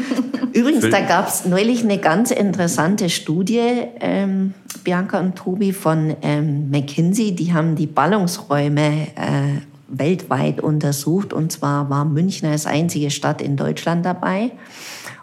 Übrigens, 0.52 0.90
da 0.90 1.00
gab 1.00 1.28
es 1.28 1.46
neulich 1.46 1.82
eine 1.82 1.98
ganz 1.98 2.30
interessante 2.30 3.08
Studie, 3.08 3.84
ähm, 4.00 4.54
Bianca 4.84 5.20
und 5.20 5.36
Tobi 5.36 5.72
von 5.72 6.16
ähm, 6.22 6.70
McKinsey, 6.70 7.34
die 7.34 7.52
haben 7.52 7.76
die 7.76 7.86
Ballungsräume 7.86 9.08
äh, 9.14 9.60
weltweit 9.88 10.60
untersucht 10.60 11.32
und 11.32 11.52
zwar 11.52 11.88
war 11.90 12.04
München 12.04 12.48
als 12.48 12.66
einzige 12.66 13.10
Stadt 13.10 13.40
in 13.40 13.56
Deutschland 13.56 14.04
dabei. 14.04 14.50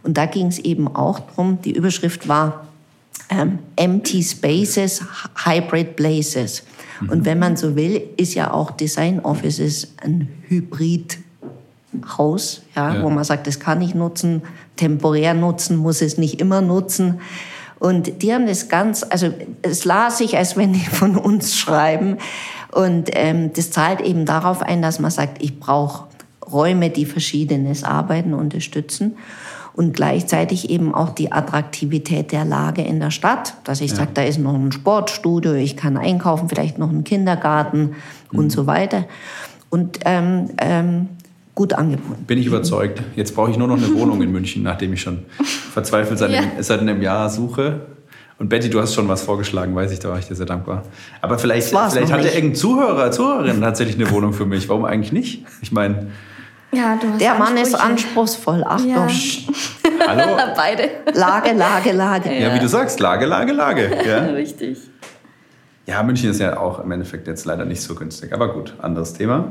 Und 0.03 0.17
da 0.17 0.26
ging 0.26 0.47
es 0.47 0.59
eben 0.59 0.88
auch 0.88 1.20
darum, 1.20 1.61
die 1.61 1.72
Überschrift 1.72 2.28
war 2.28 2.65
ähm, 3.30 3.59
Empty 3.76 4.24
Spaces, 4.24 5.03
Hybrid 5.43 5.95
Places. 5.95 6.63
Mhm. 7.01 7.09
Und 7.09 7.25
wenn 7.25 7.39
man 7.39 7.57
so 7.57 7.75
will, 7.75 8.01
ist 8.17 8.33
ja 8.33 8.51
auch 8.51 8.71
Design 8.71 9.19
Offices 9.19 9.93
ein 10.03 10.29
Hybridhaus, 10.47 11.21
ja, 12.75 12.95
ja. 12.95 13.03
wo 13.03 13.09
man 13.09 13.23
sagt, 13.23 13.47
das 13.47 13.59
kann 13.59 13.81
ich 13.81 13.95
nutzen, 13.95 14.43
temporär 14.75 15.33
nutzen, 15.33 15.77
muss 15.77 16.01
es 16.01 16.17
nicht 16.17 16.39
immer 16.39 16.61
nutzen. 16.61 17.21
Und 17.79 18.21
die 18.21 18.33
haben 18.33 18.45
das 18.45 18.67
ganz, 18.67 19.05
also 19.09 19.33
es 19.61 19.85
las 19.85 20.17
sich, 20.17 20.37
als 20.37 20.57
wenn 20.57 20.73
die 20.73 20.79
von 20.85 21.15
uns 21.15 21.55
schreiben. 21.55 22.17
Und 22.71 23.09
ähm, 23.13 23.53
das 23.53 23.71
zahlt 23.71 24.01
eben 24.01 24.25
darauf 24.25 24.61
ein, 24.61 24.81
dass 24.81 24.99
man 24.99 25.11
sagt, 25.11 25.41
ich 25.41 25.59
brauche 25.59 26.07
Räume, 26.51 26.89
die 26.89 27.05
verschiedenes 27.05 27.83
Arbeiten 27.83 28.33
unterstützen 28.33 29.15
und 29.74 29.93
gleichzeitig 29.93 30.70
eben 30.70 30.93
auch 30.93 31.09
die 31.09 31.32
Attraktivität 31.32 32.32
der 32.32 32.45
Lage 32.45 32.82
in 32.82 32.99
der 32.99 33.11
Stadt, 33.11 33.55
dass 33.63 33.82
ich 33.82 33.91
ja. 33.91 33.97
sage, 33.97 34.11
da 34.13 34.24
ist 34.24 34.39
noch 34.39 34.53
ein 34.53 34.72
Sportstudio, 34.72 35.53
ich 35.53 35.78
kann 35.78 35.97
einkaufen, 35.97 36.49
vielleicht 36.49 36.78
noch 36.78 36.89
ein 36.89 37.03
Kindergarten 37.03 37.95
mhm. 38.32 38.39
und 38.39 38.51
so 38.51 38.67
weiter. 38.67 39.05
Und 39.70 39.99
ähm, 40.05 40.49
ähm, 40.57 41.09
gut 41.55 41.74
angeboten. 41.74 42.24
Bin 42.26 42.39
ich 42.39 42.45
überzeugt. 42.45 43.01
Jetzt 43.15 43.36
brauche 43.36 43.51
ich 43.51 43.57
nur 43.57 43.67
noch 43.67 43.78
eine 43.78 43.93
Wohnung 43.93 44.22
in 44.22 44.32
München, 44.32 44.63
nachdem 44.63 44.93
ich 44.93 45.01
schon 45.01 45.26
verzweifelt 45.74 46.17
seit, 46.17 46.32
ja. 46.32 46.39
einem, 46.39 46.51
seit 46.61 46.80
einem 46.80 47.01
Jahr 47.01 47.30
suche. 47.30 47.82
Und 48.39 48.47
Betty, 48.47 48.70
du 48.70 48.80
hast 48.80 48.95
schon 48.95 49.09
was 49.09 49.22
vorgeschlagen, 49.22 49.76
weiß 49.76 49.91
ich, 49.91 49.99
da 49.99 50.09
war 50.09 50.17
ich 50.17 50.26
dir 50.26 50.36
sehr 50.36 50.45
dankbar. 50.45 50.84
Aber 51.22 51.38
vielleicht, 51.38 51.67
vielleicht 51.67 52.11
hat 52.11 52.24
ja 52.24 52.32
irgendein 52.32 52.55
Zuhörer, 52.55 53.11
Zuhörerin 53.11 53.59
tatsächlich 53.59 53.97
eine 53.97 54.09
Wohnung 54.11 54.32
für 54.32 54.45
mich. 54.45 54.70
Warum 54.70 54.86
eigentlich 54.86 55.11
nicht? 55.11 55.45
Ich 55.61 55.74
meine, 55.74 56.07
ja, 56.72 56.95
du 57.01 57.09
hast 57.09 57.22
Der 57.22 57.36
Mann 57.36 57.57
ist 57.57 57.76
anspruchsvoll. 57.76 58.63
Achtung. 58.63 58.89
Ja. 58.89 59.07
Hallo? 60.07 60.38
Beide. 60.55 60.89
Lage, 61.13 61.53
Lage, 61.53 61.91
Lage. 61.91 62.34
Ja. 62.34 62.49
ja, 62.49 62.55
wie 62.55 62.59
du 62.59 62.67
sagst, 62.67 62.99
Lage, 62.99 63.26
Lage, 63.26 63.53
Lage. 63.53 63.91
Ja. 64.05 64.20
Richtig. 64.34 64.78
Ja, 65.86 66.03
München 66.03 66.30
ist 66.30 66.39
ja 66.39 66.59
auch 66.59 66.80
im 66.80 66.91
Endeffekt 66.91 67.28
jetzt 67.28 67.45
leider 67.45 67.65
nicht 67.65 67.82
so 67.82 67.95
günstig. 67.95 68.32
Aber 68.34 68.53
gut, 68.53 68.76
anderes 68.80 69.13
Thema. 69.13 69.47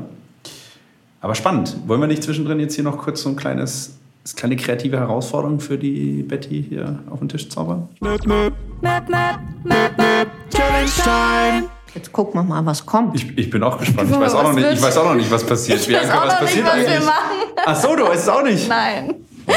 Aber 1.21 1.35
spannend. 1.35 1.75
Wollen 1.85 1.99
wir 1.99 2.07
nicht 2.07 2.23
zwischendrin 2.23 2.59
jetzt 2.59 2.75
hier 2.75 2.85
noch 2.85 2.97
kurz 2.97 3.23
so 3.23 3.29
ein 3.29 3.35
kleines, 3.35 3.97
kleine 4.37 4.55
kreative 4.55 4.97
Herausforderung 4.97 5.59
für 5.59 5.77
die 5.77 6.23
Betty 6.23 6.65
hier 6.69 6.99
auf 7.09 7.19
den 7.19 7.27
Tisch 7.27 7.49
zaubern? 7.49 7.89
Möp, 7.99 8.25
möp. 8.25 8.53
Möp, 8.81 9.09
möp, 9.09 9.39
möp, 9.65 9.97
möp. 9.97 10.27
Challenge 10.49 10.89
Time. 11.03 11.78
Jetzt 11.95 12.11
gucken 12.11 12.39
wir 12.39 12.43
mal, 12.43 12.65
was 12.65 12.85
kommt. 12.85 13.15
Ich, 13.15 13.37
ich 13.37 13.49
bin 13.49 13.63
auch 13.63 13.77
gespannt. 13.77 14.09
Ich 14.11 14.19
weiß 14.19 14.33
auch, 14.33 14.43
noch 14.43 14.53
nicht, 14.53 14.71
ich 14.71 14.81
weiß 14.81 14.97
auch 14.97 15.05
noch 15.05 15.15
nicht, 15.15 15.31
was 15.31 15.43
passiert. 15.43 15.79
Ich 15.79 15.87
Bianca, 15.87 16.07
weiß 16.07 16.15
auch 16.15 16.25
was 16.25 16.33
noch 16.33 16.39
passiert 16.39 16.65
nicht, 16.65 16.67
was 16.67 16.73
eigentlich? 16.73 16.99
wir 16.99 17.05
machen. 17.05 17.37
Ach 17.65 17.81
so, 17.81 17.95
du 17.95 18.03
weißt 18.03 18.23
es 18.23 18.29
auch 18.29 18.43
nicht. 18.43 18.69
Nein. 18.69 19.15
Oh 19.47 19.53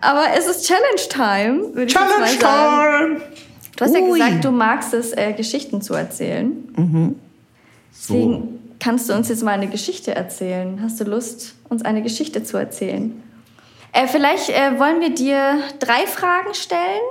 Aber 0.00 0.26
es 0.36 0.46
ist 0.46 0.66
Challenge 0.66 1.08
Time, 1.08 1.74
würde 1.74 1.84
ich 1.84 1.92
Challenge 1.92 2.20
mal 2.20 2.28
sagen. 2.28 3.16
Time! 3.16 3.22
Du 3.76 3.84
hast 3.84 3.94
Ui. 3.94 4.18
ja 4.18 4.26
gesagt, 4.28 4.44
du 4.44 4.50
magst 4.52 4.94
es, 4.94 5.12
äh, 5.12 5.32
Geschichten 5.32 5.82
zu 5.82 5.94
erzählen. 5.94 6.52
Mhm. 6.76 7.16
Deswegen 7.92 8.32
so. 8.32 8.48
kannst 8.78 9.08
du 9.08 9.14
uns 9.14 9.28
jetzt 9.28 9.42
mal 9.42 9.52
eine 9.52 9.68
Geschichte 9.68 10.14
erzählen. 10.14 10.80
Hast 10.82 11.00
du 11.00 11.04
Lust, 11.04 11.54
uns 11.68 11.84
eine 11.84 12.02
Geschichte 12.02 12.44
zu 12.44 12.56
erzählen? 12.56 13.20
Äh, 13.92 14.06
vielleicht 14.06 14.50
äh, 14.50 14.78
wollen 14.78 15.00
wir 15.00 15.10
dir 15.10 15.58
drei 15.80 16.06
Fragen 16.06 16.54
stellen 16.54 17.02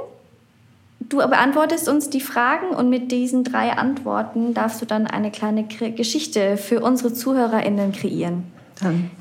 Du 1.14 1.20
beantwortest 1.20 1.88
uns 1.88 2.10
die 2.10 2.22
Fragen 2.22 2.70
und 2.70 2.90
mit 2.90 3.12
diesen 3.12 3.44
drei 3.44 3.74
Antworten 3.74 4.56
darfst 4.56 4.82
du 4.82 4.88
dann 4.88 5.06
eine 5.06 5.30
kleine 5.30 5.64
Geschichte 5.64 6.58
für 6.58 6.80
unsere 6.80 7.14
ZuhörerInnen 7.14 7.92
kreieren. 7.92 8.46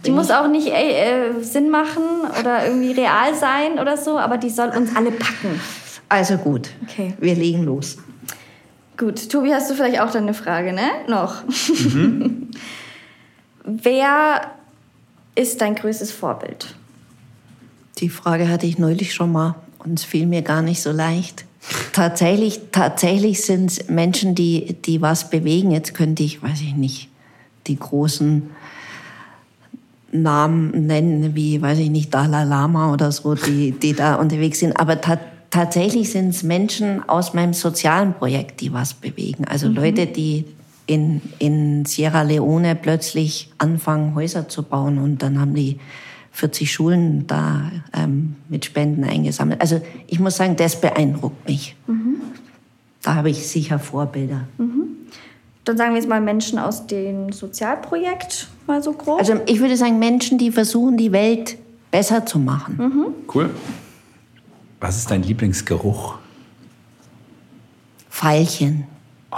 die 0.06 0.10
muss 0.10 0.30
auch 0.30 0.48
nicht 0.48 0.68
äh, 0.68 1.42
Sinn 1.42 1.68
machen 1.68 2.02
oder 2.40 2.66
irgendwie 2.66 2.92
real 2.92 3.34
sein 3.34 3.78
oder 3.78 3.98
so, 3.98 4.18
aber 4.18 4.38
die 4.38 4.48
soll 4.48 4.70
uns 4.70 4.96
alle 4.96 5.10
packen. 5.10 5.60
Also 6.08 6.38
gut, 6.38 6.70
okay. 6.84 7.12
wir 7.20 7.34
legen 7.34 7.64
los. 7.64 7.98
Gut, 8.96 9.28
Tobi, 9.28 9.52
hast 9.52 9.70
du 9.70 9.74
vielleicht 9.74 10.00
auch 10.00 10.10
deine 10.10 10.32
Frage, 10.32 10.72
ne? 10.72 10.88
Noch. 11.08 11.42
Mhm. 11.92 12.48
Wer 13.64 14.50
ist 15.34 15.60
dein 15.60 15.74
größtes 15.74 16.10
Vorbild? 16.10 16.74
Die 17.98 18.08
Frage 18.08 18.48
hatte 18.48 18.64
ich 18.64 18.78
neulich 18.78 19.12
schon 19.12 19.30
mal 19.30 19.56
und 19.78 19.98
es 19.98 20.06
fiel 20.06 20.24
mir 20.24 20.40
gar 20.40 20.62
nicht 20.62 20.80
so 20.80 20.90
leicht. 20.90 21.44
Tatsächlich, 21.92 22.60
tatsächlich 22.72 23.42
sind 23.42 23.70
es 23.70 23.88
Menschen, 23.88 24.34
die, 24.34 24.76
die 24.84 25.00
was 25.00 25.30
bewegen. 25.30 25.70
Jetzt 25.70 25.94
könnte 25.94 26.22
ich, 26.22 26.42
weiß 26.42 26.60
ich 26.60 26.74
nicht, 26.74 27.08
die 27.66 27.76
großen 27.76 28.50
Namen 30.10 30.86
nennen, 30.86 31.34
wie, 31.34 31.62
weiß 31.62 31.78
ich 31.78 31.90
nicht, 31.90 32.12
Dalai 32.12 32.44
Lama 32.44 32.92
oder 32.92 33.12
so, 33.12 33.34
die, 33.34 33.72
die 33.72 33.94
da 33.94 34.16
unterwegs 34.16 34.58
sind. 34.58 34.78
Aber 34.78 35.00
ta 35.00 35.18
tatsächlich 35.50 36.10
sind 36.10 36.30
es 36.30 36.42
Menschen 36.42 37.06
aus 37.06 37.34
meinem 37.34 37.52
sozialen 37.52 38.14
Projekt, 38.14 38.62
die 38.62 38.72
was 38.72 38.94
bewegen. 38.94 39.44
Also 39.44 39.68
mhm. 39.68 39.74
Leute, 39.74 40.06
die 40.06 40.46
in, 40.86 41.20
in 41.38 41.84
Sierra 41.84 42.22
Leone 42.22 42.74
plötzlich 42.74 43.50
anfangen, 43.58 44.14
Häuser 44.14 44.48
zu 44.48 44.62
bauen 44.62 44.98
und 44.98 45.22
dann 45.22 45.38
haben 45.38 45.54
die 45.54 45.78
40 46.32 46.72
Schulen 46.72 47.26
da 47.26 47.70
ähm, 47.92 48.36
mit 48.48 48.64
Spenden 48.64 49.04
eingesammelt. 49.04 49.60
Also 49.60 49.80
ich 50.06 50.18
muss 50.18 50.36
sagen, 50.36 50.56
das 50.56 50.80
beeindruckt 50.80 51.46
mich. 51.46 51.76
Mhm. 51.86 52.16
Da 53.02 53.14
habe 53.16 53.30
ich 53.30 53.46
sicher 53.46 53.78
Vorbilder. 53.78 54.46
Mhm. 54.58 54.82
Dann 55.64 55.76
sagen 55.76 55.92
wir 55.92 56.00
jetzt 56.00 56.08
mal 56.08 56.20
Menschen 56.20 56.58
aus 56.58 56.86
dem 56.86 57.32
Sozialprojekt, 57.32 58.48
mal 58.66 58.82
so 58.82 58.92
grob. 58.94 59.18
Also 59.18 59.40
ich 59.46 59.60
würde 59.60 59.76
sagen 59.76 59.98
Menschen, 59.98 60.38
die 60.38 60.50
versuchen, 60.50 60.96
die 60.96 61.12
Welt 61.12 61.58
besser 61.90 62.26
zu 62.26 62.38
machen. 62.38 62.76
Mhm. 62.78 63.06
Cool. 63.32 63.50
Was 64.80 64.96
ist 64.96 65.10
dein 65.10 65.22
Lieblingsgeruch? 65.22 66.16
Veilchen. 68.08 68.84
Oh. 69.30 69.36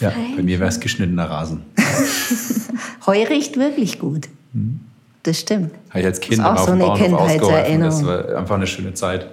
Ja, 0.00 0.12
bei 0.36 0.42
mir 0.42 0.58
wäre 0.58 0.68
es 0.68 0.80
geschnittener 0.80 1.30
Rasen. 1.30 1.62
Heu 3.06 3.22
riecht 3.24 3.56
wirklich 3.56 4.00
gut. 4.00 4.28
Mhm. 4.52 4.80
Das 5.24 5.40
stimmt. 5.40 5.72
Habe 5.88 6.00
ich 6.00 6.06
als 6.06 6.20
Kind 6.20 6.38
das 6.38 6.52
ist 6.52 6.60
auch 6.60 6.66
so 6.66 6.72
eine 6.72 6.94
Kindheitserinnerung. 6.94 7.80
Das 7.80 8.06
war 8.06 8.36
einfach 8.36 8.54
eine 8.54 8.66
schöne 8.66 8.94
Zeit. 8.94 9.26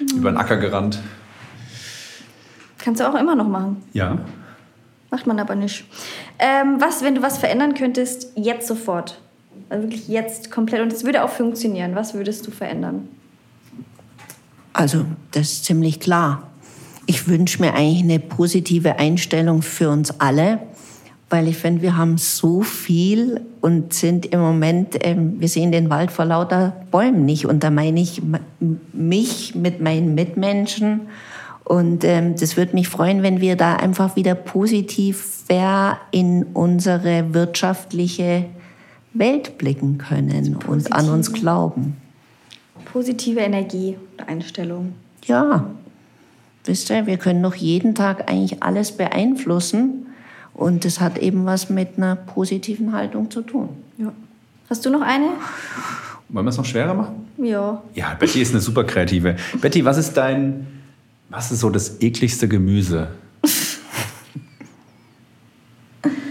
Mhm. 0.00 0.18
Über 0.18 0.32
den 0.32 0.38
Acker 0.38 0.56
gerannt. 0.56 1.00
Kannst 2.78 3.00
du 3.00 3.08
auch 3.08 3.14
immer 3.14 3.36
noch 3.36 3.48
machen. 3.48 3.82
Ja. 3.92 4.18
Macht 5.10 5.26
man 5.26 5.38
aber 5.38 5.54
nicht. 5.54 5.84
Ähm, 6.38 6.80
was, 6.80 7.04
wenn 7.04 7.14
du 7.14 7.22
was 7.22 7.38
verändern 7.38 7.74
könntest, 7.74 8.32
jetzt 8.36 8.66
sofort? 8.66 9.20
Also 9.68 9.84
wirklich 9.84 10.08
jetzt 10.08 10.50
komplett. 10.50 10.80
Und 10.80 10.92
es 10.92 11.04
würde 11.04 11.22
auch 11.22 11.30
funktionieren. 11.30 11.94
Was 11.94 12.14
würdest 12.14 12.46
du 12.46 12.50
verändern? 12.50 13.08
Also, 14.72 15.04
das 15.30 15.52
ist 15.52 15.64
ziemlich 15.66 16.00
klar. 16.00 16.50
Ich 17.06 17.28
wünsche 17.28 17.60
mir 17.60 17.74
eigentlich 17.74 18.02
eine 18.02 18.18
positive 18.18 18.98
Einstellung 18.98 19.62
für 19.62 19.90
uns 19.90 20.20
alle 20.20 20.60
weil 21.34 21.48
ich 21.48 21.56
finde, 21.56 21.82
wir 21.82 21.96
haben 21.96 22.16
so 22.16 22.62
viel 22.62 23.40
und 23.60 23.92
sind 23.92 24.26
im 24.26 24.38
Moment, 24.38 24.96
ähm, 25.00 25.40
wir 25.40 25.48
sehen 25.48 25.72
den 25.72 25.90
Wald 25.90 26.12
vor 26.12 26.26
lauter 26.26 26.76
Bäumen 26.92 27.24
nicht. 27.24 27.44
Und 27.44 27.64
da 27.64 27.70
meine 27.70 28.00
ich 28.00 28.22
mich 28.92 29.56
mit 29.56 29.80
meinen 29.80 30.14
Mitmenschen. 30.14 31.08
Und 31.64 32.04
ähm, 32.04 32.36
das 32.38 32.56
würde 32.56 32.74
mich 32.74 32.88
freuen, 32.88 33.24
wenn 33.24 33.40
wir 33.40 33.56
da 33.56 33.74
einfach 33.74 34.14
wieder 34.14 34.36
positiver 34.36 35.98
in 36.12 36.44
unsere 36.54 37.34
wirtschaftliche 37.34 38.44
Welt 39.12 39.58
blicken 39.58 39.98
können 39.98 40.56
und 40.68 40.92
an 40.92 41.08
uns 41.08 41.32
glauben. 41.32 41.96
Positive 42.92 43.40
Energie 43.40 43.96
und 44.12 44.28
Einstellung. 44.28 44.92
Ja, 45.24 45.68
wisst 46.62 46.90
ihr, 46.90 47.08
wir 47.08 47.16
können 47.16 47.40
noch 47.40 47.56
jeden 47.56 47.96
Tag 47.96 48.30
eigentlich 48.30 48.62
alles 48.62 48.92
beeinflussen. 48.92 50.06
Und 50.54 50.84
das 50.84 51.00
hat 51.00 51.18
eben 51.18 51.44
was 51.46 51.68
mit 51.68 51.96
einer 51.96 52.16
positiven 52.16 52.92
Haltung 52.92 53.30
zu 53.30 53.42
tun. 53.42 53.70
Ja. 53.98 54.12
Hast 54.70 54.86
du 54.86 54.90
noch 54.90 55.02
eine? 55.02 55.30
Wollen 56.28 56.46
wir 56.46 56.50
es 56.50 56.56
noch 56.56 56.64
schwerer 56.64 56.94
machen? 56.94 57.28
Ja. 57.36 57.82
Ja, 57.94 58.14
Betty 58.14 58.40
ist 58.40 58.52
eine 58.52 58.60
super 58.60 58.84
kreative. 58.84 59.36
Betty, 59.60 59.84
was 59.84 59.98
ist 59.98 60.14
dein, 60.14 60.66
was 61.28 61.50
ist 61.50 61.60
so 61.60 61.70
das 61.70 62.00
ekligste 62.00 62.48
Gemüse? 62.48 63.08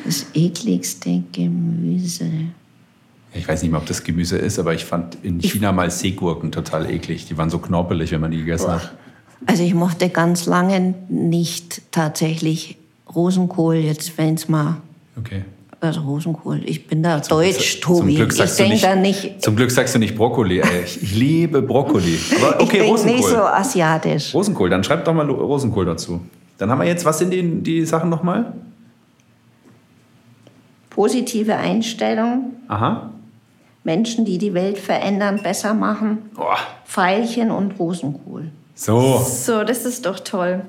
Das 0.06 0.26
ekligste 0.34 1.24
Gemüse. 1.32 2.30
Ich 3.34 3.48
weiß 3.48 3.64
nicht 3.64 3.72
mehr, 3.72 3.80
ob 3.80 3.88
das 3.88 4.04
Gemüse 4.04 4.38
ist, 4.38 4.60
aber 4.60 4.74
ich 4.74 4.86
fand 4.86 5.18
in 5.24 5.40
China 5.40 5.72
mal 5.72 5.90
Seegurken 5.90 6.52
total 6.52 6.90
eklig. 6.90 7.26
Die 7.26 7.38
waren 7.38 7.50
so 7.50 7.58
knorpelig, 7.58 8.12
wenn 8.12 8.22
man 8.22 8.32
die 8.32 8.38
gegessen 8.38 8.72
hat. 8.72 8.94
Also 9.46 9.64
ich 9.64 9.74
mochte 9.74 10.10
ganz 10.10 10.46
lange 10.46 10.94
nicht 11.10 11.92
tatsächlich 11.92 12.78
Rosenkohl, 13.16 13.76
jetzt 13.76 14.18
wenn 14.18 14.36
es 14.36 14.48
mal, 14.50 14.78
Okay. 15.18 15.44
also 15.80 16.02
Rosenkohl. 16.02 16.62
Ich 16.66 16.88
bin 16.88 17.04
da 17.04 17.20
deutsch, 17.20 17.82
Zum 17.82 17.98
Tobi. 17.98 18.16
Glück 18.16 18.32
Ich 18.32 18.38
sagst 18.38 18.60
du 18.60 18.64
denke 18.64 18.74
nicht, 18.74 18.84
da 18.84 18.96
nicht, 18.96 19.42
Zum 19.44 19.56
Glück 19.56 19.70
sagst 19.72 19.94
du 19.96 20.00
nicht 20.00 20.16
Brokkoli. 20.16 20.60
Ey. 20.62 20.84
Ich, 20.86 21.02
ich 21.04 21.16
liebe 21.16 21.62
Brokkoli. 21.62 22.18
Aber 22.42 22.56
ich 22.60 22.64
okay, 22.68 22.78
denke 22.80 22.92
Rosenkohl. 22.92 23.16
nicht 23.18 23.28
so 23.28 23.38
asiatisch. 23.38 24.34
Rosenkohl, 24.34 24.70
dann 24.70 24.84
schreib 24.84 25.06
doch 25.06 25.14
mal 25.14 25.30
Rosenkohl 25.30 25.86
dazu. 25.86 26.22
Dann 26.58 26.70
haben 26.70 26.80
wir 26.80 26.88
jetzt, 26.88 27.04
was 27.06 27.20
sind 27.20 27.32
die, 27.32 27.62
die 27.62 27.86
Sachen 27.86 28.10
nochmal? 28.10 28.54
Positive 30.90 31.56
Einstellung, 31.56 32.54
Aha. 32.68 33.10
Menschen, 33.84 34.26
die 34.26 34.38
die 34.38 34.54
Welt 34.54 34.78
verändern, 34.78 35.40
besser 35.42 35.74
machen, 35.74 36.20
Oh, 36.38 36.44
Veilchen 36.86 37.52
und 37.52 37.80
Rosenkohl. 37.80 38.52
so. 38.76 39.20
So, 39.20 39.64
das 39.64 39.86
ist 39.86 40.06
doch 40.06 40.20
toll. 40.20 40.62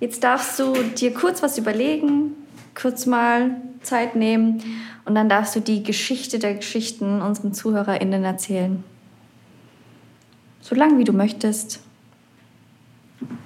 Jetzt 0.00 0.22
darfst 0.24 0.58
du 0.58 0.74
dir 0.98 1.14
kurz 1.14 1.42
was 1.42 1.56
überlegen, 1.58 2.32
kurz 2.80 3.06
mal 3.06 3.52
Zeit 3.82 4.14
nehmen 4.16 4.62
und 5.04 5.14
dann 5.14 5.28
darfst 5.28 5.56
du 5.56 5.60
die 5.60 5.82
Geschichte 5.82 6.38
der 6.38 6.54
Geschichten 6.54 7.22
unseren 7.22 7.54
ZuhörerInnen 7.54 8.24
erzählen. 8.24 8.84
So 10.60 10.74
lang 10.74 10.98
wie 10.98 11.04
du 11.04 11.12
möchtest. 11.12 11.80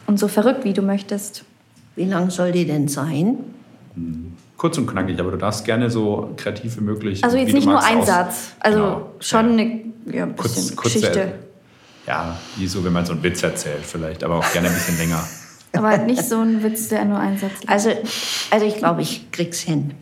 Und 0.07 0.19
so 0.19 0.27
verrückt 0.27 0.65
wie 0.65 0.73
du 0.73 0.83
möchtest. 0.83 1.45
Wie 1.95 2.05
lang 2.05 2.31
soll 2.31 2.51
die 2.53 2.65
denn 2.67 2.89
sein? 2.89 3.37
Kurz 4.57 4.77
und 4.79 4.87
knackig, 4.87 5.21
aber 5.21 5.31
du 5.33 5.37
darfst 5.37 5.65
gerne 5.65 5.91
so 5.91 6.33
kreativ 6.37 6.77
wie 6.79 6.83
möglich. 6.83 7.23
Also 7.23 7.37
jetzt 7.37 7.53
nicht 7.53 7.67
nur 7.67 7.83
ein 7.83 8.05
Satz. 8.05 8.53
Also 8.59 8.79
Genau. 8.79 9.11
schon 9.21 9.59
Ja. 9.59 9.65
eine 9.65 9.81
ja, 10.17 10.23
ein 10.25 10.37
Kurz- 10.37 10.55
bisschen 10.55 10.77
kurze- 10.77 10.99
Geschichte. 11.01 11.33
Ja, 12.07 12.37
wie 12.57 12.67
so, 12.67 12.83
wenn 12.85 12.93
man 12.93 13.05
so 13.07 13.13
einen 13.13 13.23
Witz 13.23 13.43
erzählt 13.43 13.85
vielleicht, 13.85 14.25
aber 14.25 14.37
auch 14.37 14.53
gerne 14.53 14.69
ein 14.69 14.75
bisschen 14.75 14.97
länger. 14.99 15.23
Aber 15.73 15.89
halt 15.89 16.07
nicht 16.07 16.25
so 16.25 16.41
ein 16.41 16.63
Witz, 16.63 16.89
der 16.89 17.05
nur 17.05 17.19
einen 17.19 17.39
Satz 17.39 17.53
Also, 17.67 17.91
also 18.51 18.67
ich 18.67 18.77
glaube, 18.77 19.03
ich 19.03 19.31
krieg's 19.31 19.61
hin. 19.61 19.93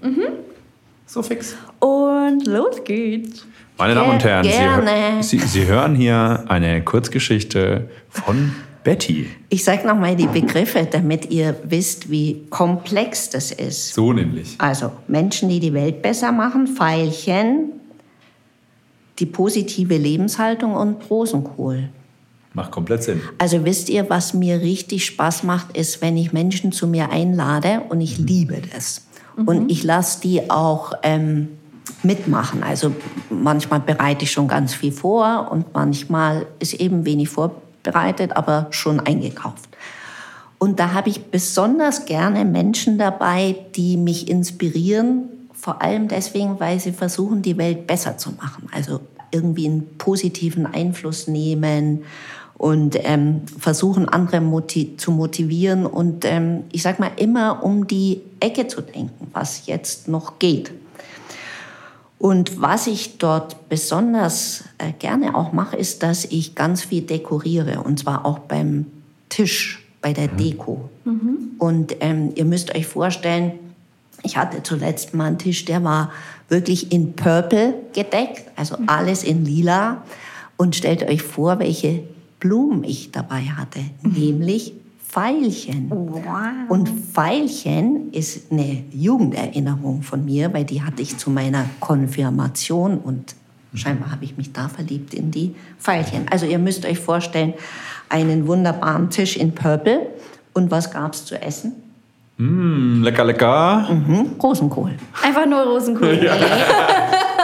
So 1.06 1.22
fix. 1.22 1.56
Und 1.78 2.46
los 2.46 2.82
geht's. 2.84 3.46
Meine 3.78 3.94
Damen 3.94 4.10
und 4.10 4.24
Herren, 4.24 5.22
Sie, 5.22 5.38
Sie, 5.38 5.46
Sie 5.46 5.66
hören 5.66 5.94
hier 5.94 6.44
eine 6.48 6.82
Kurzgeschichte 6.82 7.88
von 8.10 8.52
Betty. 8.82 9.28
Ich 9.50 9.64
sage 9.64 9.86
nochmal 9.86 10.16
die 10.16 10.26
Begriffe, 10.26 10.88
damit 10.90 11.30
ihr 11.30 11.54
wisst, 11.64 12.10
wie 12.10 12.46
komplex 12.50 13.30
das 13.30 13.52
ist. 13.52 13.94
So 13.94 14.12
nämlich. 14.12 14.56
Also 14.58 14.90
Menschen, 15.06 15.48
die 15.48 15.60
die 15.60 15.72
Welt 15.74 16.02
besser 16.02 16.32
machen, 16.32 16.66
Pfeilchen, 16.66 17.72
die 19.18 19.26
positive 19.26 19.96
Lebenshaltung 19.96 20.74
und 20.74 21.08
Rosenkohl. 21.10 21.90
Macht 22.54 22.70
komplett 22.70 23.02
Sinn. 23.02 23.20
Also 23.38 23.64
wisst 23.64 23.88
ihr, 23.88 24.08
was 24.08 24.34
mir 24.34 24.60
richtig 24.60 25.04
Spaß 25.04 25.42
macht, 25.42 25.76
ist, 25.76 26.00
wenn 26.00 26.16
ich 26.16 26.32
Menschen 26.32 26.72
zu 26.72 26.86
mir 26.86 27.10
einlade 27.10 27.82
und 27.88 28.00
ich 28.00 28.18
liebe 28.18 28.60
das. 28.72 29.06
Und 29.46 29.70
ich 29.70 29.84
lasse 29.84 30.20
die 30.20 30.50
auch 30.50 30.94
ähm, 31.04 31.48
mitmachen. 32.02 32.64
Also 32.64 32.92
manchmal 33.30 33.80
bereite 33.80 34.24
ich 34.24 34.32
schon 34.32 34.48
ganz 34.48 34.74
viel 34.74 34.90
vor 34.90 35.48
und 35.52 35.74
manchmal 35.74 36.46
ist 36.58 36.74
eben 36.74 37.04
wenig 37.04 37.28
vorbereitet, 37.28 38.36
aber 38.36 38.66
schon 38.70 38.98
eingekauft. 38.98 39.68
Und 40.58 40.80
da 40.80 40.92
habe 40.92 41.08
ich 41.08 41.26
besonders 41.26 42.04
gerne 42.04 42.44
Menschen 42.44 42.98
dabei, 42.98 43.54
die 43.76 43.96
mich 43.96 44.28
inspirieren, 44.28 45.28
vor 45.52 45.82
allem 45.82 46.08
deswegen, 46.08 46.58
weil 46.58 46.80
sie 46.80 46.92
versuchen, 46.92 47.42
die 47.42 47.56
Welt 47.58 47.86
besser 47.86 48.18
zu 48.18 48.32
machen. 48.32 48.68
Also 48.72 49.00
irgendwie 49.30 49.66
einen 49.66 49.98
positiven 49.98 50.66
Einfluss 50.66 51.28
nehmen 51.28 52.04
und 52.58 52.98
ähm, 53.04 53.42
versuchen, 53.58 54.08
andere 54.08 54.40
moti 54.40 54.96
zu 54.96 55.12
motivieren 55.12 55.86
und 55.86 56.24
ähm, 56.24 56.64
ich 56.72 56.82
sag 56.82 56.98
mal 56.98 57.12
immer 57.16 57.62
um 57.62 57.86
die 57.86 58.20
Ecke 58.40 58.66
zu 58.66 58.80
denken, 58.80 59.28
was 59.32 59.66
jetzt 59.66 60.08
noch 60.08 60.38
geht. 60.38 60.72
Und 62.18 62.60
was 62.60 62.88
ich 62.88 63.18
dort 63.18 63.68
besonders 63.68 64.64
äh, 64.78 64.92
gerne 64.98 65.36
auch 65.36 65.52
mache, 65.52 65.76
ist, 65.76 66.02
dass 66.02 66.24
ich 66.24 66.56
ganz 66.56 66.82
viel 66.82 67.02
dekoriere 67.02 67.80
und 67.82 68.00
zwar 68.00 68.26
auch 68.26 68.40
beim 68.40 68.86
Tisch, 69.28 69.86
bei 70.02 70.12
der 70.12 70.26
Deko. 70.26 70.88
Und 71.58 71.96
ähm, 72.00 72.32
ihr 72.34 72.44
müsst 72.44 72.74
euch 72.74 72.86
vorstellen, 72.88 73.52
ich 74.24 74.36
hatte 74.36 74.64
zuletzt 74.64 75.14
mal 75.14 75.26
einen 75.26 75.38
Tisch, 75.38 75.64
der 75.64 75.84
war 75.84 76.10
wirklich 76.48 76.92
in 76.92 77.14
Purple 77.14 77.74
gedeckt, 77.92 78.44
also 78.56 78.76
alles 78.86 79.24
in 79.24 79.44
lila. 79.44 80.02
Und 80.56 80.74
stellt 80.74 81.04
euch 81.04 81.22
vor, 81.22 81.60
welche 81.60 82.02
Blumen 82.40 82.82
ich 82.84 83.12
dabei 83.12 83.42
hatte, 83.42 83.80
nämlich 84.02 84.74
Veilchen. 85.08 85.90
Und 86.68 86.90
Veilchen 87.14 88.12
ist 88.12 88.52
eine 88.52 88.84
Jugenderinnerung 88.92 90.02
von 90.02 90.24
mir, 90.24 90.52
weil 90.52 90.64
die 90.64 90.82
hatte 90.82 91.00
ich 91.00 91.16
zu 91.16 91.30
meiner 91.30 91.64
Konfirmation 91.80 92.98
und 92.98 93.34
scheinbar 93.74 94.10
habe 94.10 94.24
ich 94.24 94.36
mich 94.36 94.52
da 94.52 94.68
verliebt 94.68 95.14
in 95.14 95.30
die 95.30 95.54
Veilchen. 95.78 96.28
Also 96.28 96.46
ihr 96.46 96.58
müsst 96.58 96.84
euch 96.84 96.98
vorstellen, 96.98 97.54
einen 98.08 98.46
wunderbaren 98.46 99.10
Tisch 99.10 99.36
in 99.36 99.54
Purple. 99.54 100.08
Und 100.52 100.70
was 100.70 100.90
gab 100.90 101.14
es 101.14 101.24
zu 101.24 101.40
essen? 101.40 101.72
Mm, 102.38 103.02
lecker, 103.02 103.24
lecker. 103.24 103.88
Hm? 103.88 104.36
Rosenkohl. 104.40 104.92
Einfach 105.22 105.46
nur 105.46 105.62
Rosenkohl. 105.62 106.18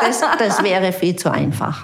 Das, 0.07 0.21
das 0.39 0.63
wäre 0.63 0.93
viel 0.93 1.17
zu 1.17 1.31
einfach. 1.31 1.83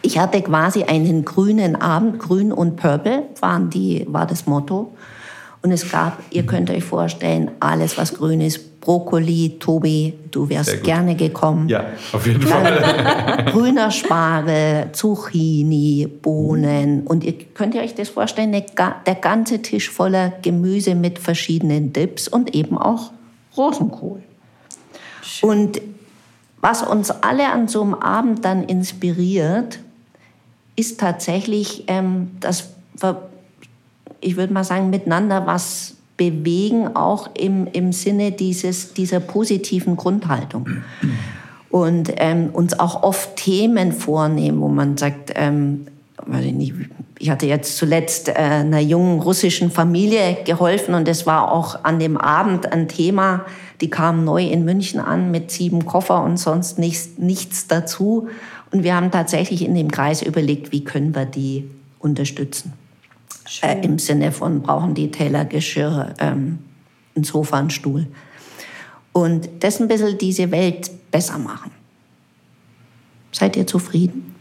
Ich 0.00 0.18
hatte 0.18 0.42
quasi 0.42 0.82
einen 0.82 1.24
grünen 1.24 1.76
Abend, 1.76 2.18
grün 2.18 2.50
und 2.52 2.74
purple 2.76 3.24
waren 3.38 3.70
die, 3.70 4.04
war 4.08 4.26
das 4.26 4.46
Motto. 4.46 4.94
Und 5.62 5.70
es 5.70 5.90
gab, 5.90 6.18
ihr 6.30 6.44
könnt 6.44 6.70
euch 6.70 6.82
vorstellen, 6.82 7.50
alles 7.60 7.96
was 7.96 8.14
grün 8.14 8.40
ist. 8.40 8.80
Brokkoli, 8.80 9.58
Tobi, 9.60 10.12
du 10.32 10.48
wärst 10.48 10.82
gerne 10.82 11.14
gekommen. 11.14 11.68
Ja, 11.68 11.84
auf 12.12 12.26
jeden 12.26 12.42
Fall. 12.42 13.44
Grüner 13.52 13.92
Spargel, 13.92 14.88
Zucchini, 14.90 16.08
Bohnen. 16.20 17.06
Und 17.06 17.22
ihr 17.22 17.32
könnt 17.54 17.76
ihr 17.76 17.80
euch 17.82 17.94
das 17.94 18.08
vorstellen, 18.08 18.50
der 18.50 18.62
ga- 18.62 18.96
der 19.06 19.14
ganze 19.14 19.62
Tisch 19.62 19.88
voller 19.88 20.32
Gemüse 20.42 20.96
mit 20.96 21.20
verschiedenen 21.20 21.92
Dips 21.92 22.26
und 22.26 22.56
eben 22.56 22.76
auch 22.76 23.12
Rosenkohl. 23.56 24.20
Und 25.42 25.80
was 26.60 26.82
uns 26.82 27.12
alle 27.12 27.52
an 27.52 27.68
so 27.68 27.82
einem 27.82 27.94
Abend 27.94 28.44
dann 28.44 28.64
inspiriert, 28.64 29.78
ist 30.74 30.98
tatsächlich, 30.98 31.84
ähm, 31.86 32.32
dass 32.40 32.70
wir, 33.00 33.28
ich 34.22 34.36
würde 34.36 34.52
mal 34.52 34.64
sagen, 34.64 34.90
miteinander 34.90 35.46
was 35.46 35.96
bewegen, 36.16 36.94
auch 36.94 37.30
im, 37.34 37.66
im 37.66 37.92
Sinne 37.92 38.32
dieses, 38.32 38.94
dieser 38.94 39.20
positiven 39.20 39.96
Grundhaltung. 39.96 40.66
Und 41.70 42.12
ähm, 42.16 42.50
uns 42.52 42.78
auch 42.78 43.02
oft 43.02 43.36
Themen 43.36 43.92
vornehmen, 43.92 44.60
wo 44.60 44.68
man 44.68 44.96
sagt, 44.96 45.32
ähm, 45.34 45.86
weiß 46.26 46.44
ich 46.44 46.52
nicht, 46.52 46.74
ich 47.18 47.30
hatte 47.30 47.46
jetzt 47.46 47.76
zuletzt 47.76 48.28
äh, 48.28 48.32
einer 48.32 48.80
jungen 48.80 49.20
russischen 49.20 49.70
Familie 49.70 50.38
geholfen 50.44 50.94
und 50.94 51.08
es 51.08 51.26
war 51.26 51.50
auch 51.50 51.84
an 51.84 51.98
dem 51.98 52.16
Abend 52.16 52.72
ein 52.72 52.88
Thema, 52.88 53.46
die 53.80 53.90
kamen 53.90 54.24
neu 54.24 54.44
in 54.44 54.64
München 54.64 55.00
an 55.00 55.30
mit 55.30 55.50
sieben 55.50 55.86
Koffer 55.86 56.22
und 56.22 56.36
sonst 56.36 56.78
nichts, 56.78 57.18
nichts 57.18 57.66
dazu. 57.66 58.28
Und 58.70 58.84
wir 58.84 58.94
haben 58.94 59.10
tatsächlich 59.10 59.64
in 59.64 59.74
dem 59.74 59.90
Kreis 59.90 60.22
überlegt, 60.22 60.72
wie 60.72 60.84
können 60.84 61.14
wir 61.14 61.24
die 61.24 61.68
unterstützen. 61.98 62.72
Äh, 63.62 63.84
Im 63.84 63.98
Sinne 63.98 64.32
von, 64.32 64.62
brauchen 64.62 64.94
die 64.94 65.10
Teller, 65.10 65.44
Geschirr, 65.44 66.14
ähm, 66.18 66.58
ein 67.16 67.24
Sofa, 67.24 67.58
einen 67.58 67.70
Stuhl. 67.70 68.06
Und 69.12 69.48
das 69.60 69.80
ein 69.80 69.88
bisschen 69.88 70.16
diese 70.16 70.50
Welt 70.50 70.90
besser 71.10 71.38
machen. 71.38 71.70
Seid 73.32 73.56
ihr 73.56 73.66
zufrieden? 73.66 74.34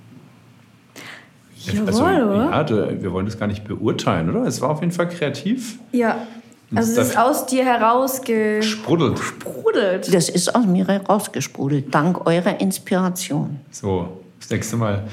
Also, 1.85 2.03
Jawohl, 2.03 2.23
oder? 2.23 2.49
ja, 2.49 2.63
du, 2.63 3.01
wir 3.01 3.11
wollen 3.11 3.25
das 3.25 3.37
gar 3.37 3.47
nicht 3.47 3.63
beurteilen, 3.65 4.29
oder? 4.29 4.47
Es 4.47 4.61
war 4.61 4.69
auf 4.71 4.81
jeden 4.81 4.91
Fall 4.91 5.09
kreativ. 5.09 5.77
Ja. 5.91 6.27
Also 6.73 7.01
es 7.01 7.09
ist 7.09 7.17
aus 7.17 7.45
dir 7.45 7.65
herausgesprudelt. 7.65 9.19
Sprudelt. 9.19 10.13
Das 10.13 10.29
ist 10.29 10.55
aus 10.55 10.65
mir 10.65 10.87
rausgesprudelt, 10.87 11.93
dank 11.93 12.25
eurer 12.25 12.61
Inspiration. 12.61 13.59
So, 13.71 14.21
das 14.39 14.49
nächste 14.49 14.77
Mal 14.77 15.03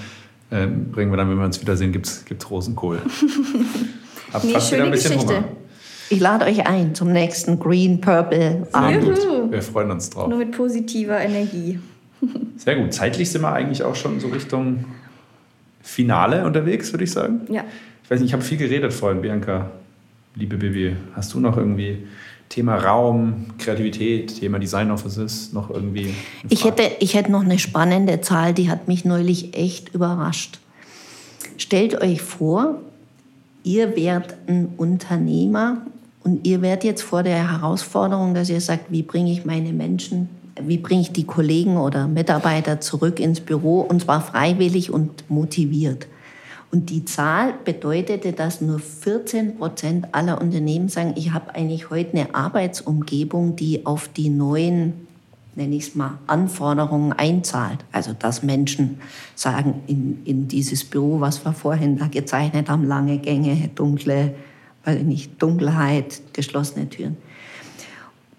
ähm, 0.50 0.90
bringen 0.90 1.10
wir 1.12 1.16
dann, 1.16 1.30
wenn 1.30 1.38
wir 1.38 1.44
uns 1.44 1.60
wiedersehen, 1.60 1.92
gibt's, 1.92 2.24
gibt's 2.24 2.50
Rosenkohl. 2.50 3.00
Hab 4.32 4.44
Nee, 4.44 4.52
fast 4.52 4.72
wieder 4.72 4.84
ein 4.84 4.90
bisschen 4.90 5.12
Geschichte. 5.12 5.36
Hunger. 5.36 5.48
Ich 6.10 6.20
lade 6.20 6.46
euch 6.46 6.66
ein 6.66 6.94
zum 6.94 7.12
nächsten 7.12 7.58
Green 7.58 8.00
Purple 8.00 8.66
Abend. 8.72 9.04
Gut. 9.04 9.52
Wir 9.52 9.62
freuen 9.62 9.90
uns 9.90 10.08
drauf. 10.08 10.28
Nur 10.28 10.38
mit 10.38 10.52
positiver 10.52 11.20
Energie. 11.20 11.78
Sehr 12.56 12.76
gut. 12.76 12.94
Zeitlich 12.94 13.30
sind 13.30 13.42
wir 13.42 13.52
eigentlich 13.52 13.82
auch 13.82 13.94
schon 13.94 14.18
so 14.20 14.28
Richtung 14.28 14.84
Finale 15.82 16.44
unterwegs, 16.44 16.92
würde 16.92 17.04
ich 17.04 17.12
sagen. 17.12 17.42
Ja. 17.50 17.64
Ich 18.04 18.10
weiß 18.10 18.20
nicht, 18.20 18.28
ich 18.28 18.32
habe 18.32 18.42
viel 18.42 18.58
geredet 18.58 18.92
vorhin, 18.92 19.20
Bianca. 19.20 19.70
Liebe 20.34 20.56
Bibi, 20.56 20.96
hast 21.14 21.34
du 21.34 21.40
noch 21.40 21.56
irgendwie 21.56 22.06
Thema 22.48 22.76
Raum, 22.76 23.46
Kreativität, 23.58 24.40
Thema 24.40 24.58
Design 24.58 24.90
Offices 24.90 25.52
noch 25.52 25.70
irgendwie? 25.70 26.14
Ich 26.48 26.64
hätte, 26.64 26.90
ich 27.00 27.14
hätte 27.14 27.30
noch 27.30 27.44
eine 27.44 27.58
spannende 27.58 28.20
Zahl, 28.20 28.54
die 28.54 28.70
hat 28.70 28.88
mich 28.88 29.04
neulich 29.04 29.56
echt 29.56 29.94
überrascht. 29.94 30.58
Stellt 31.58 32.00
euch 32.00 32.22
vor, 32.22 32.76
ihr 33.64 33.96
werdet 33.96 34.36
ein 34.46 34.72
Unternehmer 34.76 35.82
und 36.24 36.46
ihr 36.46 36.62
werdet 36.62 36.84
jetzt 36.84 37.02
vor 37.02 37.22
der 37.22 37.50
Herausforderung, 37.50 38.34
dass 38.34 38.48
ihr 38.48 38.60
sagt, 38.60 38.90
wie 38.90 39.02
bringe 39.02 39.32
ich 39.32 39.44
meine 39.44 39.72
Menschen, 39.72 40.28
wie 40.60 40.78
bringe 40.78 41.02
ich 41.02 41.12
die 41.12 41.24
Kollegen 41.24 41.76
oder 41.76 42.08
Mitarbeiter 42.08 42.80
zurück 42.80 43.20
ins 43.20 43.40
Büro 43.40 43.80
und 43.80 44.02
zwar 44.02 44.20
freiwillig 44.20 44.90
und 44.90 45.28
motiviert. 45.28 46.06
Und 46.70 46.90
die 46.90 47.04
Zahl 47.06 47.54
bedeutete, 47.64 48.32
dass 48.32 48.60
nur 48.60 48.78
14 48.78 49.56
Prozent 49.56 50.08
aller 50.12 50.40
Unternehmen 50.40 50.88
sagen, 50.88 51.14
ich 51.16 51.32
habe 51.32 51.54
eigentlich 51.54 51.88
heute 51.88 52.18
eine 52.18 52.34
Arbeitsumgebung, 52.34 53.56
die 53.56 53.86
auf 53.86 54.08
die 54.08 54.28
neuen, 54.28 55.06
nenne 55.54 55.76
ich 55.76 55.88
es 55.88 55.94
mal, 55.94 56.18
Anforderungen 56.26 57.14
einzahlt. 57.14 57.78
Also 57.90 58.12
dass 58.12 58.42
Menschen 58.42 59.00
sagen, 59.34 59.80
in, 59.86 60.20
in 60.26 60.48
dieses 60.48 60.84
Büro, 60.84 61.20
was 61.20 61.42
wir 61.42 61.54
vorhin 61.54 61.96
da 61.96 62.06
gezeichnet 62.06 62.68
haben, 62.68 62.84
lange 62.84 63.16
Gänge, 63.18 63.70
dunkle, 63.74 64.34
weil 64.84 65.02
nicht 65.04 65.42
Dunkelheit, 65.42 66.20
geschlossene 66.34 66.88
Türen. 66.90 67.16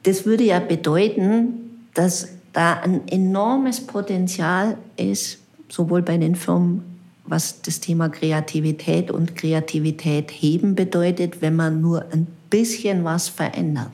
Das 0.04 0.26
würde 0.28 0.44
ja 0.44 0.60
bedeuten, 0.60 1.88
dass 1.96 2.30
da 2.54 2.74
ein 2.74 3.08
enormes 3.08 3.82
Potenzial 3.82 4.78
ist, 4.98 5.40
sowohl 5.68 6.04
bei 6.04 6.18
den 6.18 6.36
Firmen 6.36 6.89
was 7.30 7.62
das 7.62 7.80
Thema 7.80 8.10
Kreativität 8.10 9.12
und 9.12 9.36
Kreativität 9.36 10.32
heben 10.32 10.76
bedeutet, 10.76 11.42
wenn 11.42 11.56
man 11.56 11.82
nur 11.82 12.06
ein 12.12 12.28
bisschen 12.50 13.04
was 13.04 13.30
verändert. 13.30 13.92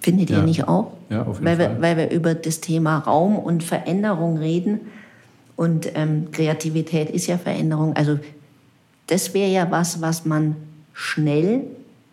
Findet 0.00 0.30
ja. 0.30 0.38
ihr 0.38 0.42
nicht 0.44 0.66
auch? 0.66 0.92
Ja, 1.10 1.22
auf 1.22 1.36
jeden 1.36 1.46
weil 1.46 1.56
Fall. 1.56 1.74
Wir, 1.74 1.82
weil 1.82 1.96
wir 1.96 2.10
über 2.10 2.34
das 2.34 2.60
Thema 2.60 2.98
Raum 2.98 3.38
und 3.38 3.62
Veränderung 3.62 4.38
reden. 4.38 4.80
Und 5.56 5.90
ähm, 5.94 6.30
Kreativität 6.30 7.10
ist 7.10 7.26
ja 7.26 7.36
Veränderung. 7.36 7.94
Also 7.96 8.18
das 9.08 9.34
wäre 9.34 9.50
ja 9.50 9.70
was, 9.70 10.00
was 10.00 10.24
man 10.24 10.56
schnell 10.92 11.64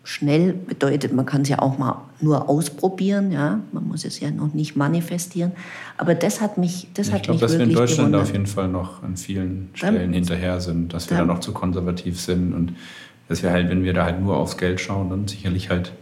Schnell 0.08 0.52
bedeutet, 0.52 1.12
man 1.12 1.26
kann 1.26 1.42
es 1.42 1.48
ja 1.48 1.58
auch 1.58 1.78
mal 1.78 2.00
nur 2.20 2.48
ausprobieren, 2.48 3.32
ja. 3.32 3.58
Man 3.72 3.88
muss 3.88 4.04
es 4.04 4.20
ja 4.20 4.30
noch 4.30 4.54
nicht 4.54 4.76
manifestieren. 4.76 5.50
Aber 5.98 6.14
das 6.14 6.40
hat 6.40 6.58
mich, 6.58 6.86
das 6.94 7.08
ich 7.08 7.12
hat 7.14 7.22
glaub, 7.24 7.34
mich 7.34 7.40
dass 7.40 7.52
wirklich 7.52 7.68
wir 7.70 7.72
in 7.72 7.78
Deutschland 7.78 7.98
gewundert. 8.12 8.22
auf 8.22 8.32
jeden 8.32 8.46
Fall 8.46 8.68
noch 8.68 9.02
an 9.02 9.16
vielen 9.16 9.70
Stellen 9.74 9.96
Dann- 9.96 10.12
hinterher 10.12 10.60
sind, 10.60 10.94
dass 10.94 11.10
wir 11.10 11.16
da 11.16 11.24
dann- 11.24 11.34
noch 11.34 11.40
zu 11.40 11.52
konservativ 11.52 12.20
sind 12.20 12.54
und 12.54 12.74
dass 13.28 13.42
wir 13.42 13.50
halt, 13.50 13.68
wenn 13.68 13.82
wir 13.82 13.92
da 13.94 14.04
halt 14.04 14.20
nur 14.20 14.36
aufs 14.36 14.56
Geld 14.56 14.80
schauen, 14.80 15.10
dann 15.10 15.26
sicherlich 15.26 15.70
halt 15.70 15.92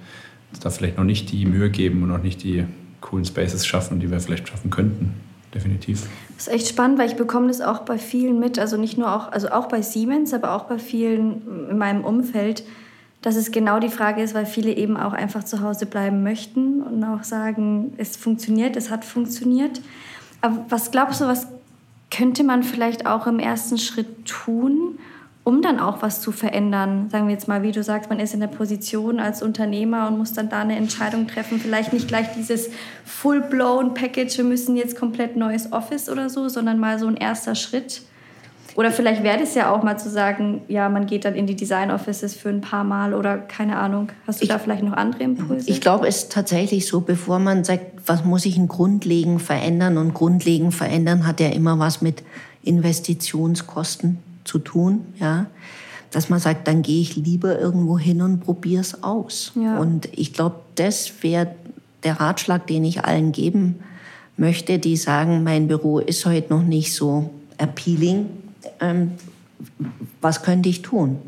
da 0.61 0.69
vielleicht 0.69 0.99
noch 0.99 1.05
nicht 1.05 1.33
die 1.33 1.47
Mühe 1.47 1.71
geben 1.71 2.03
und 2.03 2.11
noch 2.11 2.23
nicht 2.23 2.43
die 2.45 2.65
coolen 3.01 3.25
Spaces 3.25 3.65
schaffen, 3.67 4.01
die 4.01 4.11
wir 4.11 4.21
vielleicht 4.21 4.47
schaffen 4.49 4.69
könnten. 4.71 5.15
Definitiv. 5.55 6.07
Das 6.37 6.49
ist 6.49 6.53
echt 6.53 6.69
spannend, 6.69 6.99
weil 6.99 7.09
ich 7.09 7.17
bekomme 7.17 7.47
das 7.49 7.61
auch 7.63 7.81
bei 7.81 7.97
vielen 7.97 8.39
mit, 8.39 8.59
also 8.59 8.77
nicht 8.77 8.99
nur 8.99 9.15
auch, 9.15 9.33
also 9.33 9.49
auch 9.49 9.67
bei 9.69 9.81
Siemens, 9.83 10.35
aber 10.35 10.53
auch 10.55 10.65
bei 10.65 10.79
vielen 10.79 11.71
in 11.71 11.79
meinem 11.79 12.05
Umfeld, 12.05 12.65
dass 13.25 13.37
es 13.37 13.53
genau 13.53 13.79
die 13.79 13.89
Frage 13.89 14.23
ist, 14.23 14.35
weil 14.35 14.45
viele 14.45 14.73
eben 14.73 14.99
auch 14.99 15.15
einfach 15.15 15.45
zu 15.45 15.63
Hause 15.63 15.87
bleiben 15.87 16.23
möchten 16.23 16.83
und 16.83 17.03
auch 17.05 17.25
sagen, 17.25 17.95
es 17.97 18.17
funktioniert, 18.19 18.77
es 18.77 18.91
hat 18.91 19.03
funktioniert. 19.03 19.81
Aber 20.43 20.67
was 20.69 20.91
glaubst 20.91 21.23
du, 21.23 21.25
was 21.25 21.47
könnte 22.11 22.45
man 22.45 22.63
vielleicht 22.63 23.07
auch 23.07 23.27
im 23.27 23.39
ersten 23.39 23.79
Schritt 23.79 24.27
tun, 24.27 24.99
um 25.43 25.63
dann 25.63 25.81
auch 25.81 26.03
was 26.03 26.21
zu 26.21 26.33
verändern? 26.33 27.09
Sagen 27.09 27.27
wir 27.27 27.33
jetzt 27.33 27.49
mal, 27.49 27.63
wie 27.63 27.73
du 27.73 27.83
sagst, 27.83 28.11
man 28.11 28.21
ist 28.21 28.35
in 28.35 28.41
der 28.41 28.49
Position 28.49 29.19
als 29.19 29.43
Unternehmer 29.43 30.07
und 30.07 30.19
muss 30.19 30.35
dann 30.35 30.51
da 30.51 30.61
eine 30.61 30.77
Entscheidung 30.77 31.27
treffen. 31.27 31.59
Vielleicht 31.59 31.95
nicht 31.95 32.09
gleich 32.09 32.27
dieses 32.37 32.69
full-blown 33.07 33.95
Package, 33.95 34.37
wir 34.37 34.45
müssen 34.45 34.77
jetzt 34.77 34.99
komplett 34.99 35.35
neues 35.35 35.73
Office 35.73 36.11
oder 36.11 36.29
so, 36.29 36.51
sondern 36.51 36.79
mal 36.79 36.99
so 36.99 37.07
ein 37.07 37.17
erster 37.17 37.55
Schritt. 37.55 38.03
Oder 38.77 38.91
vielleicht 38.91 39.23
wäre 39.23 39.41
es 39.41 39.55
ja 39.55 39.73
auch 39.73 39.83
mal 39.85 39.97
zu 39.99 40.11
sagen, 40.11 40.63
ja, 40.69 40.89
man 40.89 41.07
geht 41.07 41.25
dann 41.25 41.35
in 41.35 41.47
die 41.47 41.55
Design 41.55 41.91
Offices 41.93 42.35
für 42.35 42.49
ein 42.49 42.61
paar 42.61 42.83
Mal 42.83 43.15
oder 43.15 43.39
keine 43.39 43.77
Ahnung. 43.79 44.09
Hast 44.27 44.41
du 44.41 44.45
Ich- 44.45 44.49
da 44.49 44.59
vielleicht 44.59 44.83
noch 44.83 44.95
andere 44.95 45.23
Impulse? 45.23 45.71
Ich 45.71 45.81
glaube, 45.81 46.09
es 46.09 46.25
ist 46.25 46.33
tatsächlich 46.33 46.87
so, 46.89 47.01
bevor 47.01 47.39
man 47.39 47.63
sagt, 47.63 47.85
was 48.07 48.25
muss 48.25 48.45
ich 48.47 48.57
in 48.57 48.67
grundlegend 48.67 49.41
verändern 49.43 49.97
und 49.97 50.13
grundlegend 50.13 50.75
verändern 50.75 51.27
hat 51.27 51.39
ja 51.41 51.49
immer 51.49 51.79
was 51.79 52.03
mit 52.03 52.23
Investitionskosten 52.65 54.19
zu 54.45 54.59
tun, 54.59 55.05
ja. 55.19 55.47
Dass 56.11 56.29
man 56.29 56.39
sagt, 56.39 56.69
dann 56.69 56.83
gehe 56.83 57.01
ich 57.01 57.17
lieber 57.17 57.59
irgendwo 57.59 57.99
hin 57.99 58.23
und 58.23 58.41
probiere 58.41 58.81
es 58.81 59.03
aus. 59.03 59.53
Ja. 59.57 59.79
Und 59.79 60.09
ich 60.17 60.33
glaube, 60.33 60.57
das 60.77 61.13
wäre 61.23 61.49
der 62.05 62.21
Ratschlag, 62.21 62.67
den 62.69 62.85
ich 62.85 63.05
allen 63.05 63.33
geben 63.33 63.81
möchte, 64.37 64.79
die 64.79 64.97
sagen, 64.97 65.43
mein 65.43 65.67
Büro 65.67 65.99
ist 65.99 66.25
heute 66.25 66.53
noch 66.53 66.63
nicht 66.63 66.95
so 66.95 67.31
appealing. 67.59 68.27
Ähm, 68.85 69.13
was 70.21 70.43
könnte 70.43 70.69
ich 70.69 70.83
tun? 70.83 71.19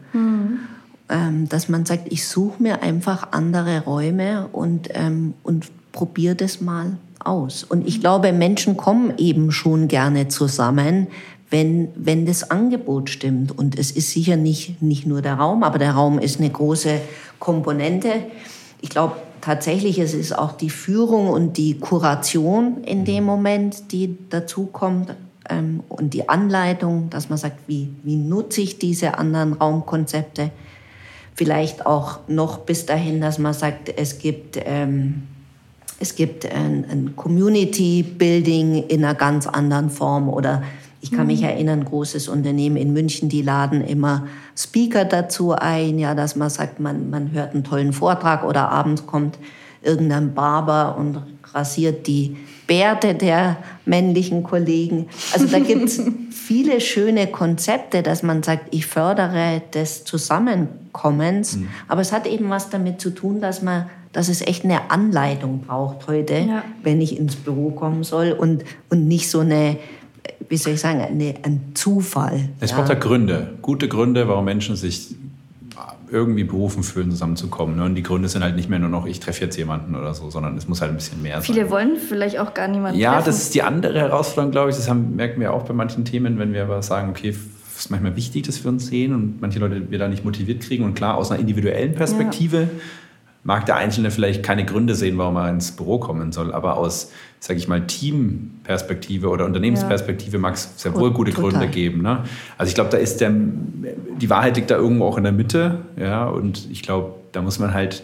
ähm, 1.08 1.48
dass 1.48 1.68
man 1.68 1.86
sagt, 1.86 2.12
ich 2.12 2.26
suche 2.26 2.62
mir 2.62 2.82
einfach 2.82 3.28
andere 3.32 3.84
Räume 3.84 4.48
und, 4.52 4.88
ähm, 4.94 5.34
und 5.42 5.66
probiere 5.92 6.34
das 6.34 6.60
mal 6.60 6.96
aus. 7.22 7.64
Und 7.64 7.86
ich 7.86 8.00
glaube, 8.00 8.32
Menschen 8.32 8.76
kommen 8.76 9.14
eben 9.18 9.52
schon 9.52 9.88
gerne 9.88 10.28
zusammen, 10.28 11.08
wenn, 11.48 11.88
wenn 11.94 12.26
das 12.26 12.50
Angebot 12.50 13.08
stimmt. 13.08 13.56
Und 13.56 13.78
es 13.78 13.90
ist 13.92 14.10
sicher 14.10 14.36
nicht, 14.36 14.82
nicht 14.82 15.06
nur 15.06 15.22
der 15.22 15.34
Raum, 15.34 15.62
aber 15.62 15.78
der 15.78 15.92
Raum 15.92 16.18
ist 16.18 16.40
eine 16.40 16.50
große 16.50 17.00
Komponente. 17.38 18.10
Ich 18.80 18.90
glaube 18.90 19.16
tatsächlich, 19.40 19.98
es 19.98 20.12
ist 20.12 20.36
auch 20.36 20.52
die 20.52 20.70
Führung 20.70 21.28
und 21.28 21.56
die 21.56 21.78
Kuration 21.78 22.82
in 22.84 23.04
dem 23.04 23.24
Moment, 23.24 23.92
die 23.92 24.18
dazukommt 24.28 25.14
ähm, 25.48 25.82
und 25.88 26.14
die 26.14 26.28
Anleitung, 26.28 27.10
dass 27.10 27.28
man 27.28 27.38
sagt, 27.38 27.58
wie, 27.66 27.90
wie 28.02 28.16
nutze 28.16 28.60
ich 28.60 28.78
diese 28.78 29.18
anderen 29.18 29.54
Raumkonzepte? 29.54 30.50
Vielleicht 31.34 31.84
auch 31.84 32.20
noch 32.28 32.58
bis 32.58 32.86
dahin, 32.86 33.20
dass 33.20 33.38
man 33.38 33.52
sagt, 33.52 33.92
es 33.96 34.18
gibt, 34.18 34.58
ähm, 34.64 35.24
es 35.98 36.14
gibt 36.14 36.46
ein, 36.46 36.84
ein 36.90 37.16
Community 37.16 38.02
Building 38.02 38.84
in 38.88 39.04
einer 39.04 39.14
ganz 39.14 39.46
anderen 39.46 39.90
Form. 39.90 40.28
Oder 40.28 40.62
ich 41.00 41.12
kann 41.12 41.26
mich 41.26 41.42
erinnern, 41.42 41.84
großes 41.84 42.28
Unternehmen 42.28 42.76
in 42.76 42.92
München, 42.92 43.28
die 43.28 43.42
laden 43.42 43.84
immer 43.84 44.26
Speaker 44.56 45.04
dazu 45.04 45.52
ein, 45.52 45.98
ja, 45.98 46.14
dass 46.14 46.36
man 46.36 46.50
sagt, 46.50 46.80
man, 46.80 47.10
man 47.10 47.32
hört 47.32 47.54
einen 47.54 47.64
tollen 47.64 47.92
Vortrag 47.92 48.44
oder 48.44 48.70
abends 48.70 49.06
kommt 49.06 49.38
irgendein 49.82 50.34
Barber 50.34 50.96
und 50.98 51.22
rasiert 51.52 52.06
die 52.06 52.36
Bärte 52.66 53.14
der 53.14 53.58
männlichen 53.84 54.42
Kollegen. 54.42 55.08
Also 55.32 55.46
da 55.46 55.58
gibt 55.58 55.84
es 55.84 56.02
viele 56.30 56.80
schöne 56.80 57.26
Konzepte, 57.28 58.02
dass 58.02 58.22
man 58.22 58.42
sagt, 58.42 58.74
ich 58.74 58.86
fördere 58.86 59.62
des 59.74 60.04
Zusammenkommens. 60.04 61.58
Aber 61.88 62.00
es 62.00 62.12
hat 62.12 62.26
eben 62.26 62.50
was 62.50 62.70
damit 62.70 63.00
zu 63.00 63.10
tun, 63.10 63.40
dass 63.40 63.62
man 63.62 63.86
dass 64.16 64.30
es 64.30 64.40
echt 64.40 64.64
eine 64.64 64.90
Anleitung 64.90 65.60
braucht 65.60 66.06
heute, 66.08 66.38
Ja. 66.38 66.64
wenn 66.82 67.02
ich 67.02 67.18
ins 67.18 67.36
Büro 67.36 67.70
kommen 67.70 68.02
soll 68.02 68.32
und, 68.32 68.64
und 68.88 69.06
nicht 69.06 69.28
so 69.28 69.40
eine, 69.40 69.76
wie 70.48 70.56
soll 70.56 70.72
ich 70.72 70.80
sagen, 70.80 71.02
eine, 71.02 71.34
ein 71.42 71.72
Zufall. 71.74 72.48
Es 72.60 72.70
ja. 72.70 72.78
braucht 72.78 72.88
ja 72.88 72.94
Gründe, 72.94 73.58
gute 73.60 73.88
Gründe, 73.88 74.26
warum 74.26 74.46
Menschen 74.46 74.74
sich 74.74 75.14
irgendwie 76.10 76.44
berufen 76.44 76.82
fühlen, 76.82 77.10
zusammenzukommen. 77.10 77.76
ne? 77.76 77.84
Und 77.84 77.94
die 77.96 78.02
Gründe 78.02 78.28
sind 78.28 78.42
halt 78.42 78.54
nicht 78.56 78.68
mehr 78.70 78.78
nur 78.78 78.88
noch, 78.88 79.06
ich 79.06 79.18
treffe 79.20 79.44
jetzt 79.44 79.56
jemanden 79.56 79.94
oder 79.96 80.14
so, 80.14 80.30
sondern 80.30 80.56
es 80.56 80.68
muss 80.68 80.80
halt 80.80 80.92
ein 80.92 80.96
bisschen 80.96 81.20
mehr 81.22 81.34
sein. 81.40 81.42
Viele 81.54 81.70
wollen 81.70 81.96
vielleicht 81.96 82.38
auch 82.38 82.54
gar 82.54 82.68
niemanden 82.68 82.98
Ja, 82.98 83.14
treffen. 83.14 83.26
das 83.26 83.42
ist 83.42 83.54
die 83.54 83.62
andere 83.62 83.98
Herausforderung, 83.98 84.52
glaube 84.52 84.70
ich. 84.70 84.76
Das 84.76 84.88
haben, 84.88 85.16
merken 85.16 85.40
wir 85.40 85.52
auch 85.52 85.64
bei 85.64 85.74
manchen 85.74 86.04
Themen, 86.04 86.38
wenn 86.38 86.52
wir 86.52 86.62
aber 86.62 86.82
sagen, 86.82 87.10
okay, 87.10 87.30
es 87.30 87.38
ist 87.80 87.90
manchmal 87.90 88.16
wichtig, 88.16 88.44
dass 88.46 88.62
wir 88.64 88.70
uns 88.70 88.86
sehen 88.86 89.14
und 89.14 89.40
manche 89.40 89.58
Leute 89.58 89.90
wir 89.90 89.98
da 89.98 90.08
nicht 90.08 90.24
motiviert 90.24 90.62
kriegen. 90.62 90.84
Und 90.84 90.94
klar, 90.94 91.16
aus 91.16 91.30
einer 91.30 91.40
individuellen 91.40 91.94
Perspektive 91.94 92.68
mag 93.46 93.64
der 93.64 93.76
Einzelne 93.76 94.10
vielleicht 94.10 94.42
keine 94.42 94.64
Gründe 94.64 94.96
sehen, 94.96 95.16
warum 95.18 95.36
er 95.36 95.48
ins 95.48 95.70
Büro 95.70 95.98
kommen 95.98 96.32
soll. 96.32 96.52
Aber 96.52 96.76
aus, 96.76 97.12
sage 97.38 97.60
ich 97.60 97.68
mal, 97.68 97.86
Teamperspektive 97.86 99.28
oder 99.28 99.44
Unternehmensperspektive 99.44 100.38
mag 100.38 100.54
es 100.54 100.68
sehr 100.76 100.94
wohl 100.96 101.12
gute 101.12 101.30
Total. 101.30 101.50
Gründe 101.50 101.68
geben. 101.68 102.02
Ne? 102.02 102.24
Also 102.58 102.68
ich 102.68 102.74
glaube, 102.74 102.90
da 102.90 102.96
ist 102.98 103.20
der, 103.20 103.32
die 103.32 104.28
Wahrheit 104.28 104.56
liegt 104.56 104.70
da 104.72 104.76
irgendwo 104.76 105.04
auch 105.04 105.16
in 105.16 105.22
der 105.22 105.32
Mitte. 105.32 105.78
Ja? 105.96 106.26
Und 106.26 106.68
ich 106.72 106.82
glaube, 106.82 107.14
da 107.30 107.40
muss 107.40 107.60
man 107.60 107.72
halt 107.72 108.02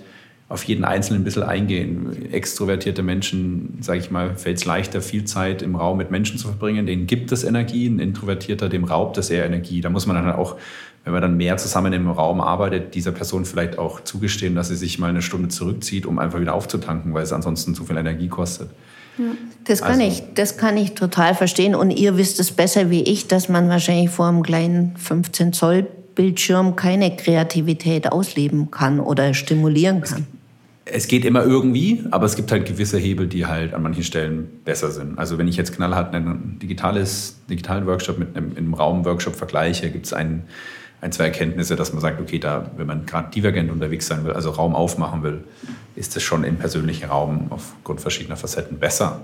auf 0.48 0.62
jeden 0.64 0.84
Einzelnen 0.84 1.22
ein 1.22 1.24
bisschen 1.24 1.42
eingehen. 1.42 2.30
Extrovertierte 2.30 3.02
Menschen, 3.02 3.78
sage 3.80 3.98
ich 3.98 4.12
mal, 4.12 4.36
fällt 4.36 4.58
es 4.58 4.64
leichter, 4.64 5.00
viel 5.00 5.24
Zeit 5.24 5.62
im 5.62 5.74
Raum 5.74 5.98
mit 5.98 6.12
Menschen 6.12 6.38
zu 6.38 6.46
verbringen. 6.46 6.86
Denen 6.86 7.06
gibt 7.06 7.32
es 7.32 7.42
Energie. 7.42 7.88
Ein 7.88 7.98
Introvertierter, 7.98 8.68
dem 8.68 8.84
raubt 8.84 9.18
es 9.18 9.30
eher 9.30 9.46
Energie. 9.46 9.80
Da 9.80 9.90
muss 9.90 10.06
man 10.06 10.14
dann 10.14 10.30
auch, 10.32 10.56
wenn 11.04 11.12
man 11.12 11.22
dann 11.22 11.36
mehr 11.36 11.56
zusammen 11.56 11.92
im 11.92 12.08
Raum 12.10 12.40
arbeitet, 12.40 12.94
dieser 12.94 13.12
Person 13.12 13.44
vielleicht 13.44 13.78
auch 13.78 14.00
zugestehen, 14.00 14.54
dass 14.54 14.68
sie 14.68 14.76
sich 14.76 14.98
mal 14.98 15.10
eine 15.10 15.22
Stunde 15.22 15.48
zurückzieht, 15.48 16.06
um 16.06 16.18
einfach 16.18 16.40
wieder 16.40 16.54
aufzutanken, 16.54 17.12
weil 17.12 17.24
es 17.24 17.32
ansonsten 17.32 17.74
zu 17.74 17.84
viel 17.84 17.96
Energie 17.96 18.28
kostet. 18.28 18.70
Das 19.64 19.82
kann, 19.82 20.00
also, 20.00 20.02
ich, 20.02 20.22
das 20.34 20.56
kann 20.56 20.76
ich 20.76 20.94
total 20.94 21.34
verstehen. 21.34 21.74
Und 21.74 21.90
ihr 21.90 22.16
wisst 22.16 22.40
es 22.40 22.50
besser 22.50 22.90
wie 22.90 23.02
ich, 23.02 23.26
dass 23.28 23.48
man 23.48 23.68
wahrscheinlich 23.68 24.10
vor 24.10 24.26
einem 24.26 24.42
kleinen 24.42 24.96
15 24.96 25.52
Zoll 25.52 25.86
Bildschirm 26.14 26.76
keine 26.76 27.16
Kreativität 27.16 28.12
ausleben 28.12 28.70
kann 28.70 29.00
oder 29.00 29.34
stimulieren 29.34 30.02
kann 30.02 30.26
es 30.84 31.06
geht 31.06 31.24
immer 31.24 31.44
irgendwie, 31.44 32.04
aber 32.10 32.26
es 32.26 32.34
gibt 32.34 32.50
halt 32.50 32.66
gewisse 32.66 32.98
Hebel, 32.98 33.26
die 33.26 33.46
halt 33.46 33.72
an 33.72 33.82
manchen 33.82 34.02
Stellen 34.02 34.48
besser 34.64 34.90
sind. 34.90 35.18
Also 35.18 35.38
wenn 35.38 35.46
ich 35.46 35.56
jetzt 35.56 35.74
knallhart 35.74 36.14
einen 36.14 36.58
digitales, 36.60 37.38
digitalen 37.48 37.86
Workshop 37.86 38.18
mit 38.18 38.36
einem, 38.36 38.56
einem 38.56 38.74
Raum-Workshop 38.74 39.36
vergleiche, 39.36 39.90
gibt 39.90 40.06
es 40.06 40.12
ein, 40.12 40.42
ein, 41.02 41.10
zwei 41.10 41.24
Erkenntnisse, 41.24 41.74
dass 41.74 41.92
man 41.92 42.00
sagt, 42.00 42.20
okay, 42.20 42.38
da, 42.38 42.70
wenn 42.76 42.86
man 42.86 43.06
gerade 43.06 43.28
divergent 43.32 43.70
unterwegs 43.70 44.06
sein 44.06 44.24
will, 44.24 44.32
also 44.32 44.50
Raum 44.50 44.74
aufmachen 44.74 45.24
will, 45.24 45.42
ist 45.96 46.14
das 46.14 46.22
schon 46.22 46.44
im 46.44 46.56
persönlichen 46.56 47.10
Raum 47.10 47.48
aufgrund 47.50 48.00
verschiedener 48.00 48.36
Facetten 48.36 48.78
besser. 48.78 49.20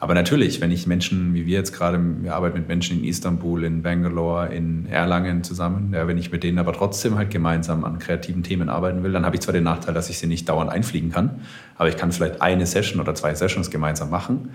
Aber 0.00 0.14
natürlich, 0.14 0.60
wenn 0.62 0.70
ich 0.70 0.86
Menschen, 0.86 1.34
wie 1.34 1.44
wir 1.44 1.58
jetzt 1.58 1.72
gerade, 1.72 2.00
wir 2.22 2.34
arbeiten 2.34 2.56
mit 2.56 2.68
Menschen 2.68 2.98
in 2.98 3.04
Istanbul, 3.04 3.64
in 3.64 3.82
Bangalore, 3.82 4.54
in 4.54 4.86
Erlangen 4.86 5.44
zusammen, 5.44 5.92
ja, 5.92 6.06
wenn 6.08 6.16
ich 6.16 6.32
mit 6.32 6.44
denen 6.44 6.58
aber 6.58 6.72
trotzdem 6.72 7.16
halt 7.16 7.30
gemeinsam 7.30 7.84
an 7.84 7.98
kreativen 7.98 8.42
Themen 8.42 8.70
arbeiten 8.70 9.02
will, 9.02 9.12
dann 9.12 9.26
habe 9.26 9.36
ich 9.36 9.42
zwar 9.42 9.52
den 9.52 9.64
Nachteil, 9.64 9.92
dass 9.92 10.08
ich 10.08 10.18
sie 10.18 10.28
nicht 10.28 10.48
dauernd 10.48 10.70
einfliegen 10.70 11.10
kann, 11.10 11.42
aber 11.76 11.90
ich 11.90 11.98
kann 11.98 12.10
vielleicht 12.10 12.40
eine 12.40 12.64
Session 12.64 13.02
oder 13.02 13.14
zwei 13.14 13.34
Sessions 13.34 13.70
gemeinsam 13.70 14.08
machen. 14.08 14.50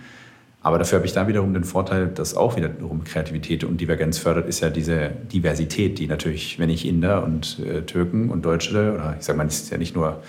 Aber 0.63 0.79
dafür 0.79 0.99
habe 0.99 1.05
ich 1.05 1.11
da 1.11 1.27
wiederum 1.27 1.53
den 1.53 1.65
Vorteil, 1.65 2.07
dass 2.07 2.35
auch 2.35 2.55
wiederum 2.55 3.03
Kreativität 3.03 3.65
und 3.65 3.81
Divergenz 3.81 4.17
fördert, 4.17 4.47
ist 4.47 4.61
ja 4.61 4.69
diese 4.69 5.11
Diversität, 5.31 5.99
die 5.99 6.07
natürlich, 6.07 6.57
wenn 6.57 6.69
ich 6.69 6.87
Inder 6.87 7.23
und 7.23 7.59
äh, 7.59 7.81
Türken 7.81 8.29
und 8.29 8.45
Deutsche, 8.45 8.93
oder 8.93 9.17
ich 9.19 9.25
sage 9.25 9.37
mal, 9.37 9.45
es 9.45 9.69
ja 9.69 9.77
nicht 9.77 9.93
nur 9.93 10.23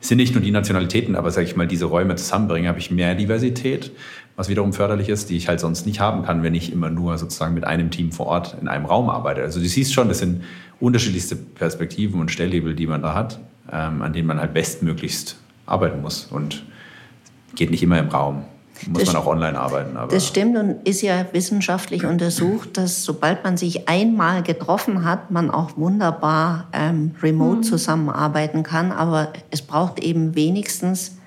sind 0.00 0.18
nicht 0.18 0.34
nur 0.34 0.42
die 0.42 0.52
Nationalitäten, 0.52 1.16
aber 1.16 1.30
sage 1.32 1.46
ich 1.46 1.56
mal, 1.56 1.66
diese 1.66 1.86
Räume 1.86 2.14
zusammenbringen, 2.14 2.68
habe 2.68 2.78
ich 2.78 2.92
mehr 2.92 3.16
Diversität, 3.16 3.90
was 4.36 4.48
wiederum 4.48 4.72
förderlich 4.72 5.08
ist, 5.08 5.28
die 5.28 5.36
ich 5.36 5.48
halt 5.48 5.58
sonst 5.58 5.86
nicht 5.86 5.98
haben 5.98 6.24
kann, 6.24 6.44
wenn 6.44 6.54
ich 6.54 6.72
immer 6.72 6.88
nur 6.88 7.18
sozusagen 7.18 7.54
mit 7.54 7.64
einem 7.64 7.90
Team 7.90 8.12
vor 8.12 8.26
Ort 8.26 8.56
in 8.60 8.68
einem 8.68 8.84
Raum 8.84 9.10
arbeite. 9.10 9.42
Also 9.42 9.58
du 9.58 9.66
siehst 9.66 9.92
schon, 9.92 10.06
das 10.06 10.20
sind 10.20 10.44
unterschiedlichste 10.78 11.34
Perspektiven 11.34 12.20
und 12.20 12.30
Stellhebel, 12.30 12.76
die 12.76 12.86
man 12.86 13.02
da 13.02 13.14
hat, 13.14 13.40
ähm, 13.72 14.02
an 14.02 14.12
denen 14.12 14.28
man 14.28 14.38
halt 14.38 14.54
bestmöglichst 14.54 15.36
arbeiten 15.66 16.00
muss 16.00 16.26
und 16.26 16.64
geht 17.56 17.72
nicht 17.72 17.82
immer 17.82 17.98
im 17.98 18.08
Raum 18.08 18.44
muss 18.86 19.04
das, 19.04 19.12
man 19.12 19.22
auch 19.22 19.26
online 19.26 19.58
arbeiten. 19.58 19.96
Aber 19.96 20.12
das 20.12 20.26
stimmt 20.26 20.56
und 20.56 20.86
ist 20.86 21.02
ja 21.02 21.26
wissenschaftlich 21.32 22.04
untersucht, 22.04 22.76
dass 22.76 23.04
sobald 23.04 23.44
man 23.44 23.56
sich 23.56 23.88
einmal 23.88 24.42
getroffen 24.42 25.04
hat, 25.04 25.30
man 25.30 25.50
auch 25.50 25.76
wunderbar 25.76 26.68
ähm, 26.72 27.14
remote 27.22 27.58
mhm. 27.58 27.62
zusammenarbeiten 27.62 28.62
kann. 28.62 28.92
Aber 28.92 29.32
es 29.50 29.62
braucht 29.62 29.98
eben 29.98 30.34
wenigstens 30.34 31.18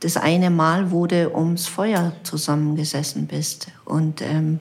das 0.00 0.16
eine 0.16 0.50
Mal, 0.50 0.90
wo 0.90 1.06
du 1.06 1.34
ums 1.34 1.66
Feuer 1.66 2.12
zusammengesessen 2.22 3.26
bist 3.26 3.68
und 3.84 4.20
ähm, 4.22 4.58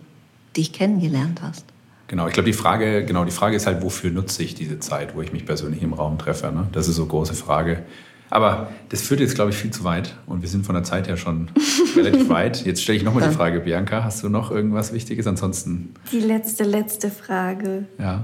dich 0.55 0.73
kennengelernt 0.73 1.41
hast. 1.41 1.65
Genau, 2.07 2.27
ich 2.27 2.33
glaube, 2.33 2.47
die 2.47 2.53
Frage, 2.53 3.05
genau, 3.05 3.23
die 3.23 3.31
Frage 3.31 3.55
ist 3.55 3.65
halt, 3.67 3.81
wofür 3.81 4.11
nutze 4.11 4.43
ich 4.43 4.53
diese 4.53 4.79
Zeit, 4.79 5.15
wo 5.15 5.21
ich 5.21 5.31
mich 5.31 5.45
persönlich 5.45 5.81
im 5.81 5.93
Raum 5.93 6.17
treffe? 6.17 6.51
Ne? 6.51 6.67
Das 6.73 6.87
ist 6.89 6.97
so 6.97 7.03
eine 7.03 7.09
große 7.09 7.33
Frage. 7.33 7.83
Aber 8.31 8.69
das 8.89 9.01
führt 9.01 9.19
jetzt, 9.19 9.35
glaube 9.35 9.51
ich, 9.51 9.57
viel 9.57 9.71
zu 9.71 9.83
weit. 9.83 10.15
Und 10.25 10.41
wir 10.41 10.47
sind 10.47 10.65
von 10.65 10.73
der 10.73 10.85
Zeit 10.85 11.07
her 11.07 11.17
schon 11.17 11.49
relativ 11.95 12.29
weit. 12.29 12.65
Jetzt 12.65 12.81
stelle 12.81 12.97
ich 12.97 13.03
nochmal 13.03 13.27
die 13.29 13.35
Frage, 13.35 13.59
Bianca, 13.59 14.03
hast 14.05 14.23
du 14.23 14.29
noch 14.29 14.51
irgendwas 14.51 14.93
Wichtiges? 14.93 15.27
Ansonsten. 15.27 15.93
Die 16.11 16.21
letzte, 16.21 16.63
letzte 16.63 17.09
Frage. 17.09 17.85
Ja. 17.99 18.23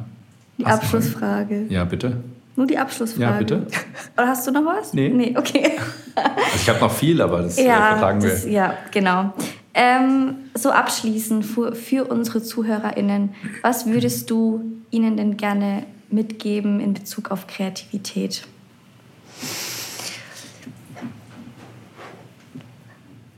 Die 0.58 0.66
hast 0.66 0.84
Abschlussfrage. 0.84 1.66
Ja, 1.70 1.84
bitte. 1.84 2.24
Nur 2.56 2.66
die 2.66 2.78
Abschlussfrage. 2.78 3.22
Ja, 3.22 3.38
bitte. 3.38 3.68
Oder 4.18 4.28
hast 4.28 4.48
du 4.48 4.52
noch 4.52 4.66
was? 4.66 4.94
Nee. 4.94 5.10
Nee, 5.10 5.36
okay. 5.38 5.74
Also 6.16 6.32
ich 6.56 6.70
habe 6.70 6.80
noch 6.80 6.92
viel, 6.92 7.22
aber 7.22 7.44
das 7.44 7.58
ja, 7.58 7.64
äh, 7.64 7.92
vertagen 7.92 8.24
wir. 8.24 8.30
Das, 8.30 8.46
ja, 8.46 8.74
genau. 8.92 9.34
Ähm, 9.74 10.36
so 10.56 10.72
abschließend 10.72 11.46
für, 11.46 11.76
für 11.76 12.06
unsere 12.06 12.42
ZuhörerInnen, 12.42 13.36
was 13.62 13.86
würdest 13.86 14.32
du 14.32 14.64
ihnen 14.90 15.18
denn 15.18 15.36
gerne 15.36 15.84
mitgeben 16.10 16.80
in 16.80 16.94
Bezug 16.94 17.30
auf 17.30 17.46
Kreativität? 17.46 18.48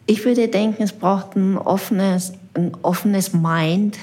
Ich 0.10 0.26
würde 0.26 0.48
denken, 0.48 0.82
es 0.82 0.92
braucht 0.92 1.36
ein 1.36 1.56
offenes, 1.56 2.34
ein 2.56 2.72
offenes 2.82 3.32
Mind 3.32 4.00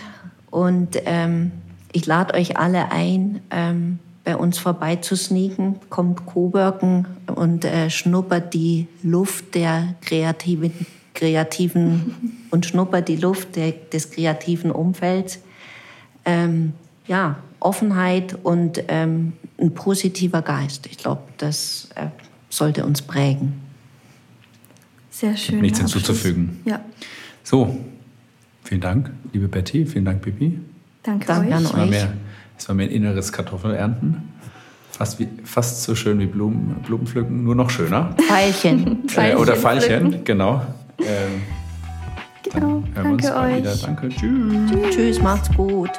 und 0.53 1.03
ähm, 1.05 1.51
ich 1.91 2.07
lade 2.07 2.35
euch 2.35 2.57
alle 2.57 2.93
ein, 2.93 3.41
ähm, 3.51 3.99
bei 4.23 4.37
uns 4.37 4.57
vorbei 4.57 4.95
zu 4.95 5.17
sneaken. 5.17 5.81
Kommt 5.91 6.25
Coworken 6.25 7.09
und 7.35 7.65
äh, 7.65 7.91
schnuppert 7.91 8.55
die 8.55 8.87
Luft 9.03 9.57
der 9.57 9.97
kreativen, 10.01 10.87
kreativen 11.13 12.15
und 12.53 12.67
schnuppert 12.67 13.09
die 13.09 13.17
Luft 13.17 13.57
der, 13.57 13.73
des 13.73 14.13
kreativen 14.13 14.71
Umfelds. 14.71 15.41
Ähm, 16.25 16.75
ja, 17.09 17.35
Offenheit 17.59 18.39
und 18.45 18.81
ähm, 18.87 19.33
ein 19.61 19.75
positiver 19.75 20.43
Geist. 20.43 20.87
Ich 20.87 20.99
glaube, 20.99 21.23
das 21.39 21.89
äh, 21.97 22.07
sollte 22.49 22.87
uns 22.87 23.03
prägen. 23.03 23.66
Sehr 25.17 25.35
schön. 25.35 25.63
Nichts 25.63 25.79
hinzuzufügen. 25.79 26.61
Ja. 26.67 26.81
So, 27.43 27.79
vielen 28.65 28.83
Dank, 28.83 29.11
liebe 29.33 29.49
Betty. 29.49 29.87
Vielen 29.87 30.05
Dank, 30.05 30.21
Pipi. 30.21 30.61
Danke, 31.03 31.27
Danke 31.27 31.49
euch. 31.49 31.55
an 31.55 31.65
es 31.65 31.73
war, 31.73 31.87
mehr, 31.87 32.13
es 32.59 32.69
war 32.69 32.75
mehr 32.75 32.87
ein 32.87 32.93
inneres 32.93 33.33
Kartoffelernten. 33.33 34.29
Fast, 34.91 35.19
wie, 35.19 35.27
fast 35.43 35.85
so 35.85 35.95
schön 35.95 36.19
wie 36.19 36.27
Blumen, 36.27 36.83
Blumenpflücken, 36.87 37.45
nur 37.45 37.55
noch 37.55 37.71
schöner. 37.71 38.15
Pfeilchen. 38.19 39.05
äh, 39.17 39.35
oder 39.37 39.57
Pfeilchen, 39.57 40.23
genau. 40.23 40.67
Ähm, 40.99 41.43
genau. 42.53 42.85
Danke 42.95 43.35
euch. 43.37 43.57
Wieder. 43.57 43.75
Danke. 43.75 44.11
Tschüss. 44.11 44.95
Tschüss, 44.95 45.23
macht's 45.23 45.51
gut. 45.57 45.93